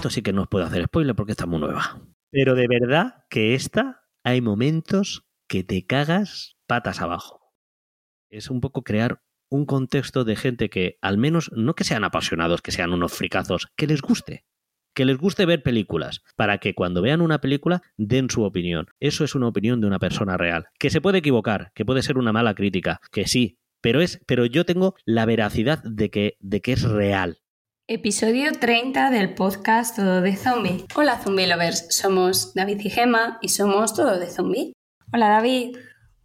[0.00, 2.00] Esto sí que no os puedo hacer spoiler porque está muy nueva.
[2.30, 7.52] Pero de verdad que esta hay momentos que te cagas patas abajo.
[8.30, 12.62] Es un poco crear un contexto de gente que, al menos, no que sean apasionados,
[12.62, 14.46] que sean unos fricazos, que les guste.
[14.94, 18.86] Que les guste ver películas, para que cuando vean una película den su opinión.
[19.00, 20.68] Eso es una opinión de una persona real.
[20.78, 24.46] Que se puede equivocar, que puede ser una mala crítica, que sí, pero es, pero
[24.46, 27.42] yo tengo la veracidad de que, de que es real.
[27.92, 30.84] Episodio 30 del podcast Todo de Zombie.
[30.94, 34.72] Hola Zombie Lovers, somos David y Gema y somos Todo de Zombie.
[35.12, 35.76] Hola David.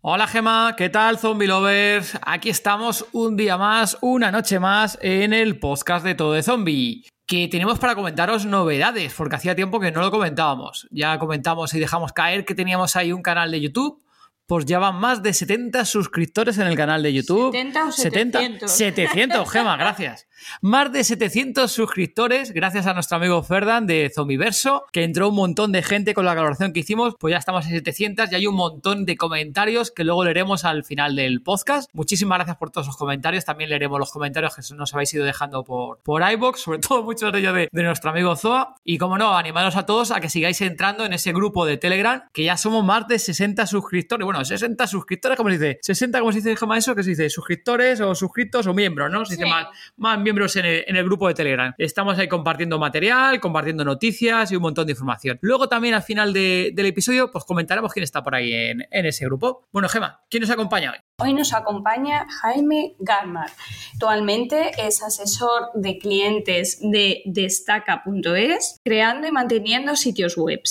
[0.02, 2.20] Hola Gema, ¿qué tal Zombie Lovers?
[2.22, 7.04] Aquí estamos un día más, una noche más en el podcast de Todo de Zombie.
[7.26, 10.88] Que tenemos para comentaros novedades, porque hacía tiempo que no lo comentábamos.
[10.92, 14.06] Ya comentamos y dejamos caer que teníamos ahí un canal de YouTube
[14.48, 17.52] pues ya van más de 70 suscriptores en el canal de YouTube.
[17.52, 18.72] 70 o 700.
[18.72, 20.28] 700, Gema, gracias.
[20.62, 25.72] Más de 700 suscriptores, gracias a nuestro amigo Ferdan de Zombiverso, que entró un montón
[25.72, 28.56] de gente con la colaboración que hicimos, pues ya estamos en 700 y hay un
[28.56, 31.90] montón de comentarios que luego leeremos al final del podcast.
[31.94, 35.64] Muchísimas gracias por todos los comentarios, también leeremos los comentarios que nos habéis ido dejando
[35.64, 38.76] por, por iBox, sobre todo muchos de ellos de, de nuestro amigo Zoa.
[38.84, 42.24] Y como no, animaros a todos a que sigáis entrando en ese grupo de Telegram,
[42.34, 44.26] que ya somos más de 60 suscriptores.
[44.26, 45.80] Bueno, 60 suscriptores, como se dice?
[45.82, 49.26] 60, como se dice, eso, que se dice suscriptores o suscritos o miembros, ¿no?
[49.26, 51.74] Se dice más, más miembros en el, grupo de Telegram.
[51.78, 55.38] Estamos ahí compartiendo material, compartiendo noticias y un montón de información.
[55.42, 59.06] Luego también al final de, del episodio, pues comentaremos quién está por ahí en, en,
[59.06, 59.68] ese grupo.
[59.72, 60.98] Bueno, Gema, ¿quién nos acompaña hoy?
[61.20, 63.52] Hoy nos acompaña Jaime Garmar.
[63.94, 70.62] Actualmente es asesor de clientes de destaca.es, creando y manteniendo sitios web.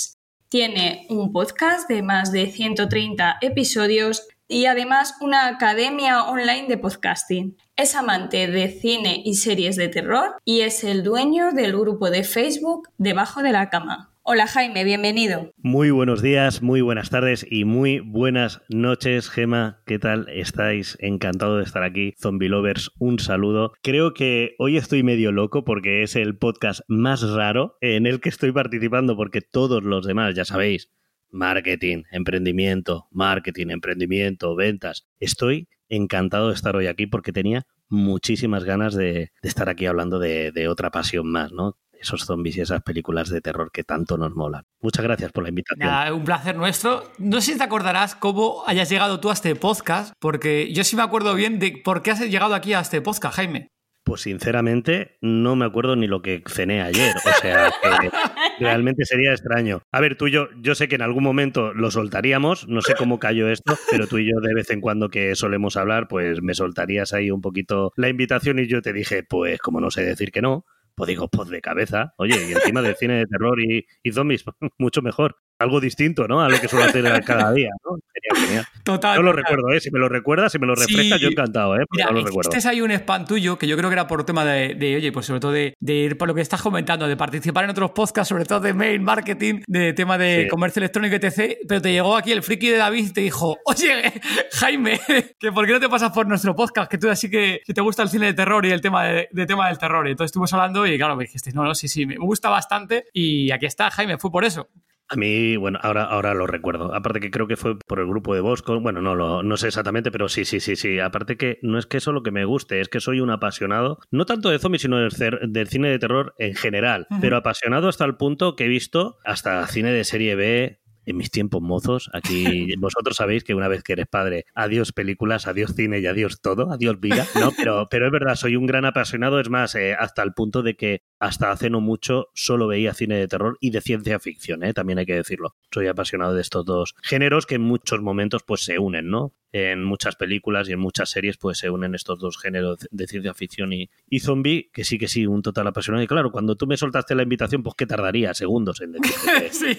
[0.48, 7.56] Tiene un podcast de más de 130 episodios y además una academia online de podcasting.
[7.75, 12.22] Es amante de cine y series de terror y es el dueño del grupo de
[12.22, 14.12] Facebook Debajo de la Cama.
[14.22, 15.50] Hola Jaime, bienvenido.
[15.56, 19.82] Muy buenos días, muy buenas tardes y muy buenas noches, Gema.
[19.87, 20.97] ¿Qué tal estáis?
[21.00, 22.15] Encantado de estar aquí.
[22.16, 23.72] Zombie Lovers, un saludo.
[23.82, 28.28] Creo que hoy estoy medio loco porque es el podcast más raro en el que
[28.28, 30.91] estoy participando porque todos los demás, ya sabéis,
[31.34, 35.06] marketing, emprendimiento, marketing, emprendimiento, ventas.
[35.21, 40.53] Estoy encantado de estar hoy aquí porque tenía muchísimas ganas de, estar aquí hablando de,
[40.53, 41.77] de, otra pasión más, ¿no?
[41.93, 44.65] Esos zombies y esas películas de terror que tanto nos molan.
[44.81, 45.89] Muchas gracias por la invitación.
[45.89, 47.11] Nada, un placer nuestro.
[47.19, 50.97] No sé si te acordarás cómo hayas llegado tú a este podcast, porque yo sí
[50.97, 53.69] me acuerdo bien de por qué has llegado aquí a este podcast, Jaime.
[54.04, 58.10] Pues sinceramente no me acuerdo ni lo que cené ayer, o sea que
[58.60, 59.81] realmente sería extraño.
[59.91, 62.94] A ver, tú y yo, yo sé que en algún momento lo soltaríamos, no sé
[62.97, 66.42] cómo cayó esto, pero tú y yo de vez en cuando que solemos hablar, pues
[66.42, 70.04] me soltarías ahí un poquito la invitación y yo te dije, pues como no sé
[70.04, 72.15] decir que no, pues digo, pues de cabeza.
[72.19, 74.44] Oye, y encima del cine de terror y, y zombies,
[74.78, 75.36] mucho mejor.
[75.64, 76.41] Algo distinto, ¿no?
[76.42, 77.97] A lo que suelo hacer cada día, ¿no?
[78.12, 78.66] Genial, genial.
[78.84, 79.16] Total.
[79.16, 79.44] Yo lo total.
[79.44, 79.80] recuerdo, ¿eh?
[79.80, 81.25] Si me lo recuerdas, si me lo refrescas, Sí.
[81.25, 81.84] yo encantado, ¿eh?
[81.91, 82.48] Mira, no lo recuerdo.
[82.50, 84.97] este es ahí un spam tuyo que yo creo que era por tema de, de,
[84.97, 87.70] oye, pues sobre todo de, de ir por lo que estás comentando, de participar en
[87.70, 90.48] otros podcasts, sobre todo de mail marketing, de tema de Sí.
[90.48, 91.56] comercio electrónico, etc.
[91.69, 94.12] Pero te llegó aquí el friki de David y te dijo, oye,
[94.53, 95.00] Jaime,
[95.38, 97.80] que por qué no te pasas por nuestro podcast, que tú así que, que te
[97.80, 100.06] gusta el cine de terror y el tema de, de tema del terror.
[100.06, 103.04] Y entonces estuvimos hablando y claro, me dijiste, no, no, sí, sí, me gusta bastante
[103.12, 104.69] y aquí está, Jaime, fue por eso.
[105.09, 106.94] A mí, bueno, ahora, ahora lo recuerdo.
[106.94, 108.81] Aparte que creo que fue por el grupo de Bosco.
[108.81, 110.98] Bueno, no, lo, no sé exactamente, pero sí, sí, sí, sí.
[110.98, 113.98] Aparte que no es que eso lo que me guste, es que soy un apasionado,
[114.10, 115.12] no tanto de zombies, sino del,
[115.48, 117.06] del cine de terror en general.
[117.21, 121.30] Pero apasionado hasta el punto que he visto hasta cine de serie B en mis
[121.30, 122.10] tiempos mozos.
[122.12, 126.41] Aquí vosotros sabéis que una vez que eres padre, adiós películas, adiós cine y adiós
[126.41, 127.27] todo, adiós vida.
[127.39, 129.41] No, pero, pero es verdad, soy un gran apasionado.
[129.41, 133.16] Es más, eh, hasta el punto de que hasta hace no mucho solo veía cine
[133.16, 134.74] de terror y de ciencia ficción, ¿eh?
[134.74, 135.54] también hay que decirlo.
[135.72, 139.33] Soy apasionado de estos dos géneros que en muchos momentos pues se unen, ¿no?
[139.54, 143.34] En muchas películas y en muchas series pues se unen estos dos géneros de ciencia
[143.34, 146.03] ficción y, y zombie, que sí que sí, un total apasionado.
[146.03, 148.34] Y claro, cuando tú me soltaste la invitación, pues ¿qué tardaría?
[148.34, 149.15] Segundos en decir.
[149.53, 149.78] sí.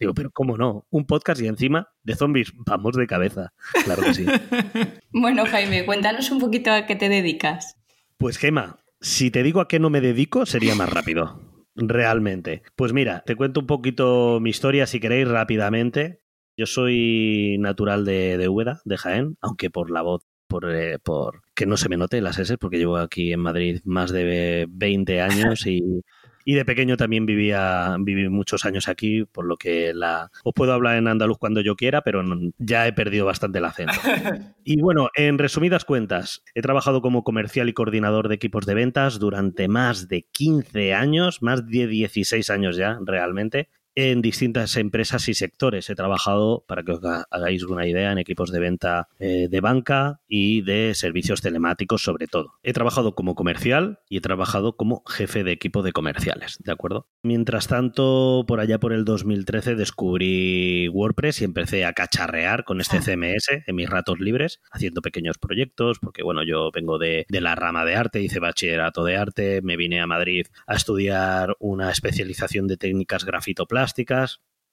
[0.00, 0.88] digo, pero ¿cómo no?
[0.90, 3.52] Un podcast y encima de zombies, vamos de cabeza.
[3.84, 4.26] Claro que sí.
[5.12, 7.76] bueno, Jaime, cuéntanos un poquito a qué te dedicas.
[8.16, 11.40] Pues Gema, si te digo a qué no me dedico, sería más rápido.
[11.76, 12.62] Realmente.
[12.74, 16.22] Pues mira, te cuento un poquito mi historia si queréis rápidamente.
[16.58, 21.42] Yo soy natural de, de Úbeda, de Jaén, aunque por la voz, por, eh, por
[21.54, 25.20] que no se me note las S, porque llevo aquí en Madrid más de 20
[25.22, 26.02] años y
[26.48, 30.72] y de pequeño también vivía, viví muchos años aquí, por lo que la, os puedo
[30.72, 32.24] hablar en andaluz cuando yo quiera, pero
[32.56, 33.92] ya he perdido bastante el acento.
[34.64, 39.18] Y bueno, en resumidas cuentas, he trabajado como comercial y coordinador de equipos de ventas
[39.18, 43.68] durante más de 15 años, más de 16 años ya realmente,
[44.00, 45.90] en distintas empresas y sectores.
[45.90, 47.00] He trabajado, para que os
[47.32, 52.28] hagáis una idea, en equipos de venta eh, de banca y de servicios telemáticos sobre
[52.28, 52.52] todo.
[52.62, 57.08] He trabajado como comercial y he trabajado como jefe de equipo de comerciales, ¿de acuerdo?
[57.24, 63.00] Mientras tanto, por allá por el 2013 descubrí WordPress y empecé a cacharrear con este
[63.00, 67.56] CMS en mis ratos libres, haciendo pequeños proyectos, porque bueno, yo vengo de, de la
[67.56, 72.68] rama de arte, hice bachillerato de arte, me vine a Madrid a estudiar una especialización
[72.68, 73.24] de técnicas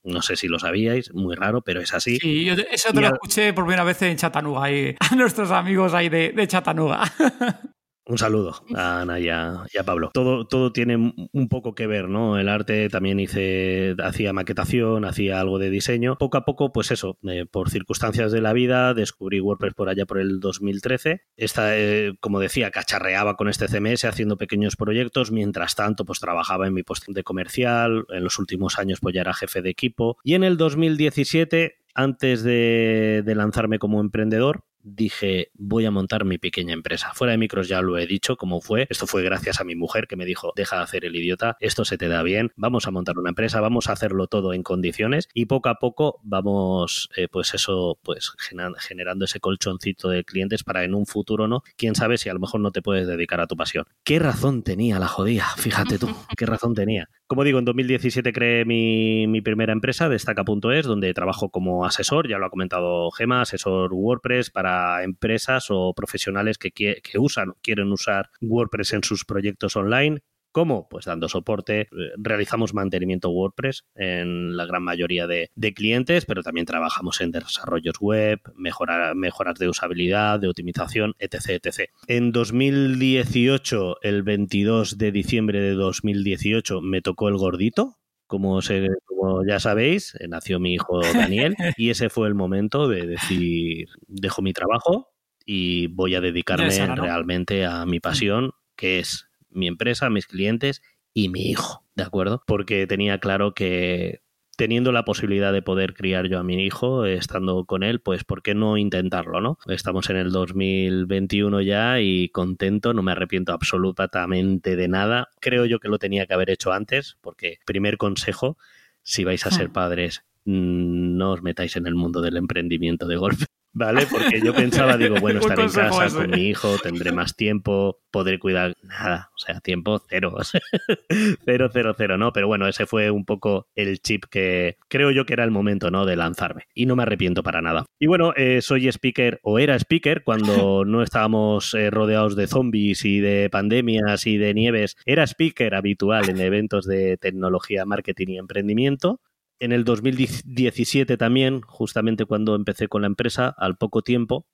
[0.03, 2.17] no sé si lo sabíais, muy raro, pero es así.
[2.19, 4.67] Sí, yo eso te lo escuché por primera vez en Chattanooga,
[4.99, 7.03] a nuestros amigos ahí de, de Chattanooga.
[8.07, 10.11] Un saludo a Ana y a, Pablo.
[10.13, 12.37] Todo, todo tiene un poco que ver, ¿no?
[12.37, 16.15] El arte también hice, hacía maquetación, hacía algo de diseño.
[16.19, 20.05] Poco a poco, pues eso, eh, por circunstancias de la vida, descubrí WordPress por allá
[20.05, 21.23] por el 2013.
[21.35, 25.31] Esta, eh, como decía, cacharreaba con este CMS haciendo pequeños proyectos.
[25.31, 28.05] Mientras tanto, pues trabajaba en mi puesto de comercial.
[28.09, 30.17] En los últimos años, pues ya era jefe de equipo.
[30.23, 36.73] Y en el 2017 antes de, lanzarme como emprendedor, dije, voy a montar mi pequeña
[36.73, 37.11] empresa.
[37.13, 38.87] Fuera de micros ya lo he dicho cómo fue.
[38.89, 41.83] Esto fue gracias a mi mujer que me dijo, deja de hacer el idiota, esto
[41.85, 45.27] se te da bien, vamos a montar una empresa, vamos a hacerlo todo en condiciones
[45.33, 50.83] y poco a poco vamos, eh, pues eso, pues generando ese colchoncito de clientes para
[50.83, 51.63] en un futuro, ¿no?
[51.77, 53.85] Quién sabe si a lo mejor no te puedes dedicar a tu pasión.
[54.03, 55.45] ¿Qué razón tenía la jodía?
[55.57, 57.09] Fíjate tú, qué razón tenía.
[57.27, 62.37] Como digo, en 2017 creé mi, mi primera empresa, Destaca.es, donde trabajo como asesor, ya
[62.37, 66.71] lo ha comentado Gema, asesor WordPress para empresas o profesionales que,
[67.17, 70.21] usan o quieren usar WordPress en sus proyectos online.
[70.51, 70.87] ¿Cómo?
[70.87, 71.81] Pues dando soporte.
[71.81, 77.95] Eh, realizamos mantenimiento WordPress en la gran mayoría de, clientes, pero también trabajamos en desarrollos
[77.99, 81.89] web, mejorar, mejoras de usabilidad, de optimización, etc, etc.
[82.07, 89.45] En 2018, el 22 de diciembre de 2018, me tocó el gordito, como, se, como
[89.45, 94.41] ya sabéis, eh, nació mi hijo Daniel y ese fue el momento de decir, dejo
[94.41, 95.11] mi trabajo
[95.45, 100.81] y voy a dedicarme realmente a mi pasión, que es mi empresa, mis clientes
[101.13, 102.43] y mi hijo, ¿de acuerdo?
[102.47, 104.21] Porque tenía claro que
[104.55, 108.41] teniendo la posibilidad de poder criar yo a mi hijo, estando con él, pues ¿por
[108.41, 109.57] qué no intentarlo, no?
[109.67, 115.29] Estamos en el 2021 ya y contento, no me arrepiento absolutamente de nada.
[115.39, 118.57] Creo yo que lo tenía que haber hecho antes, porque primer consejo,
[119.03, 123.17] si vais a ser padres, mm, no os metáis en el mundo del emprendimiento de
[123.17, 123.45] golpe.
[123.75, 124.07] ¿Vale?
[124.09, 128.39] Porque yo pensaba, digo, bueno, estaré en casa con mi hijo, tendré más tiempo, podré
[128.39, 130.35] cuidar nada, o sea, tiempo cero,
[131.45, 132.31] cero, cero, cero, ¿no?
[132.33, 135.91] Pero bueno, ese fue un poco el chip que creo yo que era el momento,
[135.91, 136.05] ¿no?
[136.05, 137.85] De lanzarme y no me arrepiento para nada.
[137.99, 143.03] Y bueno, eh, soy speaker o era speaker cuando no estábamos eh, rodeados de zombies
[143.03, 148.37] y de pandemias y de nieves, era speaker habitual en eventos de tecnología, marketing y
[148.37, 149.19] emprendimiento
[149.59, 154.45] en el 2017 también, justamente cuando empecé con la empresa, al poco tiempo,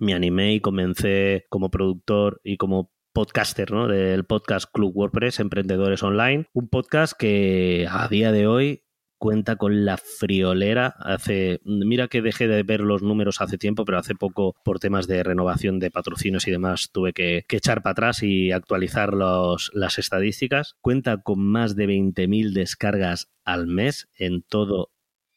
[0.00, 3.88] me animé y comencé como productor y como podcaster ¿no?
[3.88, 8.82] del podcast Club WordPress Emprendedores Online, un podcast que a día de hoy
[9.18, 10.94] cuenta con la friolera.
[10.98, 15.06] Hace, mira que dejé de ver los números hace tiempo, pero hace poco, por temas
[15.06, 19.98] de renovación de patrocinios y demás, tuve que, echar para atrás y actualizar los, las
[19.98, 20.76] estadísticas.
[20.80, 24.90] Cuenta con más de 20.000 descargas al mes en todo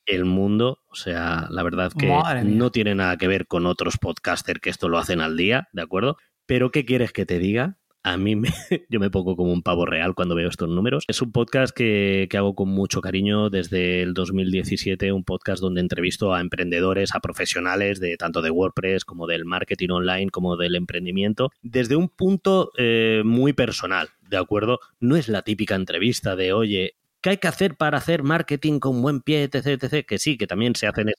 [0.05, 0.79] el mundo.
[0.89, 2.11] O sea, la verdad que
[2.43, 5.81] no tiene nada que ver con otros podcasters que esto lo hacen al día, ¿de
[5.81, 6.17] acuerdo?
[6.45, 7.77] Pero ¿qué quieres que te diga?
[8.13, 8.49] A mí me,
[8.89, 11.03] yo me pongo como un pavo real cuando veo estos números.
[11.07, 16.33] Es un podcast que, hago con mucho cariño desde el 2017, un podcast donde entrevisto
[16.33, 21.51] a emprendedores, a profesionales de tanto de WordPress como del marketing online, como del emprendimiento,
[21.61, 24.79] desde un punto eh, muy personal, ¿de acuerdo?
[24.99, 29.01] No es la típica entrevista de, oye, ¿qué hay que hacer para hacer marketing con
[29.01, 30.05] buen pie, etc, etc?
[30.05, 31.11] Que sí, que también se hacen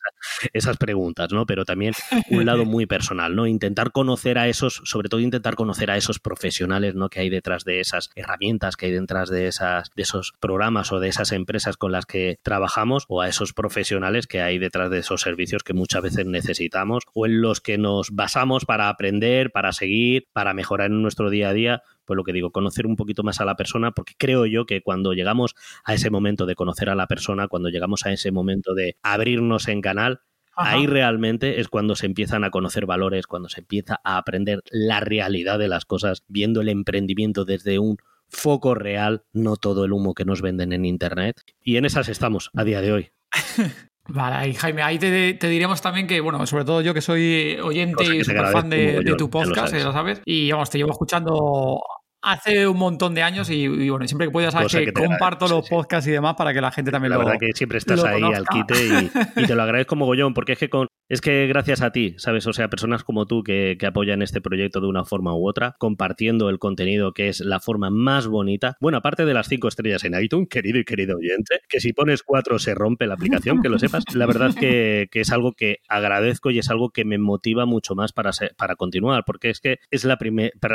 [0.52, 1.46] esas, preguntas, ¿no?
[1.46, 1.94] Pero también
[2.30, 3.46] un lado muy personal, ¿no?
[3.46, 7.08] Intentar conocer a esos, sobre todo intentar conocer a esos profesionales, ¿no?
[7.08, 11.00] Que hay detrás de esas herramientas, que hay detrás de, esas, de esos programas o
[11.00, 14.98] de esas empresas con las que trabajamos o a esos profesionales que hay detrás de
[14.98, 19.72] esos servicios que muchas veces necesitamos o en los que nos basamos para aprender, para
[19.72, 23.22] seguir, para mejorar en nuestro día a día pues lo que digo, conocer un poquito
[23.22, 26.88] más a la persona, porque creo yo que cuando llegamos a ese momento de conocer
[26.88, 30.22] a la persona, cuando llegamos a ese momento de abrirnos en canal,
[30.56, 34.98] ahí realmente es cuando se empiezan a conocer valores, cuando se empieza a aprender la
[34.98, 37.98] realidad de las cosas, viendo el emprendimiento desde un
[38.28, 41.40] foco real, no todo el humo que nos venden en Internet.
[41.62, 43.10] Y en esas estamos a día de hoy.
[44.08, 48.16] Vale, y Jaime, ahí te, diremos también que, bueno, sobre todo yo que soy oyente
[48.16, 51.80] y super fan de, tu podcast, ya lo sabes, y vamos, te llevo escuchando
[52.22, 56.06] hace un montón de años y, bueno, siempre que puedas sabes que, comparto los podcasts
[56.08, 58.46] y demás para que la gente también lo La verdad que siempre estás ahí al
[58.46, 62.14] quite y, te lo agradezco mogollón porque es que con es que gracias a ti,
[62.18, 62.46] ¿sabes?
[62.46, 65.74] O sea, personas como tú que, que, apoyan este proyecto de una forma u otra,
[65.78, 68.76] compartiendo el contenido que es la forma más bonita.
[68.80, 72.22] Bueno, aparte de las cinco estrellas en iTunes, querido y querido oyente, que si pones
[72.22, 74.04] cuatro se rompe la aplicación, que lo sepas.
[74.14, 77.96] La verdad que, que es algo que agradezco y es algo que me motiva mucho
[77.96, 80.16] más para, para continuar, porque es que es la,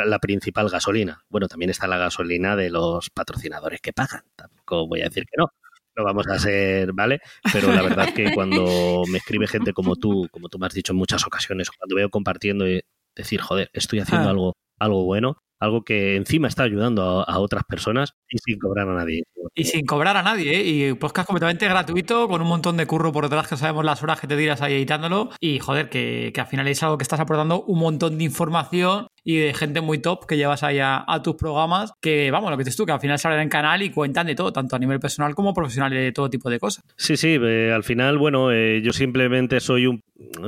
[0.04, 1.24] la principal gasolina.
[1.30, 4.24] Bueno, también está la gasolina de los patrocinadores que pagan.
[4.36, 5.50] Tampoco voy a decir que no
[5.96, 7.20] no vamos a ser, ¿vale?
[7.52, 10.92] Pero la verdad que cuando me escribe gente como tú, como tú me has dicho
[10.92, 12.82] en muchas ocasiones, cuando veo compartiendo y
[13.14, 14.30] decir, joder, estoy haciendo ah.
[14.30, 18.94] algo, algo bueno, algo que encima está ayudando a, otras personas y sin cobrar a
[18.94, 19.22] nadie.
[19.54, 20.62] Y sin cobrar a nadie, ¿eh?
[20.64, 24.20] Y podcast completamente gratuito, con un montón de curro por detrás que sabemos las horas
[24.20, 25.30] que te tiras ahí editándolo.
[25.40, 29.08] Y joder, que, que al final es algo que estás aportando un montón de información
[29.26, 32.62] y de gente muy top que llevas ahí a, tus programas, que vamos, lo que
[32.62, 35.00] dices tú, que al final salen en canal y cuentan de todo, tanto a nivel
[35.00, 36.84] personal como profesional, de todo tipo de cosas.
[36.96, 40.00] Sí, sí, eh, al final, bueno, eh, yo simplemente soy un,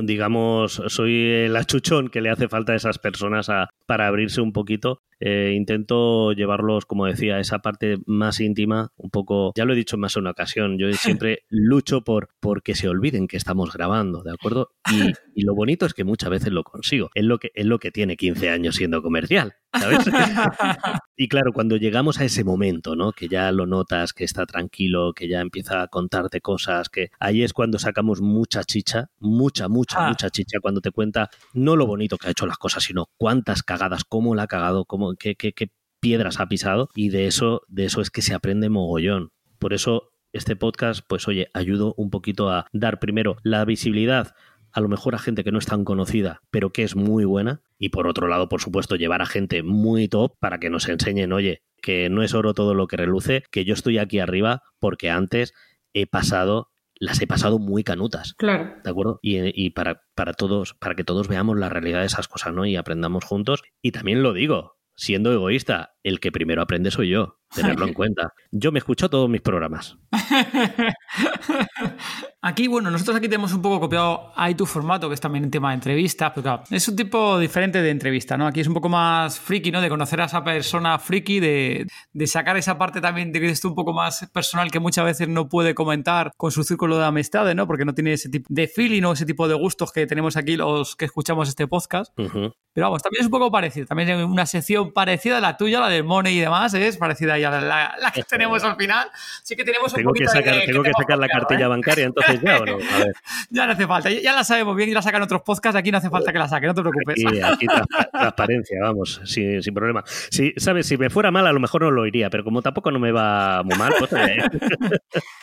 [0.03, 3.51] digamos, soy el achuchón que le hace falta a esas personas
[3.85, 5.01] para abrirse un poquito.
[5.19, 9.75] Eh, intento llevarlos, como decía, a esa parte más íntima, un poco, ya lo he
[9.75, 10.91] dicho en más de una ocasión, yo
[11.23, 14.71] siempre lucho por, por que se olviden que estamos grabando, ¿de acuerdo?
[14.91, 17.09] Y, y, lo bonito es que muchas veces lo consigo.
[17.13, 19.99] Es lo que, es lo que tiene 15 años siendo comercial, ¿sabes?
[21.17, 23.11] y claro, cuando llegamos a ese momento, ¿no?
[23.11, 27.43] Que ya lo notas, que está tranquilo, que ya empieza a contarte cosas, que ahí
[27.43, 30.09] es cuando sacamos mucha chicha, mucha, mucha, ah.
[30.09, 33.63] mucha chicha, cuando te cuenta no lo bonito que ha hecho las cosas, sino cuántas
[33.63, 37.61] cagadas, cómo la ha cagado, cómo, qué, qué, qué piedras ha pisado, y de eso,
[37.67, 39.31] de eso es que se aprende mogollón.
[39.59, 44.35] Por eso este podcast, pues oye, ayudo un poquito a dar primero la visibilidad
[44.71, 47.61] a lo mejor a gente que no es tan conocida, pero que es muy buena.
[47.77, 51.33] Y por otro lado, por supuesto, llevar a gente muy top para que nos enseñen,
[51.33, 55.09] oye, que no es oro todo lo que reluce, que yo estoy aquí arriba porque
[55.09, 55.53] antes
[55.93, 58.33] he pasado las he pasado muy canutas.
[58.33, 58.75] Claro.
[58.83, 59.19] ¿De acuerdo?
[59.21, 62.65] Y, para, para, todos, para que todos veamos la realidad de esas cosas, ¿no?
[62.65, 63.63] Y aprendamos juntos.
[63.81, 68.33] Y también lo digo, siendo egoísta, el que primero aprende soy yo, tenerlo en cuenta.
[68.51, 69.97] Yo me escucho todos mis programas.
[72.41, 75.51] Aquí, bueno, nosotros aquí tenemos un poco copiado ahí tu formato, que es también un
[75.51, 78.47] tema de entrevistas, pero claro, es un tipo diferente de entrevista, ¿no?
[78.47, 79.81] Aquí es un poco más friki, ¿no?
[79.81, 81.85] De conocer a esa persona friki, de,
[82.27, 85.49] sacar esa parte también de que es un poco más personal que muchas veces no
[85.49, 87.67] puede comentar con su círculo de amistades, ¿no?
[87.67, 90.55] Porque no tiene ese tipo de feeling o ese tipo de gustos que tenemos aquí
[90.55, 92.13] los que escuchamos este podcast.
[92.15, 95.81] Pero vamos, también es un poco parecido, también es una sección parecida a la tuya,
[95.81, 99.09] la de Money y demás, es parecida a la, que tenemos al final.
[99.43, 101.67] Sí que tenemos un poquito que sacar, Tengo que, sacar la cartilla ¿eh?
[101.67, 102.59] bancaria, entonces ya
[103.65, 106.09] no hace falta, ya la sabemos bien y la sacan otros podcasts, aquí no hace
[106.09, 107.17] falta que la saquen, no te preocupes.
[107.17, 107.65] Y aquí,
[108.11, 110.03] transparencia, vamos, sin, problema.
[110.05, 110.87] Si, ¿sabes?
[110.87, 113.11] Si me fuera mal, a lo mejor no lo iría, pero como tampoco no me
[113.11, 114.13] va muy mal, pues...
[114.13, 114.37] Eh.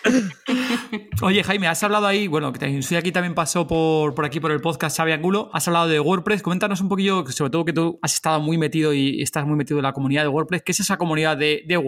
[1.22, 4.52] Oye, Jaime, has hablado ahí, bueno, que soy aquí también pasó por, por aquí por
[4.52, 7.98] el podcast Xavi Angulo, has hablado de WordPress, coméntanos un poquillo, sobre todo que tú
[8.02, 10.80] has estado muy metido y estás muy metido en la comunidad de WordPress, ¿qué es
[10.80, 11.85] esa comunidad de, de WordPress?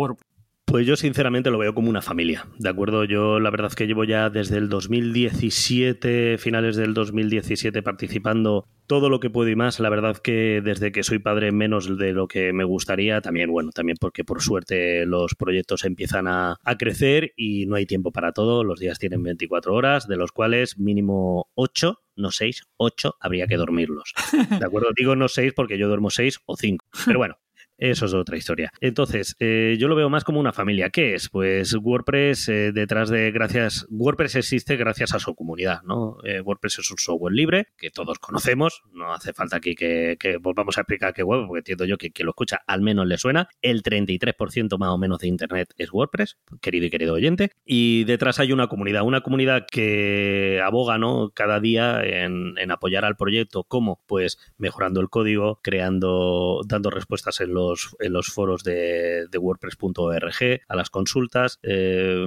[0.69, 3.05] Pues yo sinceramente lo veo como una familia, ¿de acuerdo?
[3.05, 9.09] Yo la verdad es que llevo ya desde el 2017, finales del 2017, participando todo
[9.09, 9.81] lo que puedo y más.
[9.81, 13.71] La verdad que desde que soy padre menos de lo que me gustaría, también, bueno,
[13.71, 18.33] también porque por suerte los proyectos empiezan a, a crecer y no hay tiempo para
[18.33, 18.63] todo.
[18.63, 23.57] Los días tienen 24 horas, de los cuales mínimo 8 no 6, 8 habría que
[23.57, 24.13] dormirlos.
[24.33, 24.89] ¿De acuerdo?
[24.97, 26.85] Digo no 6 porque yo duermo 6 o 5.
[27.07, 27.37] Pero bueno,
[27.79, 28.73] eso es otra historia.
[28.81, 30.91] Entonces, eh, yo lo veo más como una familia.
[30.91, 31.29] ¿Qué es?
[31.29, 36.19] Pues WordPress eh, detrás de gracias, WordPress existe gracias a su comunidad, ¿no?
[36.25, 40.77] Eh, WordPress es un software libre que todos conocemos, no hace falta aquí que, volvamos
[40.77, 43.49] a explicar qué web, porque entiendo yo que quien lo escucha al menos le suena.
[43.63, 48.41] El 33% más o menos de Internet es WordPress, querido y querido oyente, y detrás
[48.41, 51.31] hay una comunidad, una comunidad que aboga, ¿no?
[51.31, 54.01] Cada día en, apoyar al proyecto, ¿cómo?
[54.07, 57.68] Pues mejorando el código, creando, dando respuestas en los,
[57.99, 62.25] en los foros de, de WordPress.org, a las consultas, eh,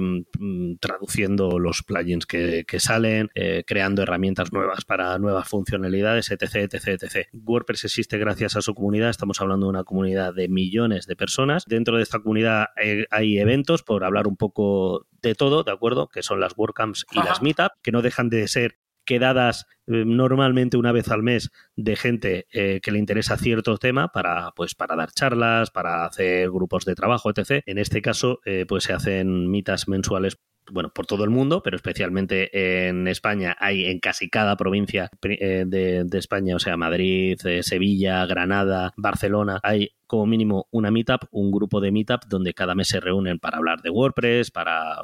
[0.80, 7.28] traduciendo los plugins que, salen, eh, creando herramientas nuevas para nuevas funcionalidades, etc, etc, etc.
[7.32, 11.64] WordPress existe gracias a su comunidad, estamos hablando de una comunidad de millones de personas.
[11.66, 12.66] Dentro de esta comunidad
[13.10, 16.08] hay eventos, por hablar un poco de todo, ¿de acuerdo?
[16.08, 20.76] Que son las WordCamps y las Meetup, que no dejan de ser quedadas eh, normalmente
[20.76, 24.96] una vez al mes de gente eh, que le interesa cierto tema para pues para
[24.96, 27.62] dar charlas, para hacer grupos de trabajo, etc.
[27.66, 30.38] En este caso, eh, pues se hacen mitas mensuales
[30.70, 35.64] bueno, por todo el mundo, pero especialmente en España hay en casi cada provincia de,
[35.66, 41.80] de España, o sea, Madrid, Sevilla, Granada, Barcelona, hay como mínimo una meetup, un grupo
[41.80, 44.96] de meetup donde cada mes se reúnen para hablar de WordPress, para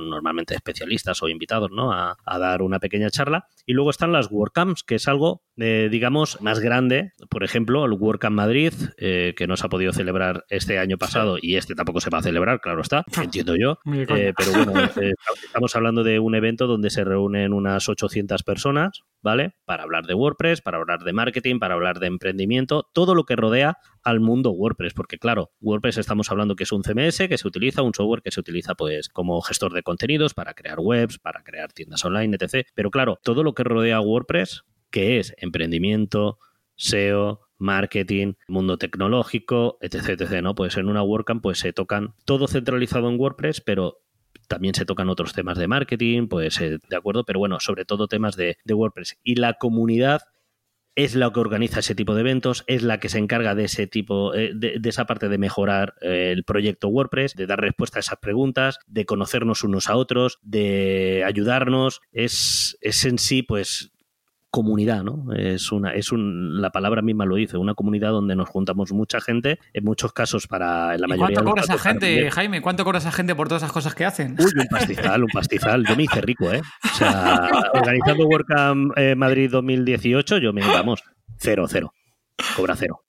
[0.00, 1.92] normalmente especialistas o invitados, ¿no?
[1.92, 3.48] A, dar una pequeña charla.
[3.66, 7.12] Y luego están las WordCamps, que es algo, eh, digamos, más grande.
[7.28, 11.36] Por ejemplo, el WordCamp Madrid, eh, que no se ha podido celebrar este año pasado
[11.38, 13.78] y este tampoco se va a celebrar, claro está, entiendo yo.
[13.94, 14.72] Eh, pero bueno,
[15.44, 19.52] estamos hablando de un evento donde se reúnen unas 800 personas, ¿vale?
[19.66, 23.36] Para hablar de WordPress, para hablar de marketing, para hablar de emprendimiento, todo lo que
[23.36, 27.48] rodea al mundo WordPress, porque claro, WordPress estamos hablando que es un CMS que se
[27.48, 31.42] utiliza, un software que se utiliza pues como gestor de contenidos para crear webs, para
[31.42, 32.66] crear tiendas online, etc.
[32.74, 36.38] Pero claro, todo lo que rodea a WordPress, que es emprendimiento,
[36.76, 40.54] SEO, marketing, mundo tecnológico, etc, etc, ¿no?
[40.54, 43.98] Pues en una WordCamp pues se tocan todo centralizado en WordPress, pero
[44.48, 48.36] también se tocan otros temas de marketing, pues de acuerdo, pero bueno, sobre todo temas
[48.36, 49.18] de WordPress.
[49.22, 50.22] Y la comunidad
[50.94, 53.86] es la que organiza ese tipo de eventos, es la que se encarga de ese
[53.86, 58.00] tipo, eh, de, esa parte de mejorar eh, el proyecto WordPress, de dar respuesta a
[58.00, 62.00] esas preguntas, de conocernos unos a otros, de ayudarnos.
[62.12, 63.92] Es, es en sí, pues,
[64.50, 65.32] comunidad, ¿no?
[65.32, 69.20] Es una, es un, la palabra misma lo dice, una comunidad donde nos juntamos mucha
[69.20, 72.60] gente, en muchos casos para la mayoría ¿Cuánto cobra esa gente, Jaime?
[72.60, 74.36] ¿Cuánto cobra esa gente por todas esas cosas que hacen?
[74.38, 75.86] Uy, un pastizal, un pastizal.
[75.86, 76.60] Yo me hice rico, ¿eh?
[76.84, 81.02] O sea, organizando WordCamp eh, Madrid 2018, yo me, vamos,
[81.38, 81.92] cero, cero.
[82.56, 83.04] Cobra cero.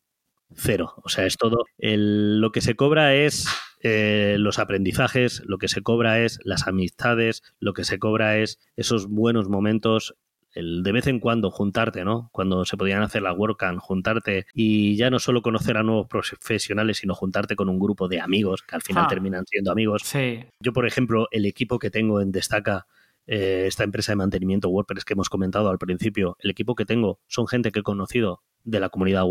[0.53, 0.93] Cero.
[1.03, 1.65] O sea, es todo.
[1.79, 3.47] lo que se cobra es
[3.83, 8.59] eh, los aprendizajes, lo que se cobra es las amistades, lo que se cobra es
[8.75, 10.15] esos buenos momentos,
[10.53, 12.29] el de vez en cuando juntarte, ¿no?
[12.31, 16.97] Cuando se podían hacer la WordCamp, juntarte y ya no solo conocer a nuevos profesionales,
[16.97, 19.07] sino juntarte con un grupo de amigos que al final ah.
[19.07, 20.03] terminan siendo amigos.
[20.03, 20.45] Sí.
[20.59, 22.87] Yo, por ejemplo, el equipo que tengo en Destaca,
[23.27, 27.19] eh, esta empresa de mantenimiento WordPress que hemos comentado al principio, el equipo que tengo
[27.27, 29.23] son gente que he conocido de la comunidad,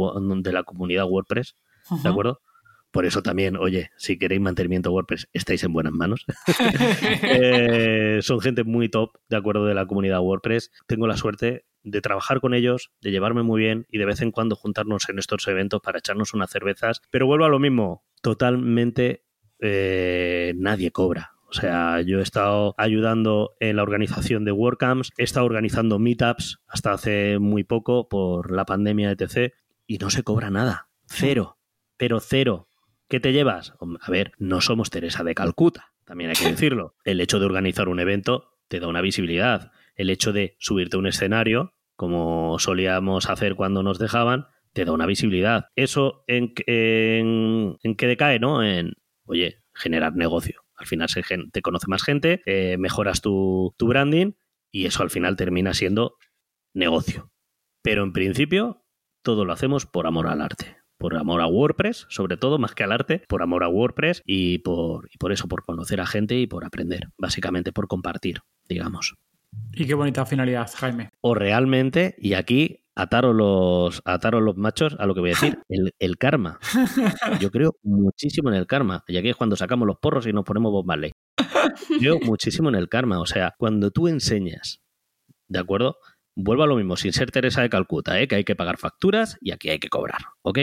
[0.42, 1.56] de la comunidad WordPress,
[2.02, 2.40] ¿de acuerdo?
[2.90, 6.26] Por eso también, oye, si queréis mantenimiento WordPress, estáis en buenas manos.
[7.22, 10.70] Eh, son gente muy top, de acuerdo, de la comunidad WordPress.
[10.86, 14.30] Tengo la suerte de trabajar con ellos, de llevarme muy bien y de vez en
[14.30, 17.00] cuando juntarnos en estos eventos para echarnos unas cervezas.
[17.10, 19.24] Pero vuelvo a lo mismo, totalmente
[19.60, 21.32] eh, nadie cobra.
[21.48, 26.60] O sea, yo he estado ayudando en la organización de WordCamps, he estado organizando meetups
[26.68, 29.52] hasta hace muy poco por la pandemia etc.
[29.86, 30.88] y no se cobra nada.
[31.06, 31.58] Cero.
[31.96, 32.68] Pero cero.
[33.10, 33.74] ¿Qué te llevas?
[34.00, 36.94] A ver, no somos Teresa de Calcuta, también hay que decirlo.
[37.04, 39.72] El hecho de organizar un evento te da una visibilidad.
[39.96, 44.92] El hecho de subirte a un escenario, como solíamos hacer cuando nos dejaban, te da
[44.92, 45.66] una visibilidad.
[45.74, 48.62] Eso en, en, qué decae, ¿no?
[48.62, 48.92] En,
[49.24, 50.62] oye, generar negocio.
[50.76, 54.34] Al final se, te conoce más gente, eh, mejoras tu, tu branding
[54.70, 56.16] y eso al final termina siendo
[56.74, 57.32] negocio.
[57.82, 58.84] Pero en principio,
[59.22, 62.84] todo lo hacemos por amor al arte por amor a WordPress, sobre todo, más que
[62.84, 66.38] al arte, por amor a WordPress y por, y por eso, por conocer a gente
[66.38, 69.14] y por aprender, básicamente por compartir, digamos.
[69.72, 71.10] Y qué bonita finalidad, Jaime.
[71.22, 75.58] O realmente, y aquí ataros los, ataros los machos a lo que voy a decir,
[75.98, 76.60] el, karma.
[77.40, 79.02] Yo creo muchísimo en el karma.
[79.08, 81.12] Y aquí es cuando sacamos los porros y nos ponemos bombas ley.
[81.98, 83.20] Creo muchísimo en el karma.
[83.20, 84.82] O sea, cuando tú enseñas,
[85.48, 85.96] ¿de acuerdo?
[86.36, 88.28] Vuelvo a lo mismo, sin ser Teresa de Calcuta, ¿eh?
[88.28, 90.58] que hay que pagar facturas y aquí hay que cobrar, ¿ok?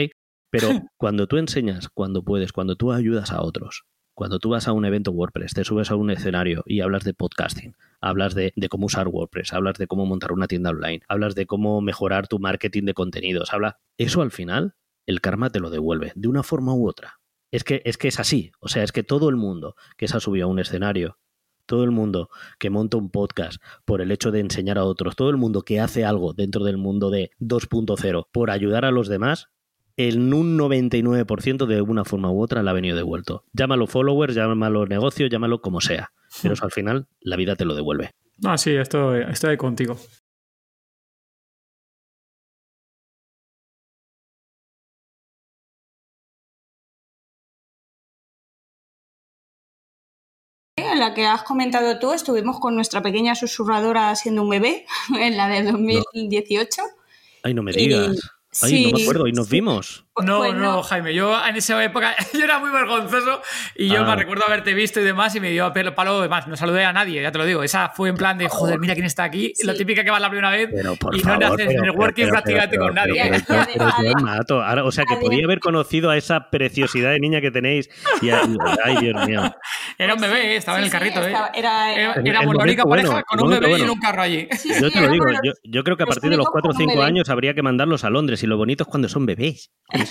[0.50, 3.84] Pero cuando tú enseñas, cuando puedes, cuando tú ayudas a otros,
[4.14, 7.14] cuando tú vas a un evento WordPress, te subes a un escenario y hablas de
[7.14, 11.46] podcasting, hablas de, cómo usar WordPress, hablas de cómo montar una tienda online, hablas de
[11.46, 14.74] cómo mejorar tu marketing de contenidos, habla eso al final
[15.06, 17.20] el karma te lo devuelve, de una forma u otra.
[17.50, 18.50] Es que, es que es así.
[18.60, 21.18] O sea, es que todo el mundo que se ha subido a un escenario,
[21.64, 25.30] todo el mundo que monta un podcast por el hecho de enseñar a otros, todo
[25.30, 29.48] el mundo que hace algo dentro del mundo de 2.0 por ayudar a los demás,
[29.98, 33.44] en un 99% de una forma u otra le ha venido devuelto.
[33.52, 36.12] Llámalo followers, llámalo negocio, llámalo como sea.
[36.40, 38.12] Pero eso al final la vida te lo devuelve.
[38.44, 39.98] Ah, sí, estoy, estoy contigo.
[50.76, 54.86] En la que has comentado tú, estuvimos con nuestra pequeña susurradora siendo un bebé,
[55.20, 56.82] en la del 2018.
[57.42, 58.37] Ay, no me digas.
[58.62, 60.06] Ay, no me acuerdo, y nos vimos.
[60.22, 60.82] No, Pues no, no.
[60.82, 63.42] Jaime, yo en esa época yo era muy vergonzoso
[63.74, 64.04] y yo Ah.
[64.04, 66.92] me recuerdo haberte visto y demás y me dio pelo palo demás, no saludé a
[66.92, 69.52] nadie, ya te lo digo, esa fue en plan de joder, mira quién está aquí,
[69.54, 69.66] Sí.
[69.66, 72.28] lo típica que vas la primera vez Pero por y favor, no haces pero- networking
[72.28, 73.42] prácticamente pero- con nadie.
[73.46, 74.62] pero- pero- yo mato.
[74.62, 77.88] Ahora, o sea, que podía haber conocido a esa preciosidad de niña que tenéis.
[78.22, 78.42] Y a-
[78.84, 79.42] ay, Dios mío.
[79.98, 81.26] Era un bebé, estaba en el Sí, sí, carrito, ¿eh?
[81.26, 83.92] estaba- era- Era, el la única momento pareja bueno, con un bebé y en bueno.
[83.94, 84.48] un carro allí.
[84.58, 86.52] Sí, Yo sí, te lo digo, yo, yo creo que a partir de los únicos
[86.52, 87.08] 4 o con un 5 bebé.
[87.08, 89.70] años habría que mandarlos a Londres y lo bonito es cuando son bebés.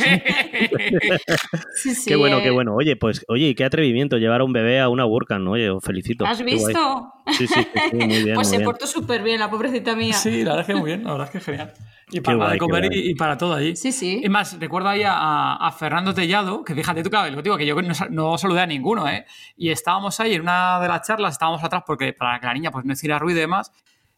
[1.76, 2.76] Sí, sí, qué bueno, qué eh, bueno.
[2.76, 5.52] Oye, pues, oye, qué atrevimiento llevar a un bebé a una WordCamp, ¿no?
[5.52, 6.26] Oye, os felicito.
[6.26, 6.56] ¿Has Qué guay.
[6.56, 7.14] visto?
[7.32, 7.54] Sí, sí,
[7.92, 8.66] sí, muy bien, Pues muy se bien.
[8.66, 10.14] portó súper bien, la pobrecita mía.
[10.14, 11.74] Sí, la verdad es que muy bien, la verdad es que genial.
[12.10, 13.76] Y para guay, qué comer y, y para todo allí.
[13.76, 14.22] Sí, sí.
[14.24, 17.66] Es más, recuerdo ahí a, a Fernando Tellado, que fíjate tú, claro, lo digo, que
[17.66, 19.26] yo no, no saludé a ninguno, ¿eh?
[19.58, 22.72] Y estábamos ahí en una de las charlas, estábamos atrás porque para que la niña
[22.72, 23.72] pues no hiciera ruido y demás.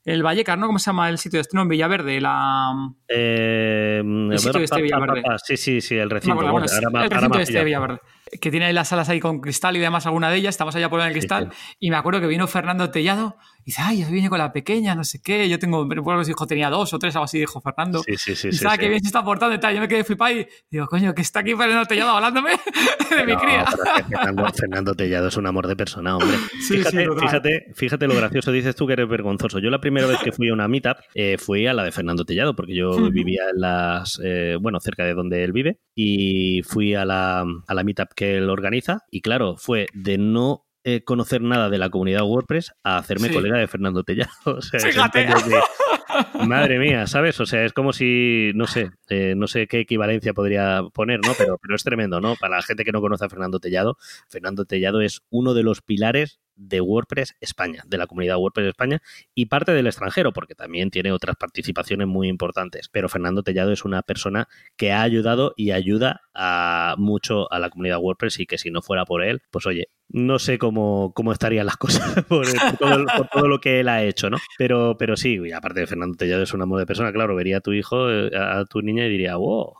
[0.05, 0.67] El Vallecas, ¿no?
[0.67, 2.21] ¿Cómo se llama el sitio de estreno en Villaverde?
[2.21, 2.71] La...
[3.07, 4.01] Eh,
[4.37, 5.23] sitio este de Villaverde.
[5.43, 6.33] Sí, sí, sí, el No recinto.
[6.33, 7.63] acuerdo, bueno, ahora el recinto este de.
[7.65, 7.99] Villaverde.
[8.39, 10.53] Que tiene ahí las salas ahí con cristal y demás, alguna de ellas.
[10.53, 11.51] Estamos allá por el cristal.
[11.79, 14.95] Y me acuerdo que vino Fernando Tellado y dice, ay, yo vine con la pequeña,
[14.95, 15.47] no sé qué.
[15.49, 18.01] Yo tengo, recuerdo que su hijo tenía dos o tres, algo así, dijo Fernando.
[18.03, 18.47] Sí, sí, sí.
[18.49, 18.81] y sabe sí.
[18.81, 19.75] que bien se está portando y tal.
[19.75, 22.51] Yo me quedé flipado y digo, coño, que está aquí Fernando Tellado hablándome
[23.09, 23.65] de mi cría.
[23.69, 26.37] pero es que Fernando, Fernando Tellado es un amor de persona, hombre.
[26.61, 29.59] Sí, fíjate, fíjate, fíjate lo gracioso, dices tú que eres vergonzoso.
[29.59, 32.25] Yo la primera vez que fui a una meetup eh, fui a la de Fernando
[32.25, 36.95] Tellado, porque yo vivía en las, eh, bueno, cerca de donde él vive, y fui
[36.95, 41.41] a la, a la meetup que él organiza, y claro, fue de no eh, conocer
[41.41, 43.33] nada de la comunidad WordPress a hacerme Sí.
[43.33, 44.29] colega de Fernando Tellado.
[44.45, 45.25] O sea, Fíjate.
[45.25, 45.27] de
[46.47, 47.39] Madre mía, ¿sabes?
[47.39, 51.33] O sea, es como si, no sé, eh, no sé qué equivalencia podría poner, ¿no?
[51.37, 52.35] Pero, pero es tremendo, ¿no?
[52.35, 53.97] Para la gente que no conoce a Fernando Tellado,
[54.29, 59.01] Fernando Tellado es uno de los pilares de WordPress España, de la comunidad WordPress España
[59.33, 62.89] y parte del extranjero, porque también tiene otras participaciones muy importantes.
[62.89, 67.69] Pero Fernando Tellado es una persona que ha ayudado y ayuda a mucho a la
[67.69, 71.31] comunidad WordPress y que si no fuera por él, pues oye, no sé cómo, cómo
[71.31, 72.45] estarían las cosas por,
[72.77, 74.37] todo, todo lo que él ha hecho, ¿no?
[74.57, 77.57] Pero, pero sí, y aparte de Fernando Tellado es un amor de persona, claro, vería
[77.57, 79.78] a tu hijo, eh, a tu niña y diría, wow.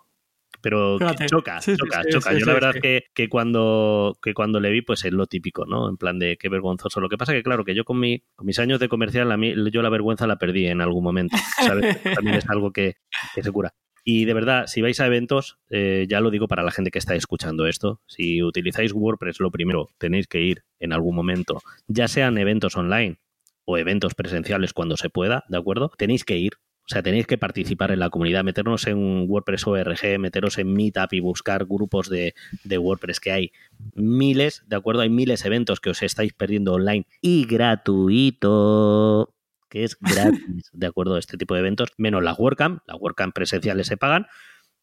[0.62, 1.26] Pero Fíjate.
[1.28, 2.34] choca, Sí, choca, sí, choca.
[2.34, 2.80] sí, Yo la verdad sí.
[2.82, 5.90] que, que cuando que cuando le vi, pues es lo típico, ¿no?
[5.90, 7.00] En plan de qué vergonzoso.
[7.00, 9.38] Lo que pasa que, claro, que yo con, mi, con mis años de comercial, a
[9.38, 11.36] mí, yo la vergüenza la perdí en algún momento,
[12.16, 12.96] También es algo que,
[13.36, 13.74] que se cura.
[14.04, 17.00] Y de verdad, si vais a eventos, eh, ya lo digo para la gente que
[17.00, 22.08] está escuchando esto, si utilizáis WordPress, lo primero, tenéis que ir en algún momento, ya
[22.08, 23.20] sean eventos online
[23.66, 25.92] o eventos presenciales cuando se pueda, ¿de acuerdo?
[25.98, 26.54] Tenéis que ir.
[26.90, 31.14] O sea, tenéis que participar en la comunidad, meternos en WordPress ORG, meteros en Meetup
[31.14, 33.52] y buscar grupos de, de WordPress que hay
[33.94, 35.02] miles, ¿de acuerdo?
[35.02, 39.36] Hay miles de eventos que os estáis perdiendo online y gratuito,
[39.70, 41.20] que es gratis, ¿de acuerdo?
[41.20, 44.26] Este tipo de eventos, menos las WordCamp, las WordCamp presenciales se pagan,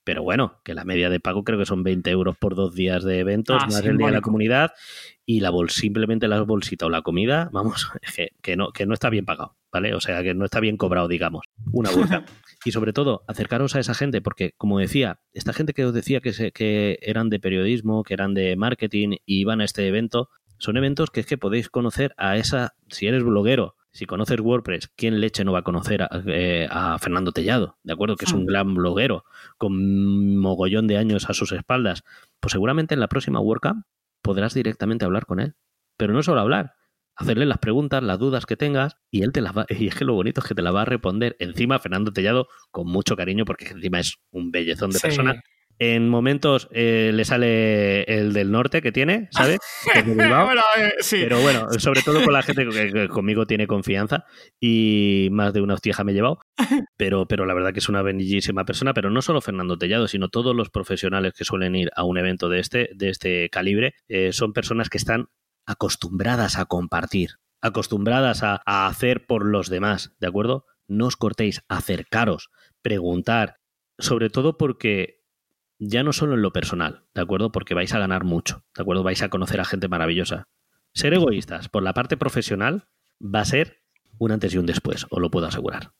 [0.06, 3.02] pero bueno, que la media de pago creo que son 20 euros por dos días
[3.02, 4.70] de eventos, Ah, más el día de la comunidad
[5.24, 8.94] y la bol simplemente la bolsita o la comida, vamos, que, que no, que no
[8.94, 9.94] está bien pagado, ¿vale?
[9.94, 11.42] O sea, que no está bien cobrado, digamos,
[11.72, 12.24] una WordCamp.
[12.64, 16.20] y sobre todo, acercaros a esa gente, porque como decía, esta gente que os decía
[16.20, 20.28] que, se, que eran de periodismo, que eran de marketing y iban a este evento,
[20.58, 24.88] son eventos que es que podéis conocer a esa, si eres bloguero, si conoces WordPress,
[24.96, 27.78] ¿quién leche no va a conocer a, eh, a Fernando Tellado?
[27.82, 28.16] ¿De acuerdo?
[28.16, 28.46] Que es un Mm.
[28.46, 29.24] gran bloguero
[29.58, 32.04] con mogollón de años a sus espaldas.
[32.40, 33.84] Pues seguramente en la próxima WordCamp
[34.22, 35.54] podrás directamente hablar con él.
[35.96, 36.74] Pero no solo hablar,
[37.14, 40.04] hacerle las preguntas, las dudas que tengas y él te las va, y es que
[40.04, 43.44] lo bonito es que te la va a responder encima Fernando Tellado con mucho cariño
[43.46, 45.06] porque encima es un bellezón de Sí.
[45.06, 45.42] persona.
[45.78, 49.58] En momentos eh, le sale el del norte que tiene, ¿sabes?
[50.16, 51.18] Bueno, eh, sí.
[51.20, 54.24] Pero bueno, sobre todo con la gente que, que conmigo tiene confianza
[54.60, 56.40] y más de una hostieja me he llevado.
[56.96, 60.28] Pero, pero la verdad que es una bellísima persona, pero no solo Fernando Tellado, sino
[60.28, 64.32] todos los profesionales que suelen ir a un evento de este, de este calibre, eh,
[64.32, 65.28] son personas que están
[65.66, 70.64] acostumbradas a compartir, acostumbradas a, a hacer por los demás, ¿de acuerdo?
[70.88, 72.50] No os cortéis, acercaros,
[72.82, 73.56] preguntar,
[73.98, 75.15] sobre todo porque
[75.78, 77.52] ya no solo en lo personal, ¿de acuerdo?
[77.52, 79.02] Porque vais a ganar mucho, ¿de acuerdo?
[79.02, 80.48] Vais a conocer a gente maravillosa.
[80.92, 82.88] Ser egoístas por la parte profesional
[83.22, 83.82] va a ser
[84.18, 85.92] un antes y un después, os lo puedo asegurar.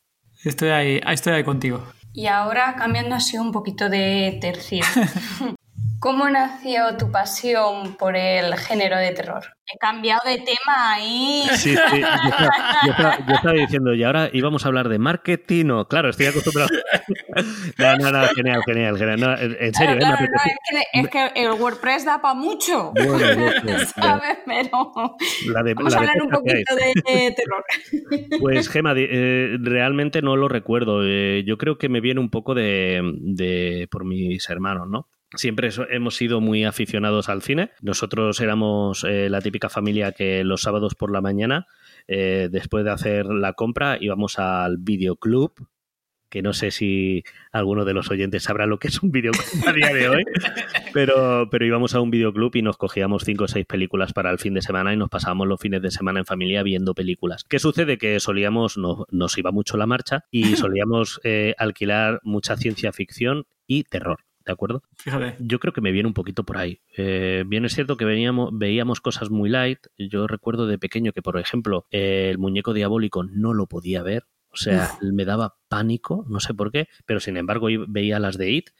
[0.44, 1.84] Estoy ahí, estoy ahí contigo.
[2.12, 4.84] Y ahora cambiando así un poquito de tercio.
[6.06, 9.42] ¿Cómo nació tu pasión por el género de terror?
[9.66, 11.42] He cambiado de tema ahí.
[11.56, 12.00] Sí, sí.
[12.00, 16.70] Yo estaba, diciendo, y ahora íbamos a hablar de marketing o, claro, estoy acostumbrado.
[17.78, 19.56] No, no, no, genial, genial, genial.
[19.60, 20.28] en serio, claro, ¿eh?
[20.72, 22.92] no, es, que, el WordPress da para mucho.
[22.92, 23.18] Bueno,
[23.94, 24.38] ¿Sabes?
[24.46, 24.92] Pero
[25.74, 27.64] vamos a hablar un poquito de terror.
[28.40, 31.02] Pues, Gema, eh, realmente no lo recuerdo.
[31.04, 35.08] Eh, yo creo que me viene un poco de, de por mis hermanos, ¿no?
[35.34, 37.72] Siempre hemos sido muy aficionados al cine.
[37.82, 41.66] Nosotros éramos eh, la típica familia que los sábados por la mañana,
[42.06, 45.68] eh, después de hacer la compra, íbamos al videoclub,
[46.28, 49.72] que no sé si alguno de los oyentes sabrá lo que es un videoclub a
[49.72, 50.24] día de hoy,
[50.92, 54.38] pero, pero íbamos a un videoclub y nos cogíamos cinco o seis películas para el
[54.38, 57.44] fin de semana y nos pasábamos los fines de semana en familia viendo películas.
[57.44, 57.98] ¿Qué sucede?
[57.98, 63.44] Que solíamos, no, nos iba mucho la marcha y solíamos eh, alquilar mucha ciencia ficción
[63.66, 64.20] y terror.
[64.46, 64.82] ¿De acuerdo?
[64.96, 65.36] Fíjate.
[65.40, 66.80] Yo creo que me viene un poquito por ahí.
[66.96, 69.80] Eh, bien es cierto que veníamos, veíamos cosas muy light.
[69.98, 74.24] Yo recuerdo de pequeño que, por ejemplo, el muñeco diabólico no lo podía ver.
[74.50, 78.52] O sea, me daba pánico, no sé por qué, pero sin embargo veía las de
[78.52, 78.70] It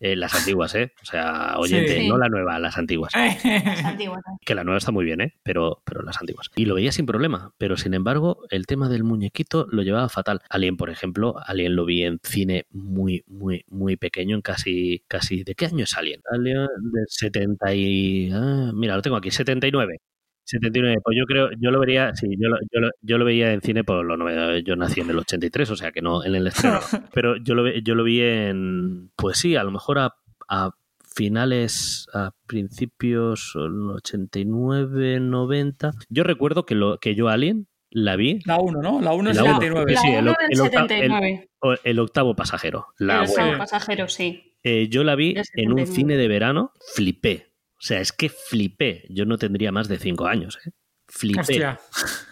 [0.00, 0.92] eh, las antiguas, ¿eh?
[1.02, 3.12] O sea, oyente, no la nueva, las antiguas.
[3.14, 4.22] las antiguas.
[4.44, 5.34] Que la nueva está muy bien, ¿eh?
[5.42, 6.50] Pero, pero las antiguas.
[6.56, 10.40] Y lo veía sin problema, pero sin embargo, el tema del muñequito lo llevaba fatal.
[10.48, 15.44] Alien, por ejemplo, Alien lo vi en cine muy, muy, muy pequeño, en casi, casi...
[15.44, 16.22] ¿De qué año es Alien?
[16.32, 18.30] Alien del 70 y...
[18.32, 20.00] Ah, mira, lo tengo aquí, 79.
[20.44, 23.52] 79, pues yo creo, yo lo vería, sí, yo lo, yo lo, yo lo veía
[23.52, 26.46] en cine por lo yo nací en el 83, o sea que no en el
[26.46, 26.80] estreno,
[27.14, 30.14] pero yo lo, yo lo vi en, pues sí, a lo mejor a,
[30.48, 30.72] a
[31.14, 35.92] finales, a principios 89, 90.
[36.08, 38.40] Yo recuerdo que, lo, que yo Alien la vi.
[38.46, 39.00] La 1, ¿no?
[39.00, 39.96] La 1 es 79.
[39.96, 41.50] Sí, el, el, 79.
[41.84, 42.86] El, octavo pasajero.
[42.98, 44.54] La el octavo pasajero, sí.
[44.62, 47.49] Eh, yo la vi en un cine de verano, flipé.
[47.80, 49.06] O sea, es que flipé.
[49.08, 50.70] Yo no tendría más de cinco años, ¿eh?
[51.08, 51.40] Flipé.
[51.40, 51.80] Hostia.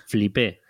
[0.07, 0.61] Flipé.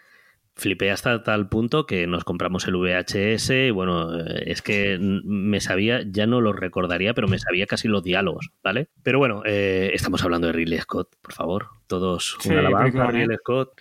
[0.55, 5.61] Flipé hasta tal punto que nos compramos el VHS y bueno, eh, es que me
[5.61, 8.89] sabía, ya no lo recordaría, pero me sabía casi los diálogos, ¿vale?
[9.05, 13.81] Pero bueno, eh, estamos hablando de Ridley Scott, por favor todos una alabanza Riel Scott,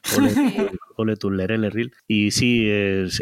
[0.96, 1.94] ole, Ril.
[2.08, 2.68] Y sí,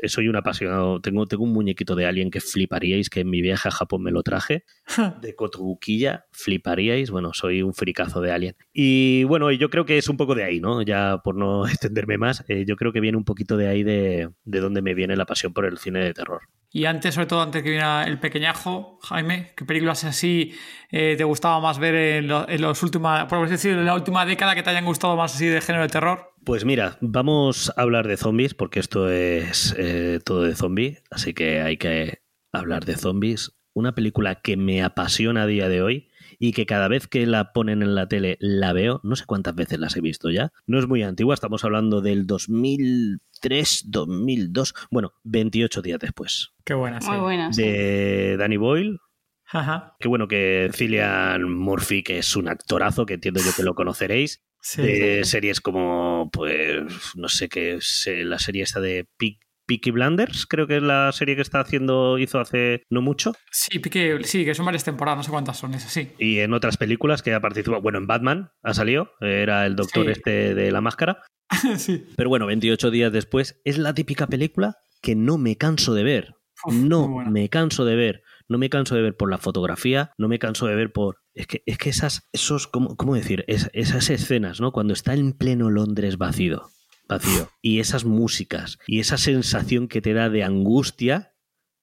[0.06, 1.02] soy un apasionado.
[1.02, 4.12] Tengo, tengo un muñequito de Alien que fliparíais, que en mi viaje a Japón me
[4.12, 4.64] lo traje,
[5.22, 7.12] de Kotobukiya, fliparíais.
[7.12, 8.56] Bueno, soy un fricazo de Alien.
[8.72, 10.82] Y bueno, yo creo que es un poco de ahí, ¿no?
[10.82, 14.30] Ya por no extenderme más, eh, yo creo que viene un poquito de ahí de,
[14.44, 16.42] de donde me viene la pasión por el cine de terror.
[16.76, 20.56] Y antes, sobre todo antes que viniera el pequeñajo, Jaime, ¿qué películas así
[20.92, 24.62] eh, te gustaba más ver en, los últimos, por decir, en la última década que
[24.62, 26.34] te hayan gustado más así de género de terror?
[26.44, 31.34] Pues mira, vamos a hablar de zombies, porque esto es eh, todo de zombie, así
[31.34, 32.20] que hay que
[32.52, 33.56] hablar de zombies.
[33.74, 37.54] Una película que me apasiona a día de hoy y que cada vez que la
[37.54, 40.80] ponen en la tele la veo, no sé cuántas veces las he visto ya, no
[40.80, 46.54] es muy antigua, estamos hablando del 2003, 2002, bueno, 28 días después.
[46.64, 47.50] Qué buena, Muy buena.
[47.50, 49.00] De Danny Boyle,
[49.48, 49.96] Ajá.
[50.00, 54.44] Qué bueno que Cillian Murphy, que es un actorazo, que entiendo yo que lo conoceréis,
[54.76, 56.84] de series como, pues,
[57.16, 61.12] no sé qué es la serie esta de Pick Peaky Blinders, creo que es la
[61.12, 63.34] serie que está haciendo, hizo hace no mucho.
[63.52, 63.82] Sí,
[64.24, 66.12] sí, que son varias temporadas, no sé cuántas son esas, sí.
[66.20, 70.10] Y en otras películas que ha participado, bueno, en Batman ha salido, era el doctor
[70.10, 71.22] este de la máscara.
[71.78, 72.06] sí.
[72.16, 76.36] Pero bueno, 28 días después, es la típica película que no me canso de ver.
[76.72, 78.24] no me canso de ver.
[78.48, 81.18] No me canso de ver por la fotografía, no me canso de ver por...
[81.34, 83.44] Es que, es que esas, esos, ¿cómo, cómo decir?
[83.48, 84.72] esas escenas, ¿no?
[84.72, 86.70] Cuando está en pleno Londres vacío,
[87.08, 87.50] vacío.
[87.62, 91.36] Y esas músicas y esa sensación que te da de angustia,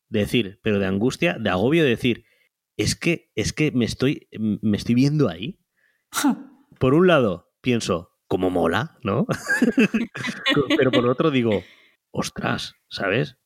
[0.09, 2.25] de decir, pero de angustia, de agobio, de decir,
[2.77, 5.59] es que, es que me estoy, me estoy viendo ahí.
[6.79, 9.27] Por un lado, pienso, como mola, ¿no?
[10.77, 11.63] pero por otro digo,
[12.11, 13.37] ostras, ¿sabes?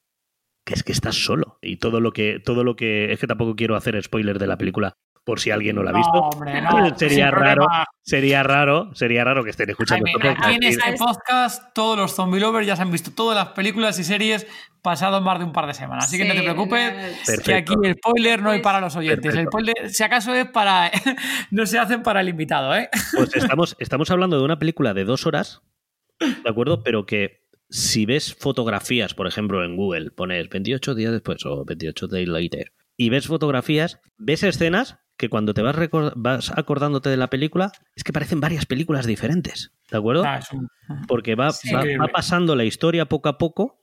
[0.65, 1.59] Que es que estás solo.
[1.61, 3.13] Y todo lo que, todo lo que.
[3.13, 5.93] Es que tampoco quiero hacer spoiler de la película por si alguien no la ha
[5.93, 6.31] visto.
[6.97, 7.67] sería raro,
[8.01, 10.21] sería raro, sería raro que estén escuchando esto.
[10.39, 13.99] Aquí en este podcast todos los zombie lovers ya se han visto todas las películas
[13.99, 14.47] y series
[14.83, 16.05] pasado más de un par de semanas.
[16.05, 19.35] Así que no te preocupes, que aquí el spoiler no hay para los oyentes.
[19.35, 20.93] El spoiler, si acaso es para.
[21.51, 22.89] no se hacen para el invitado, ¿eh?
[23.17, 25.63] Pues estamos, estamos hablando de una película de dos horas,
[26.21, 26.85] ¿de acuerdo?
[26.85, 32.07] Pero que si ves fotografías, por ejemplo, en Google, pones 28 días después o 28
[32.07, 35.77] days later, y ves fotografías, ves escenas que cuando te vas,
[36.15, 40.25] vas acordándote de la película, es que parecen varias películas diferentes, ¿de acuerdo?
[40.25, 40.41] Ah,
[41.09, 43.81] Porque va, va pasando la historia poco a poco,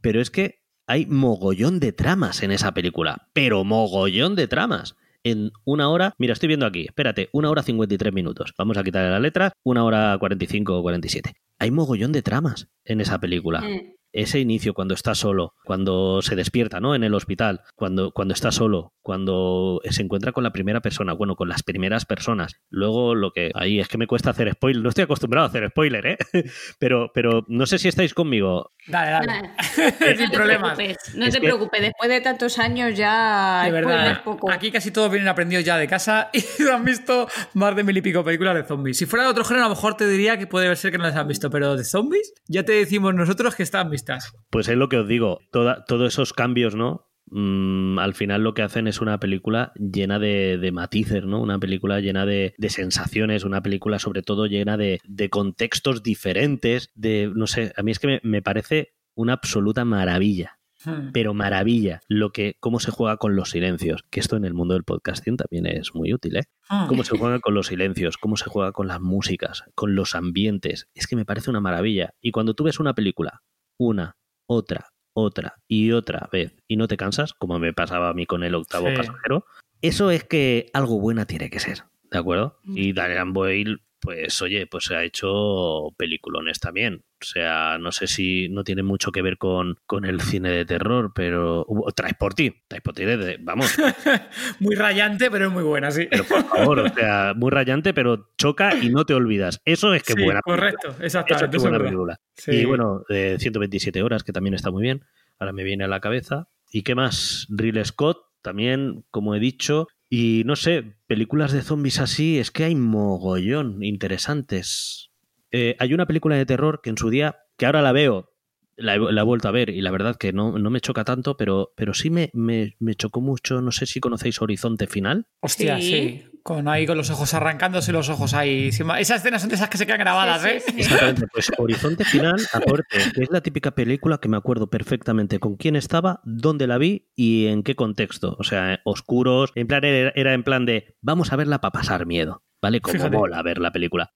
[0.00, 5.50] pero es que hay mogollón de tramas en esa película, pero mogollón de tramas en
[5.64, 6.14] una hora.
[6.18, 8.54] Mira, estoy viendo aquí, espérate, una hora 53 minutos.
[8.56, 11.34] Vamos a quitarle la letra, una hora 45 o 47.
[11.58, 13.62] Hay mogollón de tramas en esa película.
[13.62, 16.94] Mm ese inicio cuando está solo, cuando se despierta, ¿no?
[16.94, 21.36] En el hospital, cuando, cuando está solo, cuando se encuentra con la primera persona, bueno,
[21.36, 22.54] con las primeras personas.
[22.70, 25.68] Luego lo que ahí es que me cuesta hacer spoiler, no estoy acostumbrado a hacer
[25.68, 26.16] spoiler, ¿eh?
[26.78, 28.72] Pero, pero no sé si estáis conmigo.
[28.86, 29.50] Dale, dale.
[30.16, 30.78] Sin problemas.
[31.14, 34.50] No te preocupes, después de tantos años ya de verdad, poco.
[34.50, 38.02] Aquí casi todos vienen aprendidos ya de casa y han visto más de mil y
[38.02, 38.96] pico películas de zombies.
[38.96, 41.04] Si fuera de otro género, a lo mejor te diría que puede ser que no
[41.04, 44.05] las han visto, pero de zombies ya te decimos nosotros que están vistos.
[44.50, 47.06] Pues es lo que os digo, todos esos cambios, ¿no?
[47.28, 51.40] Mm, al final lo que hacen es una película llena de, matices, ¿no?
[51.40, 57.46] Una película llena de, sensaciones, una película sobre todo llena de, contextos diferentes, de, no
[57.46, 60.58] sé, a mí es que me, parece una absoluta maravilla.
[60.84, 61.10] Hmm.
[61.12, 64.74] Pero maravilla lo que, cómo se juega con los silencios, que esto en el mundo
[64.74, 66.44] del podcasting también es muy útil, ¿eh?
[66.68, 66.86] Hmm.
[66.86, 70.86] Cómo se juega con los silencios, cómo se juega con las músicas, con los ambientes,
[70.94, 72.10] es que me parece una maravilla.
[72.20, 73.42] Y cuando tú ves una película
[73.78, 78.26] una, otra, otra y otra vez y no te cansas, como me pasaba a mí
[78.26, 79.46] con el octavo pasajero,
[79.82, 82.58] eso es que algo buena tiene que ser, ¿de acuerdo?
[82.64, 87.02] Y Daniel Boyle pues oye, pues se ha hecho peliculones también.
[87.20, 90.66] O sea, no sé si no tiene mucho que ver con, con el cine de
[90.66, 93.04] terror, pero traes por ti, traes por ti,
[93.40, 93.74] vamos.
[94.60, 96.06] muy rayante, pero es muy buena, sí.
[96.10, 99.60] Pero por favor, o sea, muy rayante, pero choca y no te olvidas.
[99.64, 100.40] Eso es que sí, buena.
[100.42, 101.56] Correcto, exactamente.
[101.56, 102.20] Eso es buena película.
[102.46, 105.04] Y bueno, 127 horas, que también está muy bien.
[105.38, 106.48] Ahora me viene a la cabeza.
[106.70, 107.46] ¿Y qué más?
[107.48, 112.64] Ridley Scott, también, como he dicho, y no sé, películas de zombies así, es que
[112.64, 115.05] hay mogollón interesantes.
[115.50, 118.36] Eh, hay una película de terror que en su día, que ahora la veo,
[118.76, 121.72] la he, vuelto a ver y la verdad que no, no me choca tanto, pero,
[121.76, 123.60] pero sí me, me, chocó mucho.
[123.62, 125.26] No sé si conocéis Horizonte Final.
[125.40, 126.24] Hostia, sí.
[126.42, 128.68] Con ahí con los ojos arrancándose los ojos ahí.
[128.68, 130.62] Esas escenas son de esas que se quedan grabadas, ¿eh?
[130.76, 131.26] Exactamente.
[131.32, 135.74] Pues Horizonte Final, aporte, que es la típica película que me acuerdo perfectamente con quién
[135.74, 138.36] estaba, dónde la vi y en qué contexto.
[138.38, 139.50] O sea, oscuros.
[139.54, 142.45] En plan, era en plan de vamos a verla para pasar miedo.
[142.60, 142.80] ¿Vale?
[142.80, 144.12] Como mola ver la película.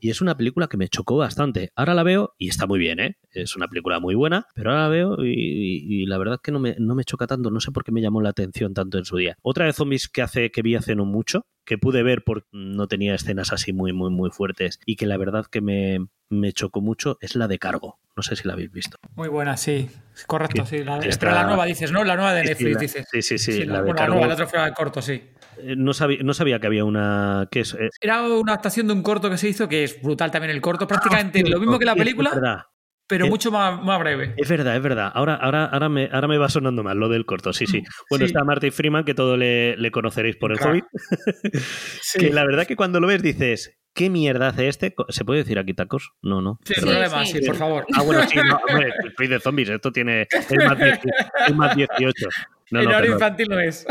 [0.00, 1.70] Y es una película que me chocó bastante.
[1.76, 3.16] Ahora la veo y está muy bien, ¿eh?
[3.30, 6.58] Es una película muy buena, pero ahora la veo y, la verdad es que no
[6.58, 7.50] me, no me, choca tanto.
[7.50, 9.36] No sé por qué me llamó la atención tanto en su día.
[9.42, 12.88] Otra de zombies que, hace, que vi hace no mucho, que pude ver porque no
[12.88, 16.80] tenía escenas así muy, muy, muy fuertes y que la verdad que me, me chocó
[16.80, 18.00] mucho es la de cargo.
[18.16, 18.98] No sé si la habéis visto.
[19.14, 19.88] Muy buena, sí.
[20.26, 20.84] Correcto, sí.
[20.84, 22.04] La, la nueva dices, ¿no?
[22.04, 23.06] La nueva de Netflix, dices.
[23.10, 23.64] Sí, sí, sí.
[23.64, 24.26] la, de cargo.
[24.26, 25.22] la otra fue de corto, sí.
[25.62, 27.48] Eh, no sabía, no sabía que había una.
[27.50, 30.30] Que es, eh, Era una adaptación de un corto que se hizo, que es brutal
[30.30, 32.66] también el corto, prácticamente lo mismo que la película.
[33.06, 34.34] pero mucho más, más, breve.
[34.36, 35.12] Es verdad, es verdad.
[35.14, 37.82] Ahora, ahora, ahora, me, ahora me va sonando mal lo del corto, sí, sí.
[38.10, 40.84] Bueno, está Martin Freeman, que todo le, le conoceréis por el Hobbit.
[42.18, 44.94] que la verdad que cuando lo ves dices, ¿qué mierda hace este?
[45.10, 46.12] ¿Se puede decir aquí tacos?
[46.22, 46.58] No, no.
[46.64, 47.86] Sí, problema, sí, por favor.
[47.94, 50.26] Ah, bueno, sí, no, hombre, el de zombies, esto tiene.
[50.30, 52.28] Es más 18.
[52.70, 53.86] No, el no, infantil no es.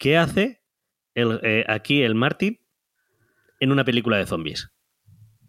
[0.00, 0.59] ¿Qué hace
[1.14, 2.60] el, eh, aquí el Martin
[3.60, 4.70] en una película de zombies.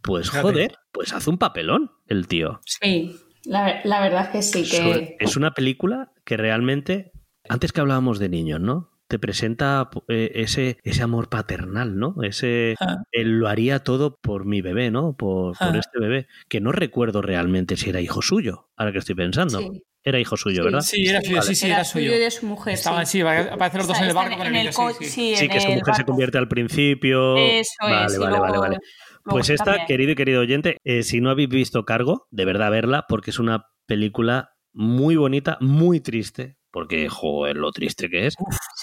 [0.02, 2.60] Pues joder, pues hace un papelón el tío.
[2.66, 4.70] Sí, la, verdad es que sí.
[4.70, 5.16] Que...
[5.20, 7.12] Es una película que realmente,
[7.50, 8.90] antes que hablábamos de niños, ¿no?
[9.08, 12.16] Te presenta eh, ese, ese amor paternal, ¿no?
[12.24, 13.04] Ese, ah.
[13.12, 15.16] él lo haría todo por mi bebé, ¿no?
[15.18, 15.78] Por, por, ah.
[15.78, 19.60] este bebé, que no recuerdo realmente si era hijo suyo, ahora que estoy pensando.
[19.60, 19.84] Sí.
[20.04, 20.82] Era hijo suyo, ¿verdad?
[20.82, 22.16] Sí, era suyo, sí, sí, era, suyo.
[22.16, 22.74] y de su mujer.
[22.74, 25.48] Estaban, sí, aparecen los dos en el barco el, niño, sí, sí.
[25.48, 27.38] que su mujer se convierte al principio.
[27.38, 28.18] Eso vale, es.
[28.18, 28.78] Vale, vale, vale,
[29.24, 33.06] Pues esta, querido y querido oyente, eh, si no habéis visto Cargo, de verdad verla,
[33.08, 38.36] porque es una película muy bonita, muy triste, porque, joder, lo triste que es,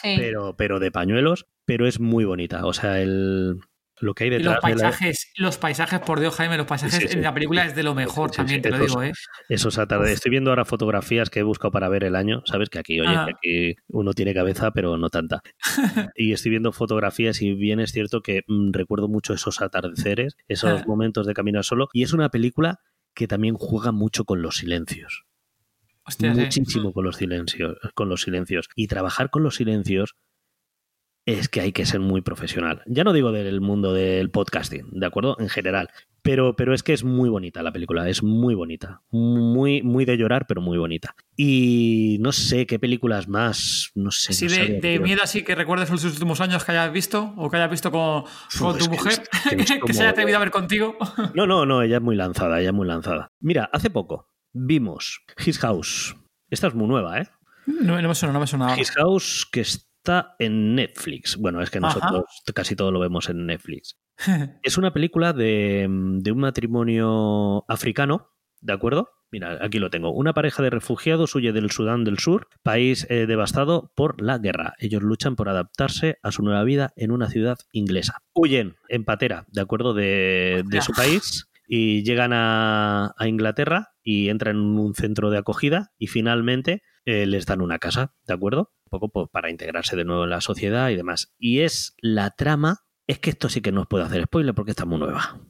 [0.03, 2.65] pero, pero de pañuelos, pero es muy bonita.
[2.65, 3.59] O sea, el,
[4.01, 4.55] lo que hay detrás.
[4.55, 7.95] los paisajes, los paisajes, por Dios, Jaime, los paisajes en la película es de lo
[7.95, 9.13] mejor también, te lo digo, ¿eh?
[9.49, 10.13] Esos atardes.
[10.13, 12.43] Estoy viendo ahora fotografías que he buscado para ver el año.
[12.47, 13.27] Sabes que aquí, oye, ah.
[13.27, 15.43] que aquí uno tiene cabeza, pero no tanta.
[16.17, 20.81] y estoy viendo fotografías y bien es cierto que mm, recuerdo mucho esos atardeceres, esos
[20.81, 20.85] ah.
[20.87, 21.89] momentos de caminar solo.
[21.93, 22.81] Y es una película
[23.15, 25.25] que también juega mucho con los silencios.
[26.21, 28.69] Muchísimo con los silencios, con los silencios.
[28.75, 30.15] Y trabajar con los silencios
[31.31, 32.83] es que hay que ser muy profesional.
[32.87, 35.37] Ya no digo del mundo del podcasting, ¿de acuerdo?
[35.39, 35.91] En general.
[36.23, 39.03] Pero, pero es que es muy bonita la película, es muy bonita.
[39.11, 41.15] Muy, muy de llorar, pero muy bonita.
[41.37, 44.33] Y no sé qué películas más, no sé.
[44.33, 47.51] Sí, no de, de miedo así que recuerdes los últimos años que hayas visto o
[47.51, 48.25] que hayas visto con,
[48.59, 50.97] con es tu mujer, es- que es que como- se haya atrevido a ver contigo.
[51.35, 53.29] No, no, no, ella es muy lanzada, ella es muy lanzada.
[53.41, 56.17] Mira, hace poco vimos His House.
[56.51, 57.29] Esta es muy nueva, ¿eh?
[57.67, 58.79] No, no me suena, no me suena.
[58.81, 59.61] His House que
[60.09, 61.37] está en Netflix.
[61.37, 61.89] Bueno, es que Ajá.
[61.89, 63.99] nosotros casi todo lo vemos en Netflix.
[64.63, 68.31] Es una película de, de un matrimonio africano,
[68.61, 69.11] ¿de acuerdo?
[69.31, 70.11] Mira, aquí lo tengo.
[70.11, 74.73] Una pareja de refugiados huye del Sudán del Sur, país eh, devastado por la guerra.
[74.79, 78.23] Ellos luchan por adaptarse a su nueva vida en una ciudad inglesa.
[78.33, 79.93] Huyen en patera, ¿de acuerdo?
[79.93, 85.37] De, de su país y llegan a, a Inglaterra y entran en un centro de
[85.37, 88.73] acogida y finalmente eh, les dan una casa, ¿de acuerdo?
[88.89, 91.35] Poco pues, para integrarse de nuevo en la sociedad y demás.
[91.39, 94.73] Y es la trama, es que esto sí que no os puedo hacer spoiler porque
[94.73, 95.41] está muy nueva.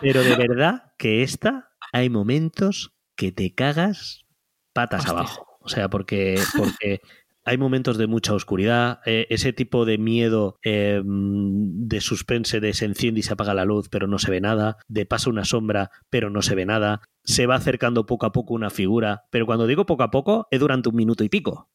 [0.00, 4.24] Pero de verdad que esta hay momentos que te cagas
[4.72, 5.12] patas Hostia.
[5.12, 5.46] abajo.
[5.60, 7.00] O sea, porque, porque
[7.44, 12.84] hay momentos de mucha oscuridad, eh, ese tipo de miedo eh, de suspense, de se
[12.84, 15.90] enciende y se apaga la luz, pero no se ve nada, de pasa una sombra,
[16.08, 19.66] pero no se ve nada, se va acercando poco a poco una figura, pero cuando
[19.66, 21.70] digo poco a poco, es durante un minuto y pico.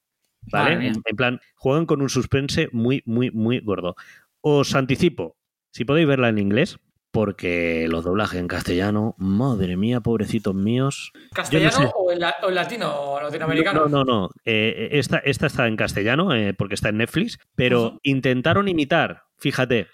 [0.52, 0.88] ¿Vale?
[0.88, 3.96] En, en plan, juegan con un suspense muy, muy, muy gordo.
[4.42, 5.36] Os anticipo,
[5.72, 6.80] si podéis verla en inglés,
[7.12, 11.12] porque los doblajes en castellano, madre mía, pobrecitos míos.
[11.34, 11.92] ¿Castellano sé.
[11.96, 13.88] o, en la- o en latino o latinoamericano?
[13.88, 14.30] No, no, no.
[14.46, 19.88] Eh, esta, esta está en castellano eh, porque está en Netflix, pero intentaron imitar, fíjate,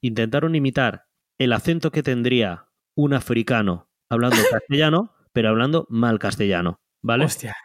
[0.00, 1.04] intentaron imitar
[1.38, 7.24] el acento que tendría un africano hablando castellano, pero hablando mal castellano, ¿vale?
[7.24, 7.56] Hostia.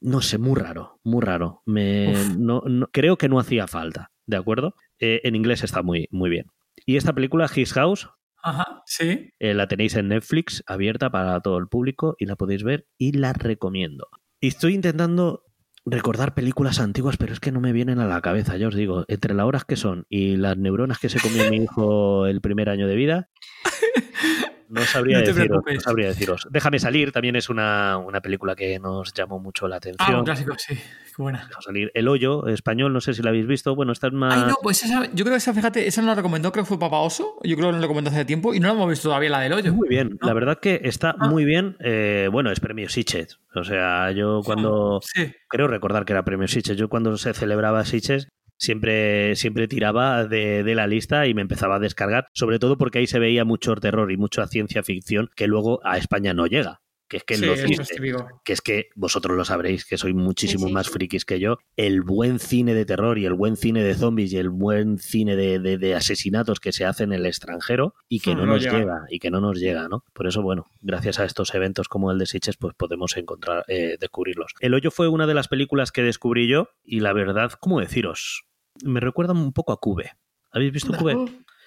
[0.00, 1.62] No sé, muy raro, muy raro.
[1.66, 4.74] Me, no, no- creo que no hacía falta, ¿de acuerdo?
[4.98, 6.46] Eh, en inglés está muy, muy bien.
[6.84, 8.08] Y esta película, His House,
[8.42, 9.30] Ajá, sí.
[9.38, 13.12] eh, la tenéis en Netflix, abierta para todo el público y la podéis ver y
[13.12, 14.06] la recomiendo.
[14.40, 15.42] Y estoy intentando
[15.86, 19.04] recordar películas antiguas, pero es que no me vienen a la cabeza, ya os digo,
[19.08, 22.68] entre las horas que son y las neuronas que se comió mi hijo el primer
[22.68, 23.30] año de vida,
[24.68, 26.46] no sabría, No deciros, no sabría deciros.
[26.50, 30.18] Déjame salir, también es una, una película que nos llamó mucho la Ah, atención.
[30.18, 30.74] un clásico, sí.
[30.74, 31.38] Qué buena.
[31.46, 31.90] Déjame salir.
[31.94, 33.74] El hoyo, español, no sé si la habéis visto.
[33.74, 34.34] Bueno, esta es más...
[34.36, 36.68] Ay, no, pues esa, yo creo que esa, fíjate, esa nos la recomendó, creo que
[36.68, 37.36] fue Papa Oso.
[37.42, 39.40] Yo creo que nos la recomendó hace tiempo y no la hemos visto todavía, la
[39.40, 39.72] del hoyo.
[39.74, 40.26] Muy bien, ¿no?
[40.26, 41.28] la verdad que está Ah.
[41.28, 41.76] muy bien.
[41.80, 43.38] Eh, bueno, es premio Sitges.
[43.54, 45.32] O sea, yo cuando Sí.
[45.48, 48.28] creo recordar que era premio Sitges, yo cuando se celebraba Sitges
[48.58, 52.98] siempre, siempre tiraba de, de la lista y me empezaba a descargar, sobre todo porque
[52.98, 56.80] ahí se veía mucho terror y mucha ciencia ficción que luego a España no llega.
[57.08, 58.40] Que es que Sí, lo eso es triste, típico.
[58.44, 60.92] que es que vosotros lo sabréis, que sois muchísimo Sí, sí, más sí.
[60.92, 64.38] frikis que yo, el buen cine de terror y el buen cine de zombies y
[64.38, 68.34] el buen cine de, de- de asesinatos que se hace en el extranjero y que
[68.34, 68.78] Hmm, no no nos llega.
[68.78, 70.02] llega, y que no nos llega, ¿no?
[70.12, 73.96] Por eso, bueno, gracias a estos eventos como el de Sitges, pues podemos encontrar, eh,
[74.00, 74.52] descubrirlos.
[74.58, 78.46] El hoyo fue una de las películas que descubrí yo y la verdad, ¿cómo deciros?
[78.84, 80.10] Me recuerda un poco a Cube.
[80.50, 81.14] ¿Habéis visto Cube?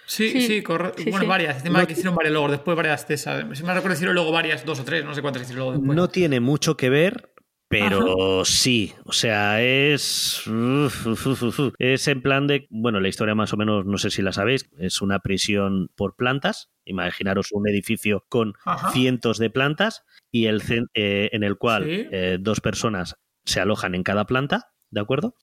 [0.10, 1.28] Sí, Sí, sí, corre- sí, bueno, sí.
[1.28, 1.58] varias.
[1.58, 3.58] Encima No- que hicieron varias luego, después varias de esas.
[3.58, 5.96] Se me recuerdo hicieron luego varias, dos o tres, no sé cuántas hicieron luego después.
[5.96, 7.32] No tiene mucho que ver,
[7.68, 8.94] pero sí.
[9.06, 10.48] O sea, es.
[10.48, 11.74] uf, uf, uf, uf, uf.
[11.78, 12.66] Es en plan de.
[12.72, 16.16] Bueno, la historia más o menos, no sé si la sabéis, es una prisión por
[16.16, 16.72] plantas.
[16.86, 18.90] Imaginaros un edificio con Ajá.
[18.92, 20.64] cientos de plantas y el
[20.96, 22.08] eh, en el cual Sí.
[22.12, 25.36] eh, dos personas se alojan en cada planta, ¿de acuerdo?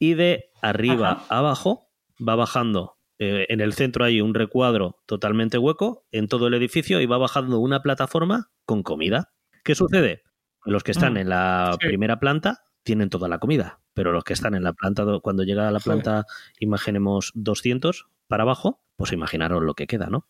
[0.00, 1.26] Y de arriba Ajá.
[1.28, 1.88] a abajo
[2.20, 2.97] va bajando.
[3.18, 7.18] Eh, en el centro hay un recuadro totalmente hueco en todo el edificio y va
[7.18, 9.32] bajando una plataforma con comida.
[9.64, 10.22] ¿Qué sucede?
[10.64, 11.86] Los que están Mm, en la sí.
[11.86, 15.42] primera planta tienen toda la comida, pero los que están en la planta, do- cuando
[15.44, 16.24] llega a la planta,
[16.58, 20.26] imaginemos 200 para abajo, pues imaginaros lo que queda, ¿no?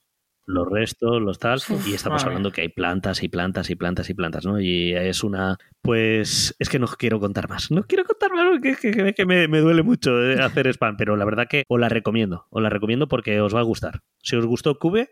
[0.50, 4.08] Los restos, los tal, Uf, y estamos hablando que hay plantas y plantas y plantas
[4.08, 4.58] y plantas, ¿no?
[4.58, 8.74] Y es una, pues, es que no quiero contar más, no quiero contar más porque
[8.76, 11.78] que, que- que me, me duele mucho eh, hacer spam, pero la verdad que os
[11.78, 14.00] la recomiendo, os la recomiendo porque os va a gustar.
[14.22, 15.10] Si os gustó Cube,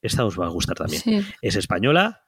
[0.00, 1.20] esta os va a gustar también Sí.
[1.42, 2.22] es española.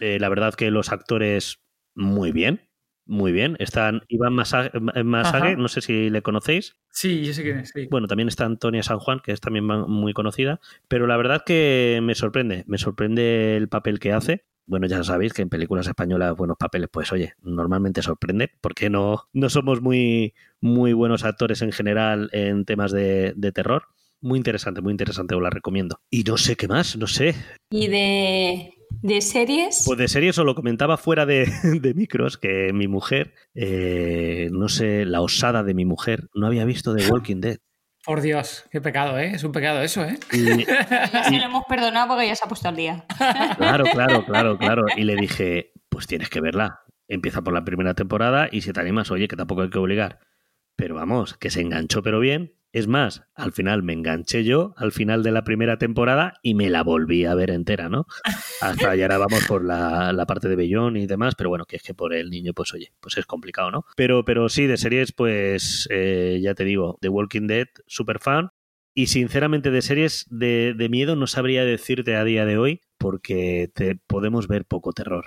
[0.00, 1.60] Eh, la verdad que los actores
[1.94, 2.69] muy bien,
[3.06, 3.56] muy bien.
[3.58, 4.70] Están Iván Masa-
[5.04, 5.56] Masague, Ajá.
[5.56, 6.76] no sé si le conocéis.
[6.90, 7.70] Sí, yo sé quién es.
[7.74, 7.88] Sí.
[7.90, 10.60] Bueno, también está Antonia San Juan, que es también muy conocida.
[10.88, 14.44] Pero la verdad que me sorprende, me sorprende el papel que hace.
[14.66, 19.24] Bueno, ya sabéis que en películas españolas buenos papeles, pues oye, normalmente sorprende, porque no,
[19.32, 23.84] no somos muy, muy buenos actores en general en temas de, de terror.
[24.20, 26.00] Muy interesante, muy interesante, os la recomiendo.
[26.10, 27.34] Y no sé qué más, no sé.
[27.70, 29.82] Y de, de series.
[29.86, 31.46] Pues de series os lo comentaba fuera de,
[31.80, 36.64] de micros que mi mujer, eh, no sé, la osada de mi mujer, no había
[36.64, 37.58] visto The Walking Dead.
[38.04, 39.32] Por Dios, qué pecado, ¿eh?
[39.34, 40.18] Es un pecado eso, ¿eh?
[40.32, 40.64] Y-
[41.12, 43.04] Ya se lo hemos perdonado porque ya se ha puesto al día.
[43.56, 44.86] claro, claro, claro, claro.
[44.96, 46.80] Y le dije, pues tienes que verla.
[47.08, 50.20] Empieza por la primera temporada y si te animas, oye, que tampoco hay que obligar.
[50.76, 52.54] Pero vamos, que se enganchó pero bien.
[52.72, 56.70] Es más, al final me enganché yo al final de la primera temporada y me
[56.70, 58.06] la volví a ver entera, ¿no?
[58.60, 61.82] Hasta ahora vamos por la, la parte de Bellón y demás, pero bueno, que es
[61.82, 63.84] que por el niño, pues oye, pues es complicado, ¿no?
[63.96, 68.50] Pero, pero sí, de series, pues eh, ya te digo, The Walking Dead, super fan.
[68.94, 73.70] Y sinceramente de series de, de miedo no sabría decirte a día de hoy porque
[73.74, 75.26] te podemos ver poco terror.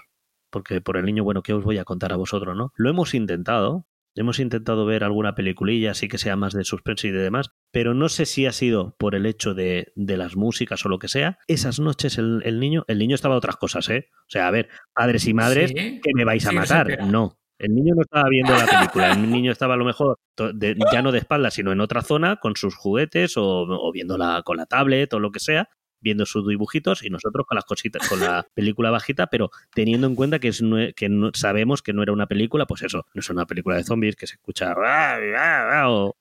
[0.50, 2.72] Porque por el niño, bueno, ¿qué os voy a contar a vosotros, no?
[2.76, 7.11] Lo hemos intentado, hemos intentado ver alguna peliculilla así que sea más de suspense y
[7.11, 10.86] de demás, pero no sé si ha sido por el hecho de, de las músicas
[10.86, 11.38] o lo que sea.
[11.47, 14.07] Esas noches el, el niño, el niño estaba a otras cosas, ¿eh?
[14.11, 15.99] O sea, a ver, padres y madres, Sí.
[16.01, 17.05] que me vais a Sí, matar.
[17.07, 17.38] No.
[17.59, 20.18] El niño no estaba viendo la película, el niño estaba a lo mejor
[20.53, 24.41] de- ya no de espaldas, sino en otra zona con sus juguetes o, o viéndola
[24.43, 25.70] con la tablet o lo que sea,
[26.04, 30.16] viendo sus dibujitos y nosotros con las cositas, con la película bajita, pero teniendo en
[30.16, 30.62] cuenta que, es
[30.95, 33.84] que no- sabemos que no era una película, pues eso, no es una película de
[33.84, 34.74] zombies que se escucha
[35.88, 36.16] o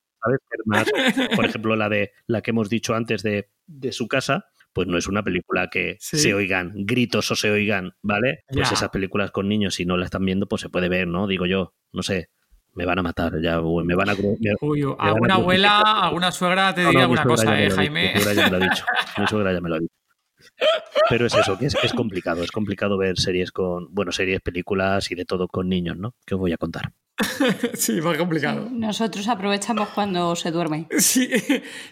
[1.34, 4.96] por ejemplo, la de la que hemos dicho antes de, de su casa, pues no
[4.96, 6.16] es una película que Sí.
[6.18, 8.44] se oigan gritos o se oigan, ¿vale?
[8.48, 8.74] Pues Ya.
[8.74, 11.26] esas películas con niños, si no la están viendo, pues se puede ver, ¿no?
[11.26, 12.28] Digo yo, no sé,
[12.74, 14.14] me van a matar, ya, me van a...
[14.14, 17.60] me- Uy, van a alguna abuela, alguna suegra te No, diría no, mi alguna cosa,
[17.62, 18.12] ¿eh, Jaime?
[18.14, 18.84] Mi suegra ya me lo ha dicho.
[19.18, 19.94] Mi suegra ya me lo ha dicho.
[21.08, 22.42] Pero es eso, que es, es complicado.
[22.42, 26.14] Es complicado ver series con, bueno, series, películas y de todo con niños, ¿no?
[26.26, 26.92] ¿Qué os voy a contar?
[27.74, 28.68] sí, más complicado.
[28.70, 30.86] Nosotros aprovechamos cuando se duerme.
[30.98, 31.28] Sí,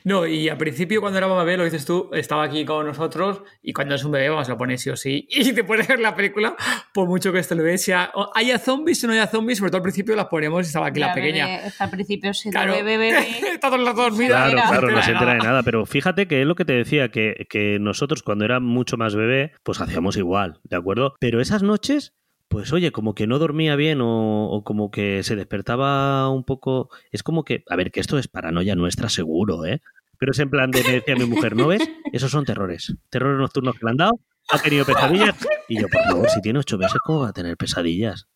[0.05, 3.73] no, y al principio cuando era bebé, lo dices tú, estaba aquí con nosotros y
[3.73, 6.15] cuando es un bebé vamos, lo pones sí o sí y te puedes ver la
[6.15, 6.57] película
[6.95, 9.79] por mucho que esto lo veas, sea haya zombies o no haya zombies, sobre todo
[9.79, 11.47] al principio las ponemos y estaba aquí la, La pequeña.
[11.47, 12.73] bebé está al principio se Claro.
[12.73, 13.19] bebe, bebe.
[13.53, 14.51] Está todo el rato dormida.
[14.51, 15.51] Claro, claro, no se entera de nada.
[15.51, 15.63] nada.
[15.63, 19.15] Pero fíjate que es lo que te decía, que, que nosotros cuando era mucho más
[19.15, 21.15] bebé, pues hacíamos igual, ¿de acuerdo?
[21.21, 22.15] Pero esas noches,
[22.51, 26.91] pues oye, como que no dormía bien o, o como que se despertaba un poco.
[27.13, 29.81] Es como que, a ver, que esto es paranoia nuestra, seguro, ¿eh?
[30.19, 31.89] Pero es en plan de, me decía mi mujer, ¿no ves?
[32.13, 32.93] Esos son terrores.
[33.09, 34.19] Terrores nocturnos que le han dado,
[34.51, 35.37] ha tenido pesadillas.
[35.69, 38.27] Y yo, por favor, si tiene ocho meses, ¿cómo va a tener pesadillas?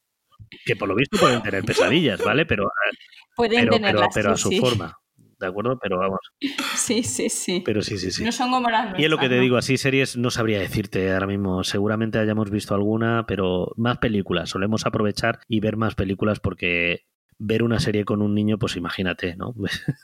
[0.64, 2.46] Que por lo visto pueden tener pesadillas, ¿vale?
[2.46, 2.70] Pero,
[3.34, 4.60] Pueden pero, pero, pero a su sí.
[4.60, 4.96] forma,
[5.38, 5.78] ¿de acuerdo?
[5.80, 6.20] Pero vamos,
[6.76, 7.62] Sí, sí, sí.
[7.64, 8.24] pero sí, sí, sí.
[8.24, 9.42] No son como las Y es lo que nuestras, te ¿no?
[9.42, 11.64] digo, así series no sabría decirte ahora mismo.
[11.64, 14.50] Seguramente hayamos visto alguna, pero más películas.
[14.50, 17.04] Solemos aprovechar y ver más películas porque
[17.38, 19.54] ver una serie con un niño, pues imagínate, ¿no?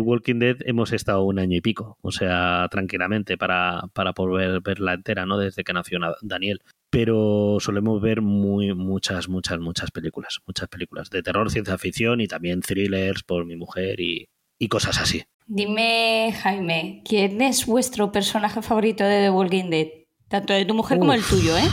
[0.00, 4.94] Walking Dead hemos estado un año y pico, o sea, tranquilamente para, para poder verla
[4.94, 5.38] entera, ¿no?
[5.38, 6.60] Desde que nació Na- Daniel.
[6.90, 10.38] Pero solemos ver muy, muchas, muchas, muchas películas.
[10.46, 14.98] Muchas películas de terror, ciencia ficción y también thrillers por mi mujer y, y cosas
[14.98, 15.24] así.
[15.46, 19.88] Dime, Jaime, ¿quién es vuestro personaje favorito de The Walking Dead?
[20.28, 21.68] Tanto de tu mujer como el tuyo, ¿eh?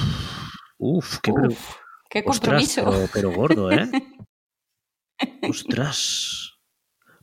[0.77, 1.75] Uf, qué, Uf,
[2.09, 2.83] qué Ostras, compromiso.
[2.85, 3.89] pero, pero gordo, ¿eh?
[5.49, 6.50] Ostras.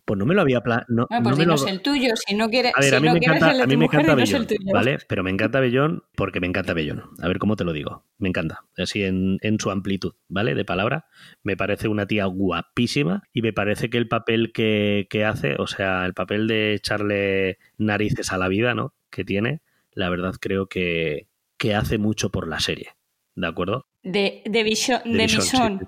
[0.09, 2.35] Pues no me lo había pla- no, Bueno, no pues me lo- el tuyo, si
[2.35, 3.85] no quieres, A ver, si a mí no me encanta, el de a mí me
[3.85, 4.47] encanta Bellón.
[4.73, 4.99] ¿vale?
[5.07, 7.03] Pero me encanta Bellón porque me encanta Bellón.
[7.21, 8.07] A ver cómo te lo digo.
[8.17, 8.65] Me encanta.
[8.79, 10.55] Así en, en su amplitud, ¿vale?
[10.55, 11.05] De palabra.
[11.43, 15.67] Me parece una tía guapísima y me parece que el papel que, que hace, o
[15.67, 18.95] sea, el papel de echarle narices a la vida, ¿no?
[19.11, 19.61] Que tiene,
[19.93, 21.29] la verdad creo que,
[21.59, 22.95] que hace mucho por la serie.
[23.35, 23.87] ¿De acuerdo?
[24.03, 25.59] De, de, Vision, de, sí.
[25.59, 25.87] De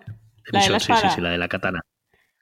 [0.52, 1.80] La de la sí, sí, sí, la de la katana.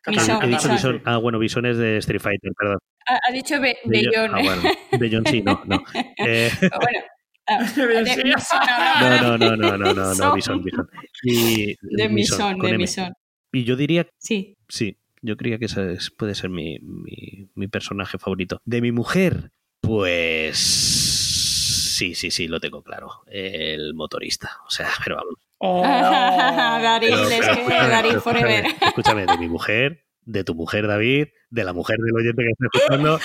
[0.09, 0.69] He dicho.
[0.69, 2.79] Bison- Ah, bueno, Bison es de Street Fighter, perdón.
[3.07, 4.31] Ha, ha dicho Be- Bellón-.
[4.35, 4.63] Ah, bueno.
[4.99, 5.83] Bellón sí, no, no.
[6.27, 7.01] Eh, bueno,
[7.47, 10.35] ah, de no, no, no, no, no, no, no.
[10.35, 10.89] Bison, Bison.
[11.23, 12.79] Y, De Misón, con de M.
[12.79, 13.13] Misón.
[13.53, 14.57] Y yo diría, Sí.
[14.69, 18.61] sí, yo creía que ese es- puede ser mi, mi, mi personaje favorito.
[18.65, 19.51] De mi mujer,
[19.81, 20.59] pues
[21.97, 23.23] sí, sí, sí, lo tengo claro.
[23.27, 24.51] El motorista.
[24.67, 25.35] O sea, pero vamos.
[25.59, 25.83] Oh.
[27.01, 29.27] Pero- es que escúchame, forever.
[29.27, 33.19] de mi mujer, de tu mujer, David, de la mujer del oyente que está escuchando.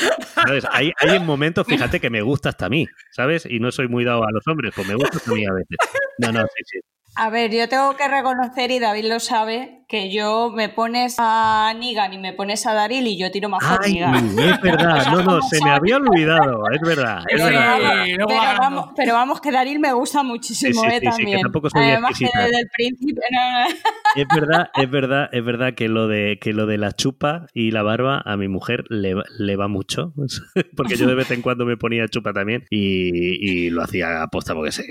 [0.45, 0.65] ¿sabes?
[0.71, 3.45] Hay, hay en momentos, fíjate, que me gusta hasta a mí, ¿sabes?
[3.45, 5.53] Y no soy muy dado a los hombres, pues me gusta hasta a mí a
[5.53, 5.77] veces.
[6.19, 6.79] No, no, sí, sí.
[7.15, 11.71] A ver, yo tengo que reconocer, y David lo sabe, que yo me pones a
[11.77, 14.25] Negan y me pones a Daryl y yo tiro más por Ay, Negan.
[14.39, 17.77] es verdad, no, no, se me había olvidado, es verdad, es Sí, Pero verdad.
[17.79, 21.03] vamos, pero, vamos, pero vamos, que Daryl me gusta muchísimo, Sí, sí, eh, sí, sí,
[21.03, 21.41] que también.
[21.41, 22.43] tampoco soy Además que exquisita.
[22.43, 23.21] desde el principio...
[23.31, 23.75] no, no.
[24.15, 27.69] Es verdad, es verdad, es verdad que lo de que lo de la chupa y
[27.69, 30.11] la barba a mi mujer le, va- le va mucho,
[30.75, 34.55] porque yo de vez en cuando me ponía chupa también y, y lo hacía aposta
[34.55, 34.83] porque sé,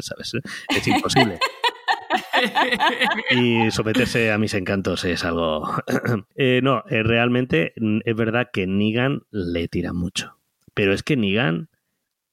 [0.00, 0.32] ¿sabes?
[0.68, 1.38] Es imposible.
[3.30, 5.68] Y someterse a mis encantos es algo...
[6.36, 10.38] Eh, no, eh, realmente mm, es verdad que Negan le tira mucho.
[10.74, 11.68] Pero es que Negan,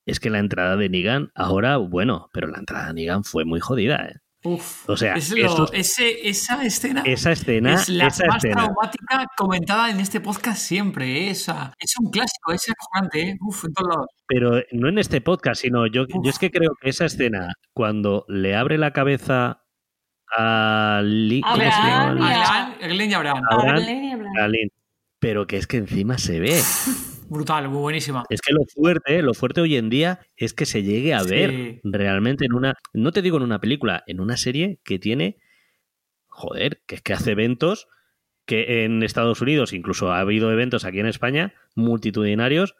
[0.05, 3.59] es que la entrada de Negan, ahora, bueno, pero la entrada de Negan fue muy
[3.59, 4.15] jodida, ¿eh?
[4.41, 8.55] Uf, O sea, es esto- ese, esa escena esa escena, es la esa más escena,
[8.63, 11.25] traumática comentada en este podcast siempre.
[11.25, 11.31] ¿eh?
[11.31, 13.21] Esa, es un clásico, es acojonante.
[13.31, 13.37] ¿eh?
[13.41, 14.07] Uf, en todos lados.
[14.27, 18.23] pero no en este podcast, sino yo, yo es que creo que esa escena, cuando
[18.29, 19.63] le abre la cabeza
[20.37, 22.29] a Lee, ¿cómo se Abraham llama?
[22.29, 24.51] y a- Abraham, Glenn y Abraham.
[25.19, 26.59] Pero que es que encima se ve.
[27.29, 28.23] Brutal, muy buenísima.
[28.29, 31.29] Es que lo fuerte, lo fuerte hoy en día es que se llegue a Sí.
[31.29, 35.37] ver realmente en una, no te digo en una película, en una serie que tiene,
[36.27, 37.87] joder, que es que hace eventos
[38.45, 42.75] que en Estados Unidos, incluso ha habido eventos aquí en España, multitudinarios,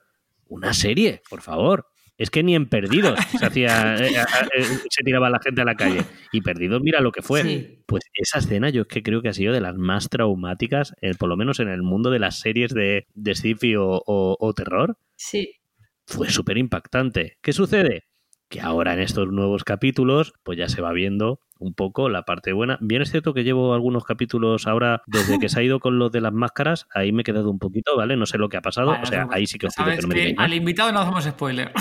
[0.48, 1.86] una serie, por favor.
[2.20, 4.24] Es que ni en Perdidos se hacía, eh, a-
[4.56, 6.02] eh, se tiraba la gente a la calle.
[6.32, 7.42] Y Perdidos, mira lo que fue.
[7.42, 7.84] Sí.
[7.88, 11.14] Pues esa escena yo es que creo que ha sido de las más traumáticas, eh,
[11.18, 14.54] por lo menos en el mundo de las series de, de sci-fi o- o- o
[14.54, 15.54] terror Sí.
[16.06, 17.38] fue súper impactante.
[17.42, 18.04] ¿Qué sucede?
[18.50, 22.54] Que ahora en estos nuevos capítulos, pues ya se va viendo un poco la parte
[22.54, 22.78] buena.
[22.82, 26.12] Bien es cierto que llevo algunos capítulos ahora, desde que se ha ido con los
[26.12, 28.16] de las máscaras, ahí me he quedado un poquito, ¿vale?
[28.16, 28.96] No sé lo que ha pasado.
[29.02, 31.00] O sea, no ahí sí que os pido que no me digáis al invitado no
[31.00, 31.72] hacemos spoiler.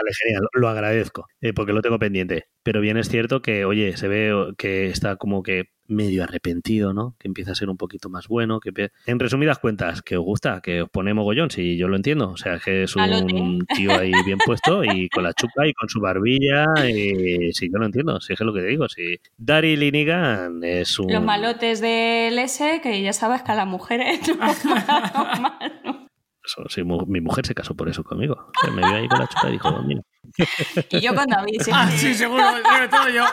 [0.00, 2.46] Vale, genial, lo agradezco, eh, porque lo tengo pendiente.
[2.62, 7.16] Pero bien es cierto que, oye, se ve que está como que medio arrepentido, ¿no?
[7.18, 8.60] Que empieza a ser un poquito más bueno.
[8.60, 8.70] que
[9.06, 12.30] En resumidas cuentas, que os gusta, que os pone mogollón, si yo lo entiendo.
[12.30, 15.88] O sea, que es un tío ahí bien puesto y con la chupa y con
[15.90, 16.64] su barbilla.
[16.88, 18.88] Y sí, yo lo entiendo, si es lo que te digo.
[18.88, 21.12] Si Daryl y Negan es un...
[21.12, 25.99] Los malotes del S, que ya sabes que a las mujeres no es malo.
[26.50, 28.50] Eso, sí, mu- mi mujer se casó por eso conmigo.
[28.74, 30.00] Me vio ahí con la chupa y dijo, "Oh, mira,
[30.90, 31.70] Y yo con David, sí.
[31.72, 33.24] ah, sí, seguro, sobre todo yo.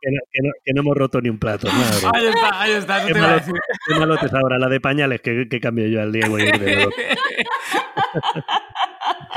[0.00, 1.68] que no, que no- que no hemos roto ni un plato.
[1.68, 2.06] madre.
[2.14, 3.54] ahí está, ahí está, eso Qué te malo, decir.
[3.88, 6.94] qué malotes ahora, la de pañales que, que cambio yo al de dos.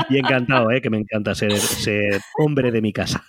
[0.09, 0.81] Y encantado, ¿eh?
[0.81, 3.23] que me encanta ser, ser hombre de mi casa.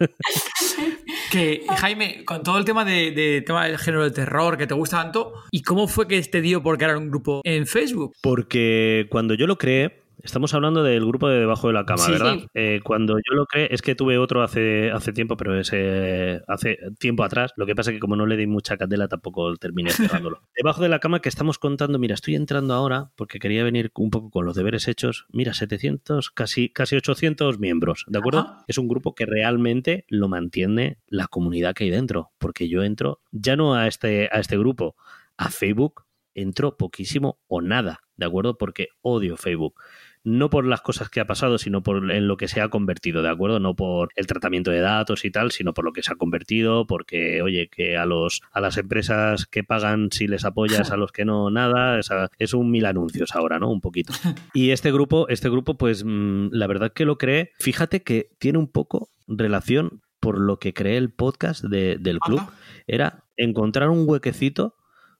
[1.30, 5.02] Que, Jaime, con todo el tema de, tema del género de terror que te gusta
[5.02, 8.14] tanto, ¿y cómo fue que te dio por crear un grupo en Facebook?
[8.20, 12.12] Porque cuando yo lo creé, estamos hablando del grupo de debajo de la cama, Sí,
[12.12, 12.34] ¿verdad?
[12.38, 12.46] sí.
[12.54, 16.78] Eh, cuando yo lo creé, es que tuve otro hace, hace tiempo, pero ese hace
[16.98, 17.52] tiempo atrás.
[17.56, 20.40] Lo que pasa es que como no le di mucha candela, tampoco terminé cerrándolo.
[20.56, 24.10] debajo de la cama que estamos contando, mira, estoy entrando ahora porque quería venir un
[24.10, 25.26] poco con los deberes hechos.
[25.30, 28.40] Mira, 700, casi, casi 800 miembros, ¿de acuerdo?
[28.40, 28.64] Ajá.
[28.68, 33.20] Es un grupo que realmente lo mantiene la comunidad que hay dentro, porque yo entro
[33.32, 34.96] ya no a este, a este grupo,
[35.36, 36.04] a Facebook
[36.34, 38.56] entro poquísimo o nada, ¿de acuerdo?
[38.56, 39.74] Porque odio Facebook.
[40.22, 43.22] No por las cosas que ha pasado, sino por en lo que se ha convertido,
[43.22, 43.58] ¿de acuerdo?
[43.58, 46.86] No por el tratamiento de datos y tal, sino por lo que se ha convertido,
[46.86, 51.10] porque, oye, que a los a las empresas que pagan si les apoyas, a los
[51.12, 53.70] que no, nada, es, a- es un mil anuncios ahora, ¿no?
[53.70, 54.12] Un poquito.
[54.54, 58.58] Y este grupo, este grupo, pues mm, la verdad que lo creé, fíjate que tiene
[58.58, 62.42] un poco relación por lo que creé el podcast de- del club
[62.86, 64.74] era encontrar un huequecito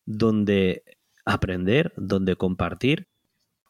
[0.04, 0.82] donde
[1.24, 3.06] aprender, donde compartir.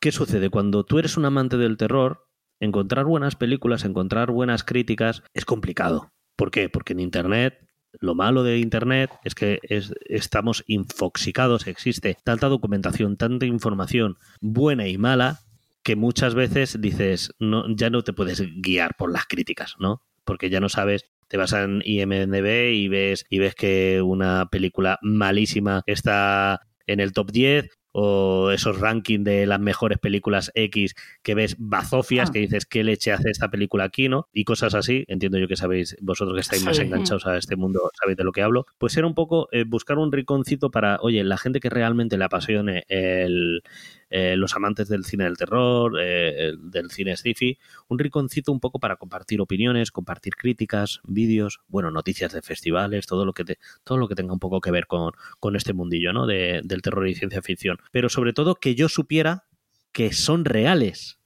[0.00, 0.50] ¿Qué sucede?
[0.50, 2.26] Cuando tú eres un amante del terror,
[2.58, 6.10] encontrar buenas películas, encontrar buenas críticas es complicado.
[6.36, 6.68] ¿Por qué?
[6.68, 7.58] Porque en Internet,
[8.00, 14.88] lo malo de Internet es que es- estamos infoxicados, existe tanta documentación, tanta información buena
[14.88, 15.40] y mala
[15.82, 20.02] que muchas veces dices, no, ya no te puedes guiar por las críticas, ¿no?
[20.24, 24.98] Porque ya no sabes te vas en IMDB y ves, y ves que una película
[25.00, 31.34] malísima está en el top 10 o esos rankings de las mejores películas X que
[31.34, 32.32] ves bazofias Ah.
[32.32, 34.28] que dices qué leche hace esta película aquí, ¿no?
[34.32, 35.04] Y cosas así.
[35.08, 38.32] Entiendo yo que sabéis, vosotros que estáis más enganchados a este mundo, sabéis de lo
[38.32, 38.66] que hablo.
[38.78, 42.24] Pues era un poco eh, buscar un rinconcito para, oye, la gente que realmente le
[42.24, 43.62] apasione el,
[44.10, 47.58] eh, los amantes del cine del terror, eh, el- del cine sci-fi,
[47.88, 53.24] un rinconcito un poco para compartir opiniones, compartir críticas, vídeos, bueno, noticias de festivales, todo
[53.24, 56.12] lo que te, todo lo que tenga un poco que ver con, con este mundillo,
[56.12, 56.26] ¿no?
[56.26, 57.78] De- del terror y ciencia ficción.
[57.92, 59.44] Pero sobre todo que yo supiera
[59.92, 61.18] que son reales,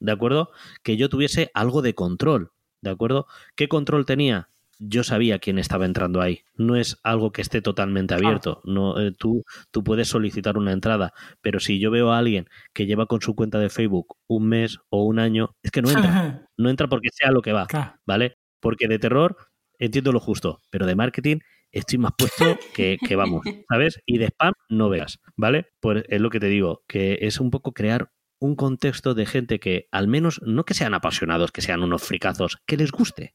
[0.00, 0.50] ¿de acuerdo?
[0.82, 3.26] Que yo tuviese algo de control, ¿de acuerdo?
[3.56, 4.48] ¿Qué control tenía?
[4.84, 6.40] Yo sabía quién estaba entrando ahí.
[6.56, 8.60] No es algo que esté totalmente abierto.
[8.64, 12.86] No, eh, tú, tú puedes solicitar una entrada, pero si yo veo a alguien que
[12.86, 16.46] lleva con su cuenta de Facebook un mes o un año, es que no entra.
[16.56, 17.66] No entra porque sea lo que va.
[18.06, 18.36] ¿vale?
[18.60, 19.36] Porque de terror
[19.78, 21.38] entiendo lo justo, pero de marketing
[21.70, 24.00] estoy más puesto que, que vamos, ¿sabes?
[24.06, 25.66] Y de spam no veas, ¿vale?
[25.80, 29.60] Pues es lo que te digo, que es un poco crear un contexto de gente
[29.60, 33.34] que al menos, no que sean apasionados, que sean unos fricazos, que les guste,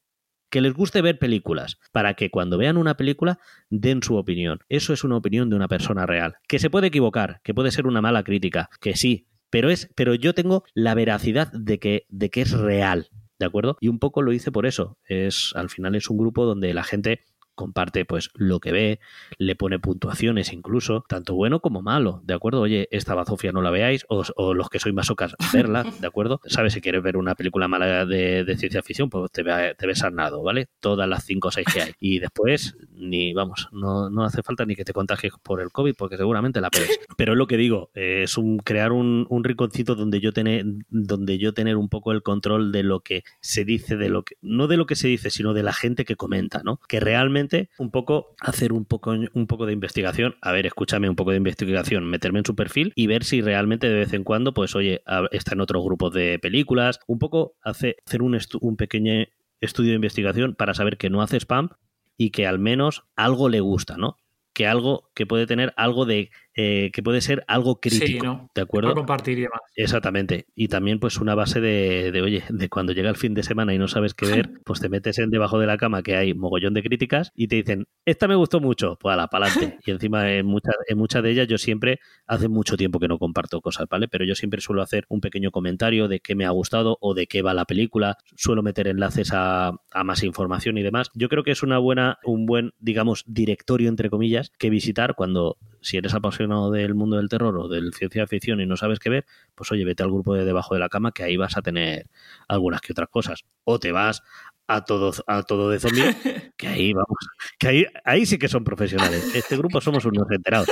[0.50, 3.38] que les guste ver películas, para que cuando vean una película
[3.70, 4.60] den su opinión.
[4.68, 6.36] Eso es una opinión de una persona real.
[6.46, 10.14] Que se puede equivocar, que puede ser una mala crítica, que sí, pero es, pero
[10.14, 13.08] yo tengo la veracidad de que, de que es real.
[13.38, 13.76] ¿De acuerdo?
[13.80, 14.98] Y un poco lo hice por eso.
[15.04, 17.20] Es, al final es un grupo donde la gente
[17.58, 19.00] comparte pues lo que ve,
[19.36, 22.60] le pone puntuaciones incluso, tanto bueno como malo, ¿de acuerdo?
[22.60, 26.40] Oye, esta bazofia no la veáis, o, los que sois masocas, verla, ¿de acuerdo?
[26.46, 26.72] ¿Sabes?
[26.72, 30.68] Si quieres ver una película mala de, ciencia ficción, pues te, te ves nado, ¿vale?
[30.78, 31.92] Todas las 5 o 6 que hay.
[31.98, 35.94] Y después, ni, vamos, no, no hace falta ni que te contagies por el COVID,
[35.98, 37.00] porque seguramente la pegues.
[37.16, 41.38] Pero es lo que digo, es un crear un, un rinconcito donde yo tener, donde
[41.38, 44.68] yo tener un poco el control de lo que se dice, de lo que, no
[44.68, 46.80] de lo que se dice, sino de la gente que comenta, ¿no?
[46.88, 47.47] Que realmente
[47.78, 50.36] un poco hacer un poco, un poco de investigación.
[50.40, 53.88] A ver, escúchame un poco de investigación, meterme en su perfil y ver si realmente
[53.88, 57.00] de vez en cuando, pues oye, está en otros grupos de películas.
[57.06, 59.26] Un poco hacer un, un pequeño
[59.60, 61.70] estudio de investigación para saber que no hace spam
[62.16, 64.16] y que al menos algo le gusta, ¿no?
[64.52, 66.30] Que algo, que puede tener algo de
[66.60, 68.50] eh, que puede ser algo crítico.
[68.52, 68.92] ¿De acuerdo?
[68.92, 69.60] compartir y demás.
[69.76, 70.46] Exactamente.
[70.56, 73.72] Y también, pues, una base de, de, oye, de cuando llega el fin de semana
[73.72, 76.34] y no sabes qué ver, pues te metes en debajo de la cama que hay
[76.34, 79.78] mogollón de críticas y te dicen, esta me gustó mucho, pues a la pa'lante.
[79.86, 83.20] y encima, en muchas, en muchas de ellas, yo siempre, hace mucho tiempo que no
[83.20, 84.08] comparto cosas, ¿vale?
[84.08, 87.28] Pero yo siempre suelo hacer un pequeño comentario de qué me ha gustado o de
[87.28, 88.16] qué va la película.
[88.34, 91.12] Suelo meter enlaces a, a más información y demás.
[91.14, 95.56] Yo creo que es una buena, un buen, digamos, directorio, entre comillas, que visitar cuando
[95.80, 99.10] si eres apasionado del mundo del terror o del ciencia ficción y no sabes qué
[99.10, 101.62] ver, pues oye, vete al grupo de debajo de la cama que ahí vas a
[101.62, 102.06] tener
[102.48, 103.44] algunas que otras cosas.
[103.64, 104.22] O te vas
[104.68, 106.02] a todo, a todo de zombie,
[106.56, 107.16] que ahí vamos,
[107.58, 109.34] que ahí, ahí sí que son profesionales.
[109.34, 110.68] Este grupo somos unos enterados,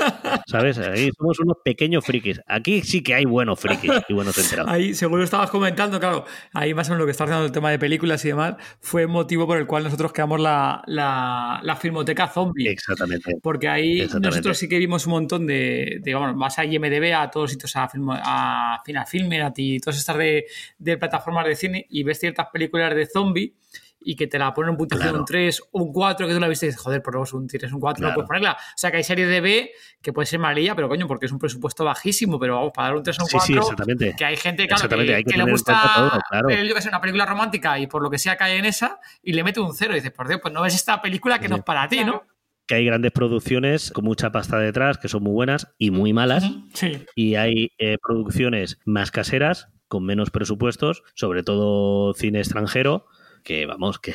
[0.46, 0.78] ¿sabes?
[0.78, 2.40] Ahí somos unos pequeños frikis.
[2.46, 4.70] Aquí sí que hay buenos frikis y buenos enterados.
[4.70, 7.70] Ahí, seguro estabas comentando, claro, ahí más o menos lo que está haciendo el tema
[7.70, 12.68] de películas y demás, fue motivo por el cual nosotros creamos la, la, filmoteca zombie.
[12.68, 13.32] Exactamente.
[13.42, 17.50] Porque ahí nosotros sí que vimos un montón de, digamos, vas a IMDB, a todos
[17.50, 20.46] sitios, a, film, a Final Filmer, a ti, todas estas de,
[20.78, 23.54] de plataformas de cine y ves ciertas películas de zombie
[24.08, 26.46] y que te la ponen un puntuación un 3 o un 4, que tú la
[26.46, 28.52] viste y dices, joder, por un 3, un 4, no puedes ponerla.
[28.52, 31.32] O sea, que hay series de B que puede ser malilla, pero coño, porque es
[31.32, 34.14] un presupuesto bajísimo, pero vamos, para dar un 3 o un 4, sí, sí, exactamente.
[34.16, 36.50] que hay gente claro, que, que, le gusta claro.
[36.50, 39.32] yo que sé, una película romántica y por lo que sea cae en esa y
[39.32, 41.56] le mete un 0 y dices, por Dios, pues no ves esta película que no
[41.56, 42.22] es para ti, ¿no?
[42.68, 46.48] que hay grandes producciones con mucha pasta detrás, que son muy buenas y muy malas.
[46.74, 47.04] Sí.
[47.14, 53.06] Y hay eh, producciones más caseras, con menos presupuestos, sobre todo cine extranjero,
[53.46, 54.12] que vamos, que,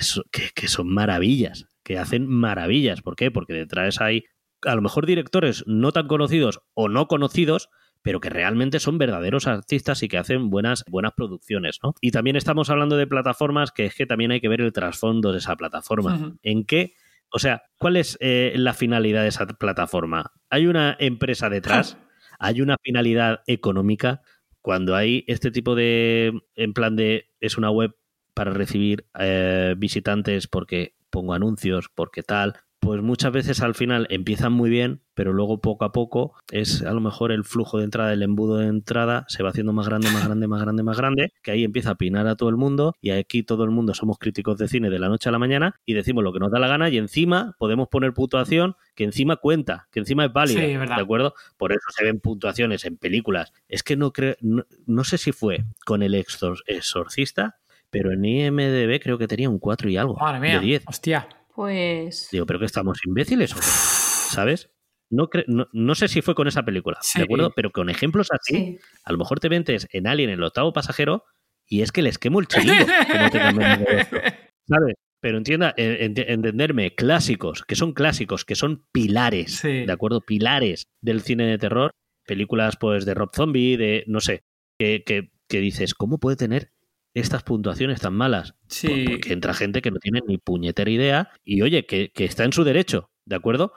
[0.53, 3.01] que, son maravillas, que hacen maravillas.
[3.01, 3.31] ¿Por qué?
[3.31, 4.25] Porque detrás hay
[4.63, 7.69] a lo mejor directores no tan conocidos o no conocidos,
[8.01, 11.93] pero que realmente son verdaderos artistas y que hacen buenas, buenas producciones, ¿no?
[12.01, 15.31] Y también estamos hablando de plataformas que es que también hay que ver el trasfondo
[15.31, 16.35] de esa plataforma.
[16.43, 16.95] ¿En qué?
[17.31, 20.33] O sea, ¿cuál es eh, la finalidad de esa plataforma?
[20.49, 21.97] ¿Hay una empresa detrás?
[22.39, 24.21] ¿Hay una finalidad económica?
[24.59, 27.95] Cuando hay este tipo de, en plan de, es una web
[28.33, 34.53] para recibir eh, visitantes porque pongo anuncios, porque tal, pues muchas veces al final empiezan
[34.53, 38.11] muy bien, pero luego poco a poco es a lo mejor el flujo de entrada,
[38.11, 41.33] el embudo de entrada se va haciendo más grande, más grande, más grande, más grande,
[41.43, 44.17] que ahí empieza a pinar a todo el mundo y aquí todo el mundo somos
[44.17, 46.57] críticos de cine de la noche a la mañana y decimos lo que nos da
[46.57, 51.01] la gana y encima podemos poner puntuación que encima cuenta, que encima es válida, ¿de
[51.01, 51.35] acuerdo?
[51.57, 53.53] Por eso se ven puntuaciones en películas.
[53.67, 57.60] Es que no creo, no sé si fue con el exorcista
[57.91, 60.15] pero en IMDB creo que tenía un 4 y algo.
[60.15, 60.83] Madre mía, de 10.
[60.87, 61.27] Hostia.
[61.53, 62.29] Pues.
[62.31, 63.61] Digo, ¿pero que estamos imbéciles o qué?
[64.33, 64.71] ¿Sabes?
[65.09, 65.29] No,
[65.73, 67.51] no, sé si fue con esa película, ¿de acuerdo?
[67.53, 71.25] Pero con ejemplos así, a lo mejor te ventes en Alien, el octavo pasajero,
[71.67, 72.85] y es que les quemo el chiringo.
[74.67, 74.95] ¿Sabes?
[75.19, 80.21] Pero entienda, entenderme, clásicos, que son clásicos, que son pilares, ¿de acuerdo?
[80.21, 81.91] Pilares del cine de terror,
[82.25, 84.43] películas pues de Rob Zombie, de, no sé,
[84.79, 86.71] que, que, que dices, ¿cómo puede tener
[87.13, 88.55] estas puntuaciones tan malas?
[88.67, 89.05] Sí.
[89.09, 92.53] Porque entra gente que no tiene ni puñetera idea y oye, que, que está en
[92.53, 93.73] su derecho, ¿de acuerdo?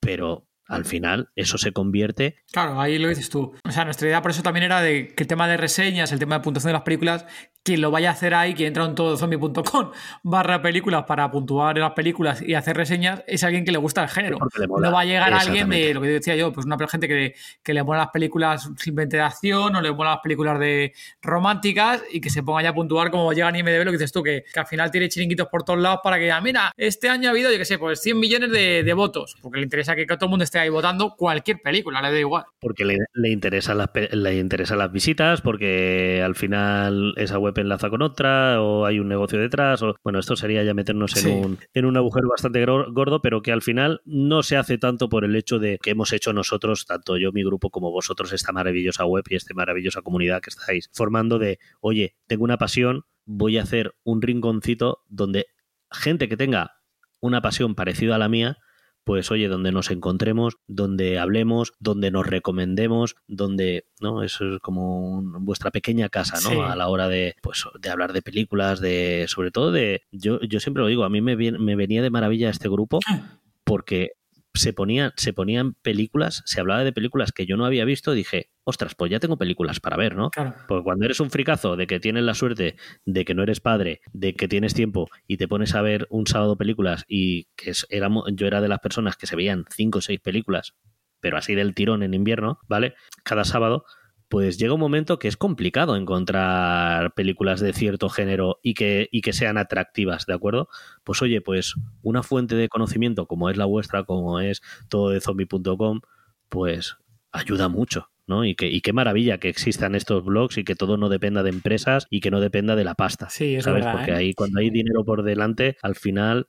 [0.00, 2.36] Pero al final eso se convierte.
[2.50, 3.54] Claro, ahí lo dices tú.
[3.64, 6.18] O sea, nuestra idea por eso también era de que el tema de reseñas, el
[6.18, 7.26] tema de puntuación de las películas,
[7.64, 9.90] quien lo vaya a hacer ahí, que entra en todozombie.com
[10.22, 14.10] barra películas para puntuar las películas y hacer reseñas, es alguien que le gusta el
[14.10, 14.38] género.
[14.38, 17.72] No va a llegar alguien de lo que decía yo, pues una gente que, que
[17.72, 20.92] le mola las películas simplemente de acción o le mola las películas de
[21.22, 24.12] románticas y que se ponga ya a puntuar como llega en IMDB, lo que dices
[24.12, 27.28] tú, que, al final tiene chiringuitos por todos lados para que diga, mira, este año
[27.28, 30.26] ha habido, yo qué sé, pues 100 millones de, votos, porque le interesa que, todo
[30.26, 32.44] el mundo esté ahí votando cualquier película, le da igual.
[32.60, 37.62] Porque le, le, interesa las, le interesan las visitas, porque al final esa web web
[37.62, 41.32] enlaza con otra, o hay un negocio detrás, o bueno, esto sería ya meternos en,
[41.32, 45.24] un, en un agujero bastante gordo, pero que al final no se hace tanto por
[45.24, 49.04] el hecho de que hemos hecho nosotros, tanto yo, mi grupo, como vosotros, esta maravillosa
[49.04, 53.62] web y esta maravillosa comunidad que estáis formando de, oye, tengo una pasión, voy a
[53.62, 55.46] hacer un rinconcito donde
[55.90, 56.72] gente que tenga
[57.20, 58.58] una pasión parecida a la mía,
[59.04, 64.22] pues oye, donde nos encontremos, donde hablemos, donde nos recomendemos, donde, ¿no?
[64.22, 66.64] Eso es como vuestra pequeña casa, ¿no?
[66.64, 70.58] A la hora de, pues, de hablar de películas, de, sobre todo de, yo, yo
[70.60, 73.38] siempre lo digo, a mí me, me venía de maravilla este grupo ah.
[73.64, 74.12] porque
[74.54, 78.50] se ponían, se ponían películas, se hablaba de películas que yo no había visto, dije,
[78.62, 80.30] ostras, pues ya tengo películas para ver, ¿no?
[80.68, 84.00] Porque cuando eres un fricazo de que tienes la suerte de que no eres padre,
[84.12, 88.24] de que tienes tiempo y te pones a ver un sábado películas y que éramos,
[88.32, 90.74] yo era de las personas que se veían cinco o seis películas,
[91.20, 92.94] pero así del tirón en invierno, ¿vale?
[93.24, 93.84] Cada sábado,
[94.28, 99.20] pues llega un momento que es complicado encontrar películas de cierto género y que, y
[99.20, 100.68] que sean atractivas, ¿de acuerdo?
[101.04, 105.20] Pues oye, pues una fuente de conocimiento como es la vuestra, como es todo de
[105.20, 106.00] zombie.com,
[106.48, 106.96] pues
[107.32, 108.10] ayuda mucho.
[108.26, 108.44] ¿no?
[108.44, 111.50] Y, que, y qué maravilla que existan estos blogs y que todo no dependa de
[111.50, 113.28] empresas y que no dependa de la pasta.
[113.28, 113.84] Sí, es ¿sabes?
[113.84, 114.16] Verdad, Porque ¿eh?
[114.16, 116.48] ahí cuando hay dinero por delante, al final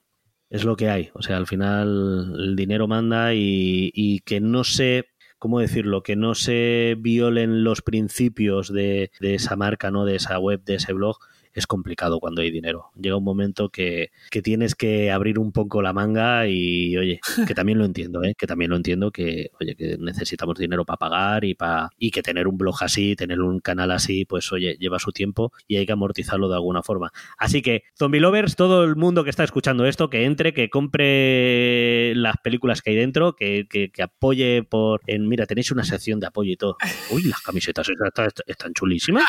[0.50, 1.10] es lo que hay.
[1.14, 5.10] O sea, al final el dinero manda y, y que no se
[5.46, 6.02] ¿cómo decirlo?
[6.02, 10.04] Que no se violen los principios de, de, esa marca, ¿no?
[10.04, 11.20] De esa web, de ese blog,
[11.56, 12.92] es complicado cuando hay dinero.
[13.00, 17.56] Llega un momento que, que, tienes que abrir un poco la manga y, oye, que
[17.56, 18.36] también lo entiendo, ¿eh?
[18.38, 22.22] Que también lo entiendo que, oye, que necesitamos dinero para pagar y, para, y que
[22.22, 25.86] tener un blog así, tener un canal así, pues, oye, lleva su tiempo y hay
[25.86, 27.12] que amortizarlo de alguna forma.
[27.38, 32.14] Así que, Zombie Lovers, todo el mundo que está escuchando esto, que entre, que compre
[32.16, 35.02] las películas que hay dentro, que, que, que apoye por...
[35.08, 36.76] En, mira, tenéis una sección de apoyo y todo.
[37.12, 39.24] Uy, las camisetas están, están chulísimas.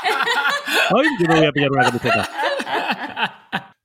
[0.88, 2.15] Ay, yo me voy a pillar una camiseta.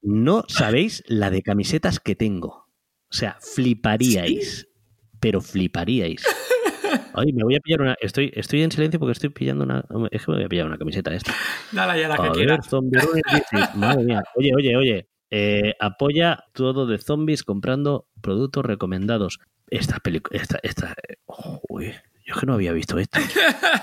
[0.01, 2.67] No sabéis la de camisetas que tengo.
[3.09, 4.67] O sea, fliparíais.
[5.19, 6.23] Pero fliparíais.
[7.13, 7.97] Ay, me voy a pillar una.
[8.01, 9.85] Estoy, estoy en silencio porque estoy pillando una.
[10.09, 11.33] Es que me voy a pillar una camiseta esta.
[11.71, 12.69] Dale ya la que A quieras.
[12.71, 13.03] Runner,
[13.75, 14.23] Madre mía.
[14.35, 15.07] Oye, oye, oye.
[15.29, 19.39] Eh, apoya todo de zombies comprando productos recomendados.
[19.67, 20.41] Esta película.
[20.41, 20.95] Esta, esta.
[21.25, 21.93] oh, uy,
[22.31, 23.19] yo es que no había visto esto.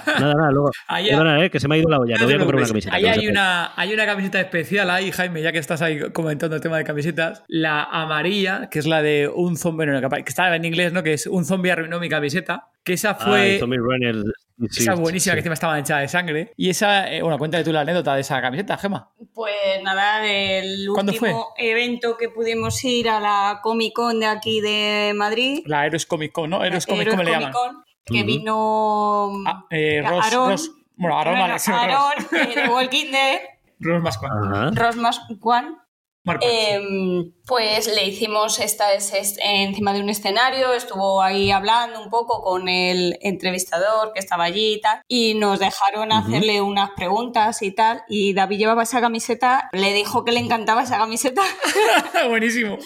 [0.07, 0.71] Nada, nada, luego.
[0.89, 2.15] Ahí- Perdona, eh, que se me ha ido la olla.
[2.17, 2.97] No No voy a comprar una camiseta.
[2.97, 6.63] Ahí hay una, hay una camiseta especial ahí, Jaime, ya que estás ahí comentando el
[6.63, 7.43] tema de camisetas.
[7.49, 11.03] La amarilla, que es la de un zombie, bueno, que estaba en inglés, ¿no?
[11.03, 12.67] Que es un zombie arruinó mi camiseta.
[12.85, 13.55] Que esa Ah, fue.
[13.55, 14.15] el Zombie Runner.
[14.71, 15.37] sí, esa buenísima sí.
[15.37, 16.53] que encima estaba hinchada de sangre.
[16.57, 19.11] Y esa, eh, bueno, cuéntale tú la anécdota de esa camiseta, Gema.
[19.35, 19.53] Pues
[19.85, 25.13] nada, el ¿Cuándo último evento que pudimos ir a la Comic Con de aquí de
[25.15, 26.65] Madrid, La Heroes Comic Con, ¿no?
[26.65, 27.85] Heroes Comic Con le Comic llaman.
[28.13, 33.41] Que vino Ah, eh, Ross, Aaron, Ross- bueno, Aaron, Alex, Aaron, eh, de Walking Dead.
[34.75, 35.79] Rosmas Juan,
[36.43, 42.11] Em, pues le hicimos esta es- es- encima de un escenario, estuvo ahí hablando un
[42.11, 47.63] poco con el entrevistador que estaba allí y tal, y nos dejaron hacerle unas preguntas
[47.63, 51.43] y tal, y David llevaba esa camiseta, le dijo que le encantaba esa camiseta.
[52.29, 52.79] Buenísimo.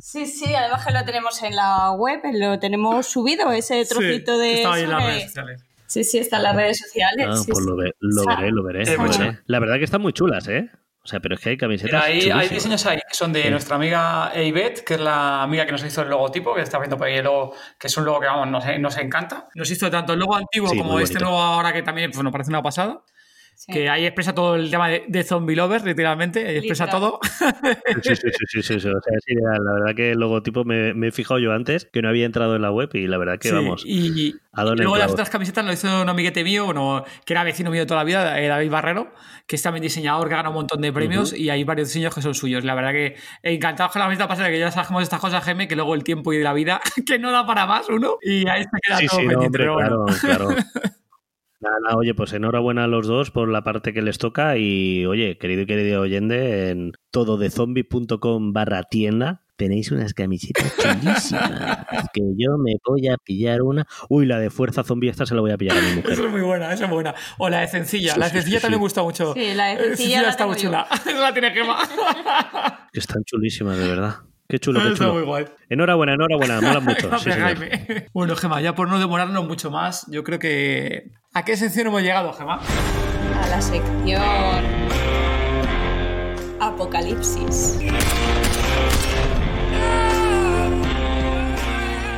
[0.00, 4.40] sí, sí, además que lo tenemos en la web, lo tenemos subido, ese trocito Sí,
[4.42, 4.54] de...
[4.54, 5.62] Estaba ahí en las redes sociales.
[5.86, 7.26] Sí, sí, está en las redes sociales.
[7.28, 7.70] Ah, sí, pues sí.
[7.70, 8.96] lo, ve- lo O sea, veré, lo veré.
[8.96, 9.36] lo.
[9.44, 10.70] La verdad que están muy chulas, ¿eh?
[11.04, 12.00] O sea, pero es que hay camisetas.
[12.04, 12.50] ahí hay chulísimas.
[12.50, 13.50] diseños ahí que son de Sí.
[13.50, 16.96] nuestra amiga Eibet, que es la amiga que nos hizo el logotipo, que está viendo
[16.96, 19.48] por ahí el logo, que es un logo que vamos, nos, nos encanta.
[19.54, 22.32] Nos hizo tanto el logo antiguo Sí, como este nuevo ahora que también pues, nos
[22.32, 23.02] parece una pasada.
[23.54, 23.72] Sí.
[23.72, 27.00] Que ahí expresa todo el tema de, de zombie lovers, literalmente, ahí expresa Literal.
[27.00, 27.20] todo.
[28.02, 29.64] Sí, sí, sí, sí, sí, sí, O sea, es ideal.
[29.64, 32.56] La verdad que el logotipo me, me he fijado yo antes, que no había entrado
[32.56, 33.84] en la web y la verdad que Sí, vamos.
[33.86, 37.70] Y, a luego las otras camisetas lo hizo un amiguete mío, uno, que era vecino
[37.70, 39.14] mío de toda la vida, eh, David Barrero,
[39.46, 42.20] que es también diseñador, que gana un montón de premios y hay varios diseños que
[42.20, 42.64] son suyos.
[42.64, 45.76] La verdad que encantados con la camiseta pasada, que ya sabemos estas cosas, Geme, que
[45.76, 48.70] luego el tiempo y la vida, que no da para más uno, y ahí se
[48.82, 49.46] queda Sí, todo sí, no, pendiente.
[49.46, 50.04] hombre, pero bueno.
[50.20, 50.56] claro, claro.
[51.62, 55.38] Nada, oye, pues enhorabuena a los dos por la parte que les toca y, oye,
[55.38, 62.74] querido y querido oyente, en tododezombie.com barra tienda tenéis unas camisetas chulísimas que yo me
[62.84, 63.86] voy a pillar una.
[64.08, 66.12] Uy, la de Fuerza Zombie esta se la voy a pillar a mi mujer.
[66.12, 67.14] Eso es muy buena, eso es buena.
[67.38, 68.14] O la de Cencilla.
[68.14, 68.70] Sí, la de sí, sí, también sí.
[68.70, 69.32] me gusta mucho.
[69.34, 70.86] Sí, la de Eh, Cencilla la está muy chula.
[71.06, 71.78] Esa la tiene Gema.
[72.92, 74.16] Que están chulísimas, de verdad.
[74.48, 75.26] Qué chulo, qué Está muy chulo.
[75.26, 75.44] guay.
[75.68, 77.18] Enhorabuena, enhorabuena, mola mucho.
[77.18, 77.30] Sí.
[78.12, 81.12] Bueno, Gema, ya por no demorarnos mucho más, yo creo que.
[81.34, 82.60] ¿A qué sección hemos llegado, Gema?
[82.60, 84.22] a la sección
[86.60, 87.78] Apocalipsis.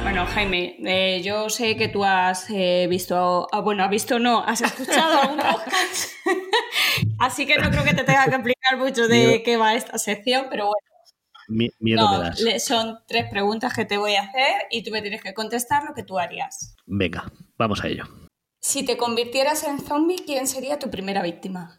[0.02, 4.42] Bueno, Jaime, eh, yo sé que tú has eh, visto, ah, bueno, has visto no,
[4.44, 6.10] has escuchado algún podcast
[7.20, 10.46] Así que no creo que te tenga que explicar mucho de qué va esta sección,
[10.50, 11.72] pero bueno.
[11.78, 12.64] miedo me das.
[12.64, 15.94] Son tres preguntas que te voy a hacer y tú me tienes que contestar lo
[15.94, 16.74] que tú harías.
[16.86, 18.23] Venga, vamos a ello.
[18.64, 21.78] Si te convirtieras en zombie, ¿quién sería tu primera víctima?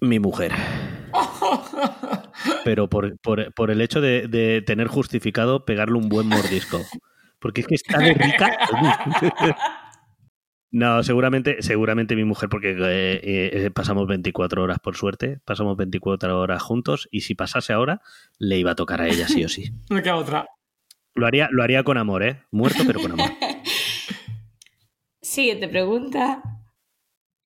[0.00, 0.50] Mi mujer.
[2.64, 6.80] Pero por, por, el hecho de, tener justificado pegarle un buen mordisco.
[7.38, 8.58] Porque es que está de rica.
[10.72, 16.40] No, seguramente, seguramente mi mujer, porque eh, eh, pasamos 24 horas por suerte, pasamos 24
[16.40, 18.02] horas juntos y si pasase ahora,
[18.36, 19.70] le iba a tocar a ella sí o sí.
[19.90, 20.48] Me queda otra.
[21.14, 22.42] Lo haría, lo haría con amor, ¿eh?
[22.50, 23.30] Muerto, pero con amor.
[25.30, 26.42] Siguiente pregunta.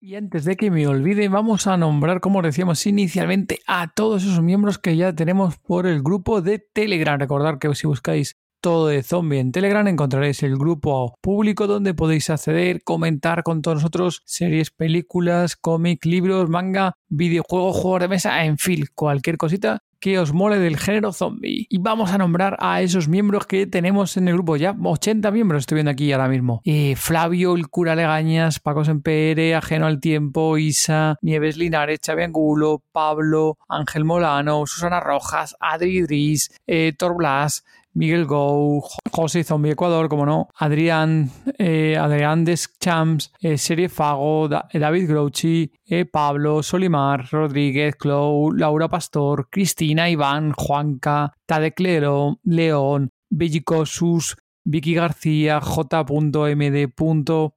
[0.01, 4.41] Y antes de que me olvide, vamos a nombrar, como decíamos inicialmente, a todos esos
[4.41, 7.20] miembros que ya tenemos por el grupo de Telegram.
[7.20, 12.30] Recordad que si buscáis todo de zombie en Telegram encontraréis el grupo público donde podéis
[12.30, 18.56] acceder, comentar con todos nosotros series, películas, cómics, libros, manga, videojuegos, juegos de mesa, en
[18.56, 21.66] fin, cualquier cosita que os mole del género zombie.
[21.68, 24.56] Y vamos a nombrar a esos miembros que tenemos en el grupo.
[24.56, 26.62] Ya 80 miembros estoy viendo aquí ahora mismo.
[26.64, 32.82] Eh, Flavio, el cura Legañas, Paco Sempere, Ajeno al Tiempo, Isa, Nieves Linares, Xavi Angulo,
[32.92, 37.64] Pablo, Ángel Molano, Susana Rojas, Adri Idris, eh, Tor Blas,
[37.95, 45.09] Miguel Gou, José Zombie Ecuador, como no, Adrián, eh, Adrián Deschamps, eh, Serie Fago, David
[45.09, 54.95] Grouchy, eh, Pablo, Solimar, Rodríguez, Clou, Laura Pastor, Cristina, Iván, Juanca, Tadek León, Bellicosus, Vicky
[54.95, 56.92] García, J.MD.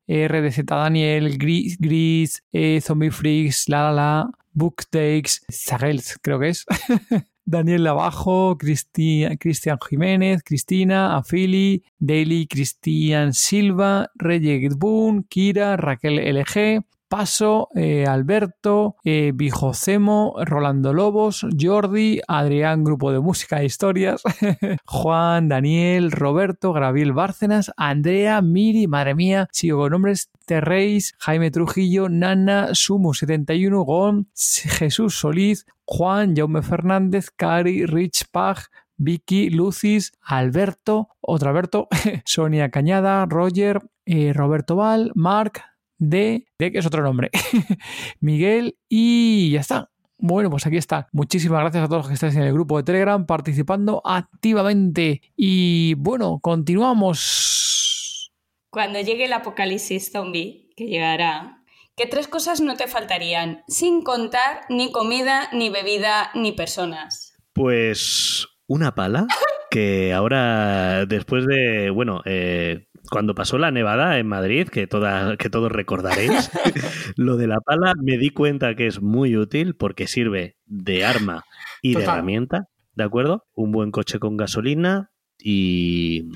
[0.08, 2.44] RDZ Daniel, Gris, Gris
[2.82, 6.66] Zombie Freaks, La La La, Book Takes, Zagels, creo que es.
[7.50, 17.70] Daniel Labajo, Cristian Jiménez, Cristina, Afili, Daily, Cristian Silva, Reyes Boone, Kira, Raquel LG, Paso,
[17.74, 24.22] eh, Alberto, eh, Bijocemo, Rolando Lobos, Jordi, Adrián, Grupo de Música e Historias,
[24.86, 32.10] Juan, Daniel, Roberto, Graviel Bárcenas, Andrea, Miri, madre mía, sigo con nombres, Terreis, Jaime Trujillo,
[32.10, 38.58] Nana, Sumo71, Gon, Jesús Solís, Juan, Jaume Fernández, Cari, Rich Pag,
[38.98, 41.88] Vicky, Lucis, Alberto, otro Alberto,
[42.26, 45.64] Sonia Cañada, Roger, eh, Roberto Val, Marc,
[45.98, 47.30] de, de que es otro nombre,
[48.20, 49.90] Miguel y ya está.
[50.20, 51.08] Bueno, pues aquí está.
[51.12, 55.22] Muchísimas gracias a todos los que estáis en el grupo de Telegram participando activamente.
[55.36, 58.32] Y bueno, continuamos.
[58.72, 61.64] Cuando llegue el apocalipsis zombie, que llegará,
[61.96, 63.64] ¿qué tres cosas no te faltarían?
[63.68, 67.36] Sin contar ni comida, ni bebida, ni personas.
[67.54, 69.28] Pues una pala
[69.70, 75.50] que ahora, después de, bueno, eh, cuando pasó la nevada en Madrid, que, toda, que
[75.50, 76.52] todos recordaréis,
[77.16, 81.46] lo de la pala me di cuenta que es muy útil porque sirve de arma
[81.82, 83.46] y de herramienta, ¿de acuerdo?
[83.54, 86.30] Un buen coche con gasolina y,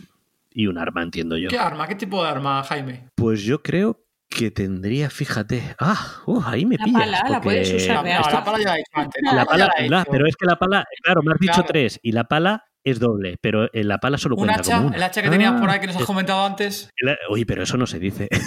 [0.51, 1.49] y un arma, entiendo yo.
[1.49, 1.87] ¿Qué arma?
[1.87, 3.09] ¿Qué tipo de arma, Jaime?
[3.15, 7.01] Pues yo creo que tendría, fíjate, ah, uh, ahí me pillas.
[7.01, 8.75] Pala, la puedes usar la, pala ya
[9.21, 12.23] la La pala, pero es que la pala, claro, me has dicho tres, y la
[12.23, 14.97] pala es doble, pero en la pala solo cuenta hacha, como una.
[14.97, 16.89] El hacha que tenías por ahí que nos has comentado antes.
[17.29, 18.27] Uy, pero eso no se dice.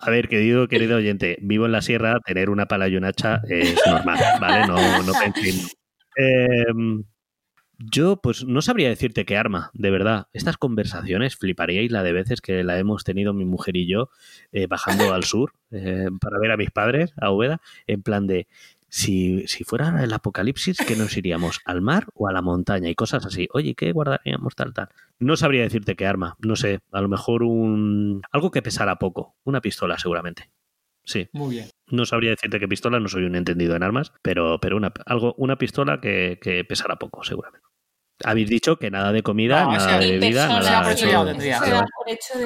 [0.00, 3.40] A ver, querido, querido oyente, vivo en la sierra, tener una pala y un hacha
[3.48, 4.66] es normal, ¿vale?
[4.66, 5.12] No, no
[6.16, 7.04] em,
[7.78, 10.26] yo, pues no sabría decirte qué arma, de verdad.
[10.32, 14.10] Estas conversaciones fliparíais la de veces que la hemos tenido mi mujer y yo
[14.52, 18.48] eh, bajando al sur eh, para ver a mis padres, a Ubeda, en plan de,
[18.88, 21.60] si, si fuera el apocalipsis, ¿qué nos iríamos?
[21.64, 22.88] ¿Al mar o a la montaña?
[22.88, 23.48] Y cosas así.
[23.52, 24.88] Oye, ¿qué guardaríamos tal, tal?
[25.18, 26.36] No sabría decirte qué arma.
[26.40, 28.22] No sé, a lo mejor un...
[28.30, 29.36] algo que pesara poco.
[29.44, 30.50] Una pistola, seguramente.
[31.04, 31.28] Sí.
[31.32, 31.66] Muy bien.
[31.86, 35.34] No sabría decirte qué pistola, no soy un entendido en armas, pero, pero una, algo,
[35.38, 37.66] una pistola que, que pesara poco, seguramente.
[38.24, 40.96] Habéis dicho que nada de comida, nada de bebida, nada de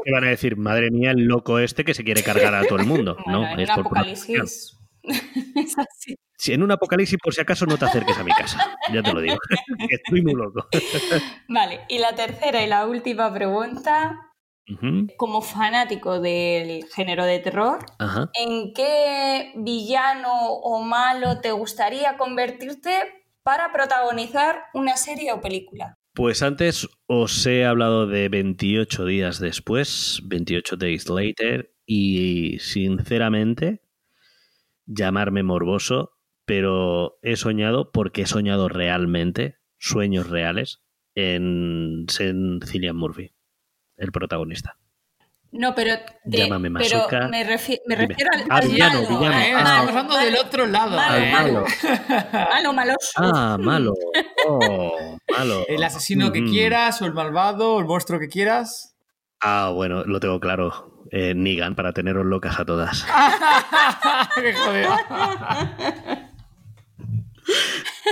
[0.04, 0.56] ¿Qué van a decir?
[0.56, 3.16] Madre mía, el loco este que se quiere cargar a todo el mundo.
[3.26, 4.78] no, es por apocalipsis.
[5.54, 6.16] es así.
[6.36, 8.76] Si en un apocalipsis, por si acaso, no te acerques a mi casa.
[8.92, 9.36] Ya te lo digo.
[9.90, 10.66] Estoy muy loco.
[11.48, 14.28] Vale, y la tercera y la última pregunta.
[15.16, 17.84] Como fanático del género de terror,
[18.32, 22.90] ¿en qué villano o malo te gustaría convertirte
[23.42, 25.98] para protagonizar una serie o película?
[26.14, 33.82] Pues antes os he hablado de 28 días después, 28 days later, y sinceramente,
[34.94, 36.12] llamarme morboso
[36.44, 40.82] pero he soñado porque he soñado realmente, sueños reales,
[41.14, 43.32] en, en Cillian Murphy,
[43.96, 44.76] el protagonista.
[45.52, 45.92] No, pero,
[46.24, 49.18] de- Llámame pero me, refi- me refiero al, Ah, al villano, malo.
[49.18, 49.38] villano.
[49.38, 49.58] Eh, Ah.
[49.60, 50.96] Estamos hablando del otro lado.
[50.96, 51.64] Malo, Al malo.
[52.52, 53.10] malo, maloso.
[53.16, 53.94] Ah, malo.
[54.48, 55.64] Oh, malo.
[55.68, 56.50] El asesino que Mm.
[56.50, 58.96] quieras, o el malvado, o el monstruo que quieras.
[59.40, 60.91] Ah, bueno, lo tengo claro.
[61.12, 63.06] Eh, Negan, para teneros locas a todas.
[64.34, 64.96] Qué jodido.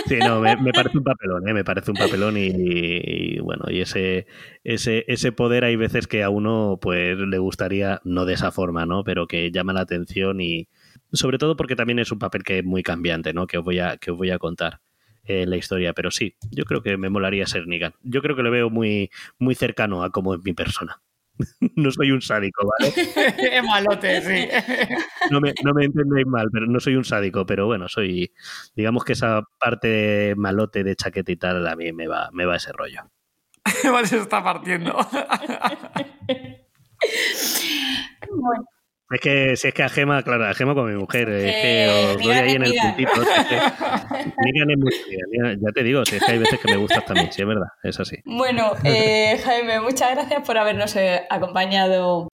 [0.06, 1.54] Sí, no, me, me parece un papelón, ¿eh?
[1.54, 4.26] me parece un papelón y, y, bueno, y ese,
[4.64, 8.84] ese, ese poder hay veces que a uno pues le gustaría, no de esa forma,
[8.84, 9.02] ¿no?
[9.02, 10.68] Pero que llama la atención y
[11.12, 13.46] sobre todo porque también es un papel que es muy cambiante, ¿no?
[13.46, 14.80] Que os voy a, que os voy a contar
[15.24, 17.94] eh, la historia, pero sí, yo creo que me molaría ser Negan.
[18.02, 21.00] Yo creo que lo veo muy, muy cercano a cómo es mi persona.
[21.76, 22.92] No soy un sádico, ¿vale?
[23.62, 24.48] Malote, sí.
[25.30, 28.32] No me, no me entendéis mal, pero no soy un sádico, pero bueno, soy,
[28.74, 32.56] digamos que esa parte malote de chaqueta y tal, a mí me va, me va
[32.56, 33.02] ese rollo.
[34.04, 34.96] Se está partiendo.
[38.28, 38.64] Bueno,
[39.10, 41.84] Es que si es que a Gema, claro, a Gema con mi mujer, es que
[41.84, 43.10] Eh, os doy ahí en el puntito.
[44.38, 44.92] Negan es muy
[45.60, 47.68] ya te digo, si es que hay veces que me gustas también, sí es verdad,
[47.82, 48.16] es así.
[48.24, 52.28] Bueno, eh, Jaime, muchas gracias por habernos eh, acompañado.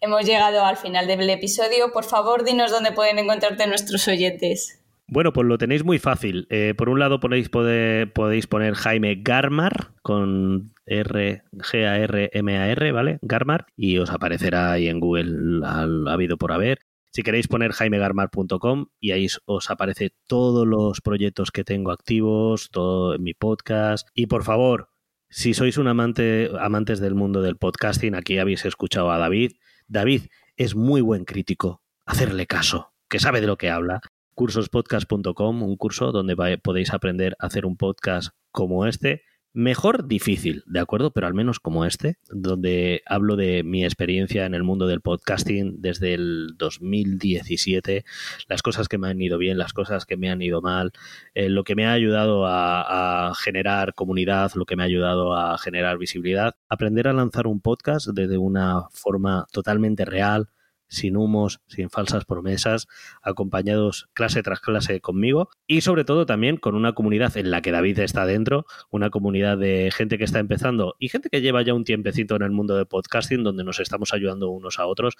[0.00, 1.92] Hemos llegado al final del episodio.
[1.92, 4.83] Por favor, dinos dónde pueden encontrarte nuestros oyentes.
[5.14, 6.48] Bueno, pues lo tenéis muy fácil.
[6.50, 12.68] Eh, por un lado podéis, poner Jaime Garmar con R, G A R M A
[12.72, 13.20] R, ¿vale?
[13.22, 16.80] Garmar y os aparecerá ahí en Google al habido por haber.
[17.12, 23.16] Si queréis poner jaimegarmar.com y ahí os aparece todos los proyectos que tengo activos, todo
[23.20, 24.08] mi podcast.
[24.14, 24.88] Y por favor,
[25.28, 29.52] si sois un amante, amantes del mundo del podcasting, aquí habéis escuchado a David.
[29.86, 30.22] David
[30.56, 31.84] es muy buen crítico.
[32.04, 34.00] Hacerle caso, que sabe de lo que habla
[34.34, 39.22] cursospodcast.com, un curso donde podéis aprender a hacer un podcast como este.
[39.56, 41.12] Mejor difícil, ¿de acuerdo?
[41.12, 45.80] Pero al menos como este, donde hablo de mi experiencia en el mundo del podcasting
[45.80, 48.04] desde el 2017,
[48.48, 50.90] las cosas que me han ido bien, las cosas que me han ido mal,
[51.34, 55.36] eh, lo que me ha ayudado a, a generar comunidad, lo que me ha ayudado
[55.36, 60.48] a generar visibilidad, aprender a lanzar un podcast desde una forma totalmente real,
[60.94, 62.86] sin humos, sin falsas promesas,
[63.22, 67.72] acompañados clase tras clase conmigo y sobre todo también con una comunidad en la que
[67.72, 71.74] David está dentro, una comunidad de gente que está empezando y gente que lleva ya
[71.74, 75.16] un tiempecito en el mundo de podcasting donde nos estamos ayudando unos a otros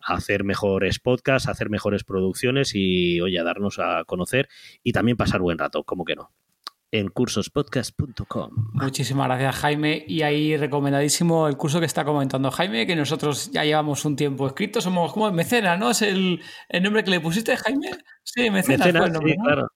[0.00, 4.48] a hacer mejores podcasts, a hacer mejores producciones y oye, a darnos a conocer
[4.82, 6.30] y también pasar buen rato, como que no.
[6.96, 8.50] En cursospodcast.com.
[8.74, 10.04] Muchísimas gracias, Jaime.
[10.06, 14.46] Y ahí recomendadísimo el curso que está comentando Jaime, que nosotros ya llevamos un tiempo
[14.46, 14.80] escrito.
[14.80, 15.90] Somos como mecenas, ¿no?
[15.90, 17.90] ¿Es el, el nombre que le pusiste, Jaime?
[18.22, 19.44] Sí, mecenas, Mecenas, el nombre, sí, ¿no?
[19.44, 19.68] claro.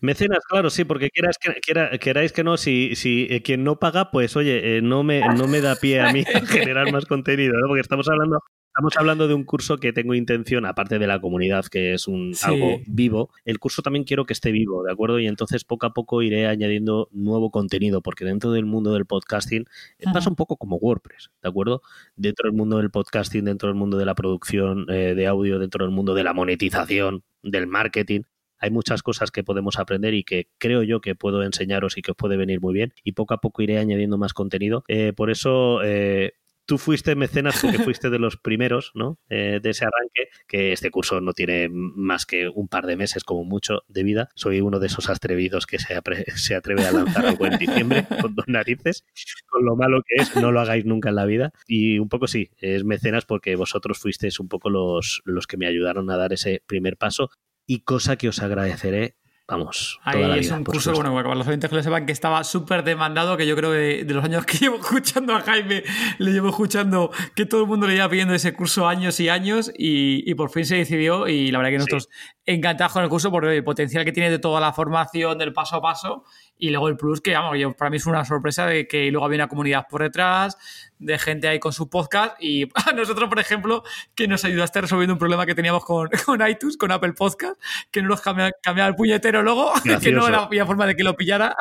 [0.00, 3.78] Mecenas, claro, sí, porque quieras que, quiera- queráis que no, si, si eh, quien no
[3.78, 7.06] paga, pues oye, eh, no, me, no me da pie a mí a generar más
[7.06, 7.68] contenido, ¿no?
[7.68, 8.40] Porque estamos hablando,
[8.76, 12.34] estamos hablando de un curso que tengo intención, aparte de la comunidad, que es un
[12.34, 12.44] Sí.
[12.44, 15.18] algo vivo, el curso también quiero que esté vivo, ¿de acuerdo?
[15.18, 19.64] Y entonces poco a poco iré añadiendo nuevo contenido, porque dentro del mundo del podcasting
[19.98, 21.80] eh, pasa un poco como WordPress, ¿de acuerdo?
[22.16, 25.82] Dentro del mundo del podcasting, dentro del mundo de la producción eh, de audio, dentro
[25.82, 28.22] del mundo de la monetización, del marketing,
[28.58, 32.10] hay muchas cosas que podemos aprender y que creo yo que puedo enseñaros y que
[32.10, 32.92] os puede venir muy bien.
[33.04, 34.84] Y poco a poco iré añadiendo más contenido.
[34.88, 36.32] Eh, por eso, eh,
[36.66, 39.18] tú fuiste mecenas porque fuiste de los primeros, ¿no?
[39.30, 43.24] Eh, de ese arranque, que este curso no tiene más que un par de meses
[43.24, 44.28] como mucho de vida.
[44.34, 45.96] Soy uno de esos atrevidos que se,
[46.34, 49.04] se atreve a lanzar algo en diciembre con dos narices,
[49.46, 51.52] con lo malo que es, no lo hagáis nunca en la vida.
[51.66, 55.66] Y un poco sí, es mecenas porque vosotros fuisteis un poco los, los que me
[55.66, 57.30] ayudaron a dar ese primer paso
[57.66, 59.16] y cosa que os agradeceré,
[59.48, 60.56] vamos, Ahí toda la es vida.
[60.56, 61.12] un curso, supuesto.
[61.12, 63.76] bueno, para los oyentes que lo sepan, que estaba súper demandado, que yo creo que
[63.78, 65.84] de, de los años que llevo escuchando a Jaime,
[66.18, 69.70] le llevo escuchando que todo el mundo le lleva pidiendo ese curso años y años
[69.76, 72.08] y, y por fin se decidió y la verdad que nosotros
[72.44, 75.76] encantados con el curso por el potencial que tiene de toda la formación, del paso
[75.76, 76.24] a paso
[76.58, 79.26] y luego el plus que, vamos, yo, para mí es una sorpresa de que luego
[79.26, 80.56] había una comunidad por detrás,
[80.98, 83.82] de gente ahí con su podcast y a nosotros, por ejemplo,
[84.14, 88.02] que nos ayudaste resolviendo un problema que teníamos con, con iTunes, con Apple Podcast, que
[88.02, 91.54] no nos cambiaba, cambiaba el puñetero logo, que no había forma de que lo pillara.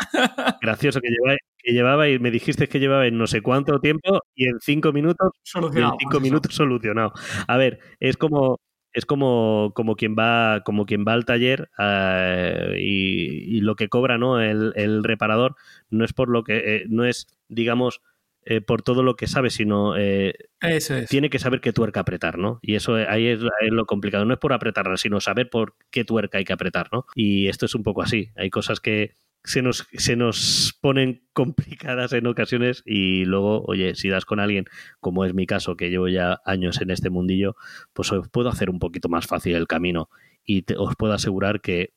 [0.62, 4.60] Gracioso que lleváis, que llevabais, me dijiste que llevabais no sé cuánto tiempo y en
[4.60, 5.98] cinco minutos, y en Solucionado.
[6.00, 7.14] cinco minutos solucionado.
[7.48, 8.60] A ver, es como
[8.96, 13.90] es como, como quien va como quien va al taller eh, y, y lo que
[13.90, 15.56] cobra no el, el reparador
[15.90, 18.02] no es por lo que eh, no es digamos
[18.46, 21.10] eh, por todo lo que sabe sino eh, Eso es.
[21.10, 22.60] tiene que saber qué tuerca apretar, ¿no?
[22.62, 24.24] Y eso ahí es, es lo complicado.
[24.24, 27.06] No es por apretarla, sino saber por qué tuerca hay que apretar, ¿no?
[27.16, 28.30] Y esto es un poco así.
[28.36, 29.16] Hay cosas que
[29.46, 34.66] se nos, se nos ponen complicadas en ocasiones y luego, oye, si das con alguien,
[35.00, 37.56] como es mi caso, que llevo ya años en este mundillo,
[37.94, 40.10] pues os puedo hacer un poquito más fácil el camino
[40.44, 41.94] y os puedo asegurar que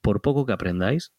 [0.00, 1.12] por poco que aprendáis,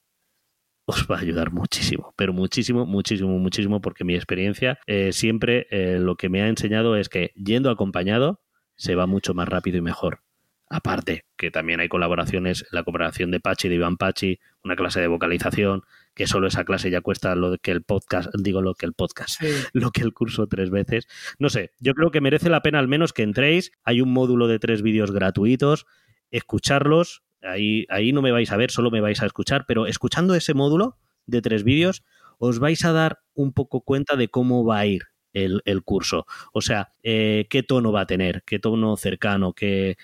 [0.86, 6.00] os va a ayudar muchísimo, pero muchísimo, muchísimo, muchísimo, porque mi experiencia eh, siempre eh,
[6.00, 8.42] lo que me ha enseñado es que yendo acompañado
[8.76, 10.22] se va mucho más rápido y mejor.
[10.70, 15.08] Aparte, que también hay colaboraciones, la cooperación de Pachi, de Iván Pachi, una clase de
[15.08, 15.84] vocalización,
[16.14, 19.40] que solo esa clase ya cuesta lo que el podcast, digo lo que el podcast,
[19.74, 21.08] lo que el curso tres veces.
[21.40, 23.72] No sé, yo creo que merece la pena al menos que entréis.
[23.84, 25.86] Hay un módulo de tres vídeos gratuitos,
[26.30, 27.24] escucharlos.
[27.42, 30.54] Ahí, ahí no me vais a ver, solo me vais a escuchar, pero escuchando ese
[30.54, 32.04] módulo de tres vídeos,
[32.40, 35.04] os vais a dar un poco cuenta de cómo va a ir
[35.34, 36.26] el, curso.
[36.52, 39.98] O sea, eh, qué tono va a tener, qué tono cercano, qué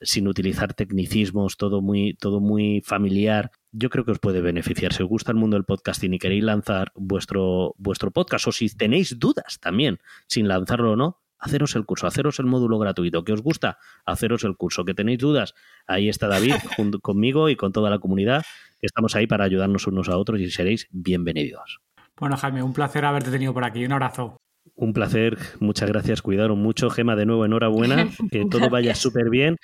[0.00, 3.50] sin utilizar tecnicismos, todo muy, todo muy familiar.
[3.72, 4.92] Yo creo que os puede beneficiar.
[4.92, 8.68] Si os gusta el mundo del podcasting y queréis lanzar vuestro, vuestro podcast, o si
[8.74, 13.24] tenéis dudas también, sin lanzarlo o no, haceros el curso, haceros el módulo gratuito.
[13.24, 13.78] ¿Que os gusta?
[14.04, 14.84] Haceros el curso.
[14.84, 15.54] ¿Que tenéis dudas?
[15.86, 18.44] Ahí está David junto conmigo y con toda la comunidad.
[18.80, 21.80] Estamos ahí para ayudarnos unos a otros y seréis bienvenidos.
[22.16, 23.84] Bueno, Jaime, un placer haberte tenido por aquí.
[23.84, 24.38] Un abrazo.
[24.80, 26.88] Un placer, muchas gracias, cuidaron mucho.
[26.88, 29.56] Gema, de nuevo, enhorabuena, que todo vaya súper bien.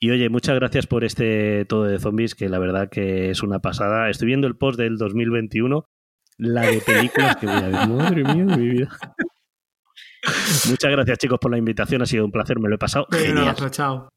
[0.00, 3.58] Y oye, muchas gracias por este todo de zombies, que la verdad que es una
[3.58, 4.08] pasada.
[4.08, 5.86] Estoy viendo el post del 2021,
[6.38, 7.88] la de películas que voy a ver.
[7.88, 8.88] Madre mía de mi vida.
[10.70, 12.00] muchas gracias, chicos, por la invitación.
[12.00, 13.06] Ha sido un placer, me lo he pasado.
[13.10, 13.54] Genial.
[13.70, 14.08] chao.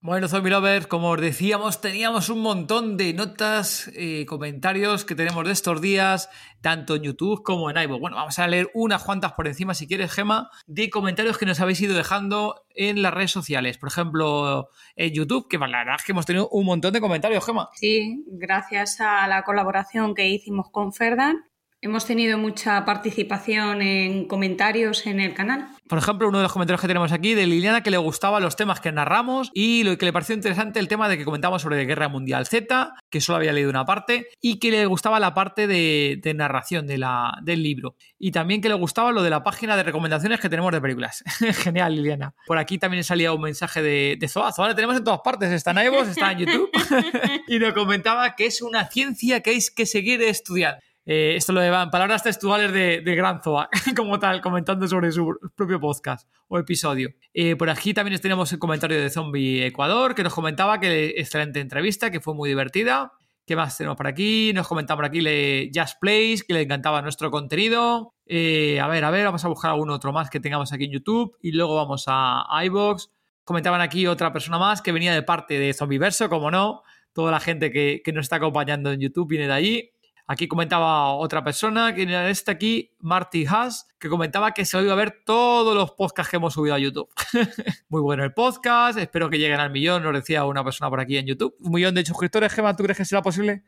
[0.00, 5.16] Bueno, Zombie Lovers, como os decíamos, teníamos un montón de notas, y eh, comentarios que
[5.16, 6.30] tenemos de estos días,
[6.60, 8.00] tanto en YouTube como en iVoox.
[8.00, 11.58] Bueno, vamos a leer unas cuantas por encima, si quieres, Gema, de comentarios que nos
[11.58, 13.76] habéis ido dejando en las redes sociales.
[13.76, 17.44] Por ejemplo, en YouTube, que la verdad es que hemos tenido un montón de comentarios,
[17.44, 17.68] Gema.
[17.74, 21.47] Sí, gracias a la colaboración que hicimos con Ferdan,
[21.80, 25.68] Hemos tenido mucha participación en comentarios en el canal.
[25.88, 28.56] Por ejemplo, uno de los comentarios que tenemos aquí de Liliana que le gustaban los
[28.56, 31.84] temas que narramos y lo que le pareció interesante el tema de que comentamos sobre
[31.86, 35.68] Guerra Mundial Z, que solo había leído una parte, y que le gustaba la parte
[35.68, 37.94] de, narración de la, del libro.
[38.18, 41.22] Y también que le gustaba lo de la página de recomendaciones que tenemos de películas.
[41.62, 42.34] Genial, Liliana.
[42.48, 44.52] Por aquí también salía un mensaje de, de Zoa.
[44.52, 45.52] Zoa la tenemos en todas partes.
[45.52, 46.70] Está en iVoox, está en YouTube.
[47.46, 50.80] y nos comentaba que es una ciencia que hay que seguir estudiando.
[51.10, 53.40] Eh, esto lo lleva en palabras textuales de, de Gran
[53.96, 57.08] como tal, comentando sobre su propio podcast o episodio.
[57.32, 61.60] Eh, por aquí también tenemos el comentario de Zombie Ecuador, que nos comentaba que excelente
[61.60, 63.12] entrevista, que fue muy divertida.
[63.46, 64.52] ¿Qué más tenemos por aquí?
[64.52, 68.12] Nos comentaba por aquí le Just Plays, que le encantaba nuestro contenido.
[68.26, 70.92] Eh, a ver, a ver, vamos a buscar algún otro más que tengamos aquí en
[70.92, 73.10] YouTube y luego vamos a iBox.
[73.44, 76.82] Comentaban aquí otra persona más que venía de parte de Zombieverso, como no.
[77.14, 79.90] Toda la gente que, que nos está acompañando en YouTube viene de allí.
[80.30, 84.82] Aquí comentaba otra persona, que era este aquí, Marty Haas, que comentaba que se ha
[84.82, 87.08] ido a ver todos los podcasts que hemos subido a YouTube.
[87.88, 91.16] Muy bueno el podcast, espero que lleguen al millón, nos decía una persona por aquí
[91.16, 91.56] en YouTube.
[91.60, 93.62] Un millón de suscriptores, Gemma, ¿tú crees que será posible?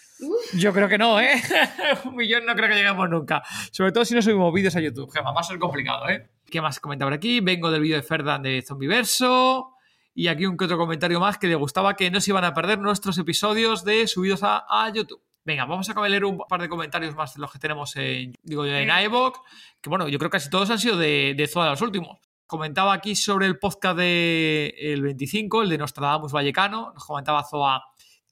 [0.53, 1.41] Yo creo que no, ¿eh?
[2.05, 3.43] Un millón no creo que lleguemos nunca.
[3.73, 6.29] Sobre todo si no subimos vídeos a YouTube, Gemma, va a ser complicado, ¿eh?
[6.45, 7.41] ¿Qué más comentaba por aquí?
[7.41, 9.77] Vengo del vídeo de Ferdan de Zombiverso.
[10.13, 12.53] Y aquí un que otro comentario más que le gustaba que no se iban a
[12.53, 15.23] perder nuestros episodios de subidos a YouTube.
[15.45, 18.67] Venga, vamos a leer un par de comentarios más de los que tenemos en, digo,
[18.67, 19.39] en iVoox,
[19.81, 22.19] que bueno, yo creo que casi todos han sido de, de los últimos.
[22.47, 27.83] Comentaba aquí sobre el podcast del el 25, el de Nostradamus Vallecano, nos comentaba Zoa,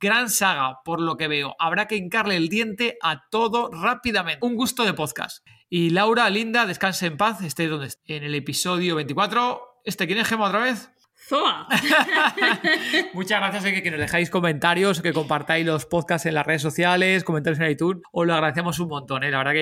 [0.01, 4.45] gran saga, por lo que veo, habrá que hincarle el diente a todo rápidamente.
[4.45, 5.47] Un gusto de podcast.
[5.71, 8.17] Y Laura, linda, descanse en paz, esté donde esté.
[8.17, 10.91] En el episodio 24, ¿este quién es Gema otra vez?
[13.13, 17.25] Muchas gracias a que, nos dejáis comentarios, que compartáis los podcasts en las redes sociales,
[17.25, 18.03] comentarios en iTunes.
[18.13, 19.25] Os lo agradecemos un montón.
[19.25, 19.31] ¿eh?
[19.31, 19.53] La verdad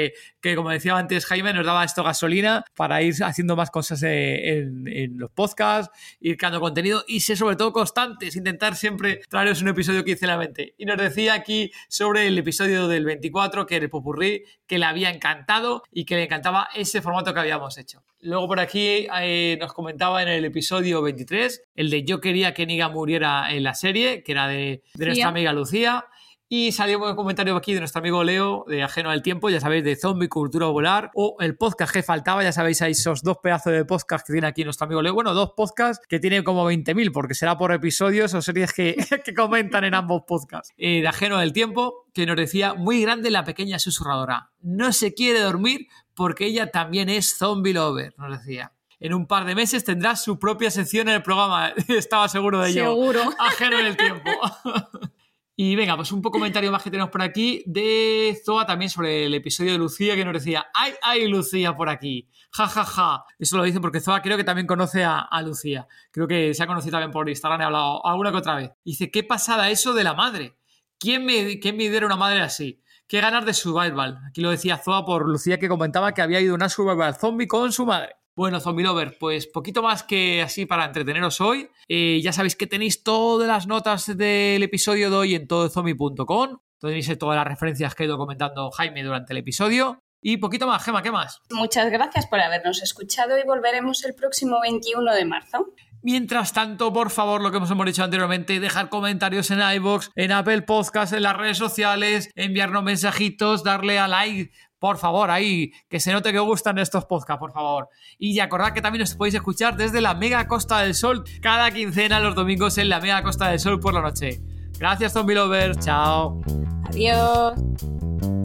[0.40, 5.16] que, como decía antes Jaime, nos daba esto gasolina para ir haciendo más cosas en,
[5.16, 10.04] los podcasts, ir creando contenido y ser sobre todo constantes, intentar siempre traeros un episodio
[10.04, 10.74] quincenalmente.
[10.78, 14.84] Y nos decía aquí sobre el episodio del 24, que era el Popurrí, que le
[14.84, 18.02] había encantado y que le encantaba ese formato que habíamos hecho.
[18.20, 22.66] Luego por aquí eh, nos comentaba en el episodio 23 el de Yo quería que
[22.66, 26.06] Niga muriera en la serie, que era de, nuestra amiga Lucía.
[26.48, 29.82] Y salió un comentario aquí de nuestro amigo Leo, de Ajeno al Tiempo, ya sabéis,
[29.82, 33.72] de Zombie Cultura Volar, o el podcast que faltaba, ya sabéis, hay esos dos pedazos
[33.72, 35.12] de podcast que tiene aquí nuestro amigo Leo.
[35.12, 39.34] Bueno, dos podcasts que tienen como 20.000, porque será por episodios o series que, que
[39.34, 40.72] comentan en ambos podcasts.
[40.76, 44.52] Eh, de Ajeno al Tiempo, que nos decía, muy grande la pequeña susurradora.
[44.60, 49.44] No se quiere dormir porque ella también es zombie lover, nos decía en un par
[49.44, 51.68] de meses tendrá su propia sección en el programa.
[51.88, 52.84] Estaba seguro de ello.
[52.84, 53.22] Seguro.
[53.38, 54.30] Ajeno en el tiempo.
[55.58, 59.24] Y venga, pues un poco comentario más que tenemos por aquí de Zoa también sobre
[59.24, 62.28] el episodio de Lucía que nos decía, ¡ay, ay, Lucía por aquí!
[62.50, 63.24] ¡Ja, ja, ja!
[63.38, 65.88] Eso lo dicen porque Zoa creo que también conoce a, Lucía.
[66.10, 68.70] Creo que se ha conocido también por Instagram, he hablado alguna que otra vez.
[68.84, 70.58] Dice, qué pasada eso de la madre.
[70.98, 72.82] ¿Quién me, quién me diera una madre así?
[73.08, 74.18] ¿Qué ganas de survival?
[74.28, 77.72] Aquí lo decía Zoa por Lucía que comentaba que había ido una survival zombie con
[77.72, 78.16] su madre.
[78.36, 81.70] Bueno, Zombie Lover, pues poquito más que así para entreteneros hoy.
[81.88, 86.58] Eh, ya sabéis que tenéis todas las notas del episodio de hoy en todozombie.com.
[86.78, 90.02] Tenéis todas las referencias que he ido comentando Jaime durante el episodio.
[90.20, 91.40] Y poquito más, Gema, ¿qué más?
[91.50, 95.72] Muchas gracias por habernos escuchado y volveremos el próximo 21 de marzo.
[96.02, 100.62] Mientras tanto, por favor, lo que hemos dicho anteriormente, dejar comentarios en iBox, en Apple
[100.62, 104.52] Podcast, en las redes sociales, enviarnos mensajitos, darle a like
[104.86, 107.88] por favor, ahí, que se note que gustan estos podcasts, por favor.
[108.20, 112.20] Y acordad que también os podéis escuchar desde la Mega Costa del Sol, cada quincena
[112.20, 114.40] los domingos en la Mega Costa del Sol por la noche.
[114.78, 115.80] Gracias, Zombie Lovers.
[115.80, 116.40] Chao.
[116.84, 118.35] Adiós.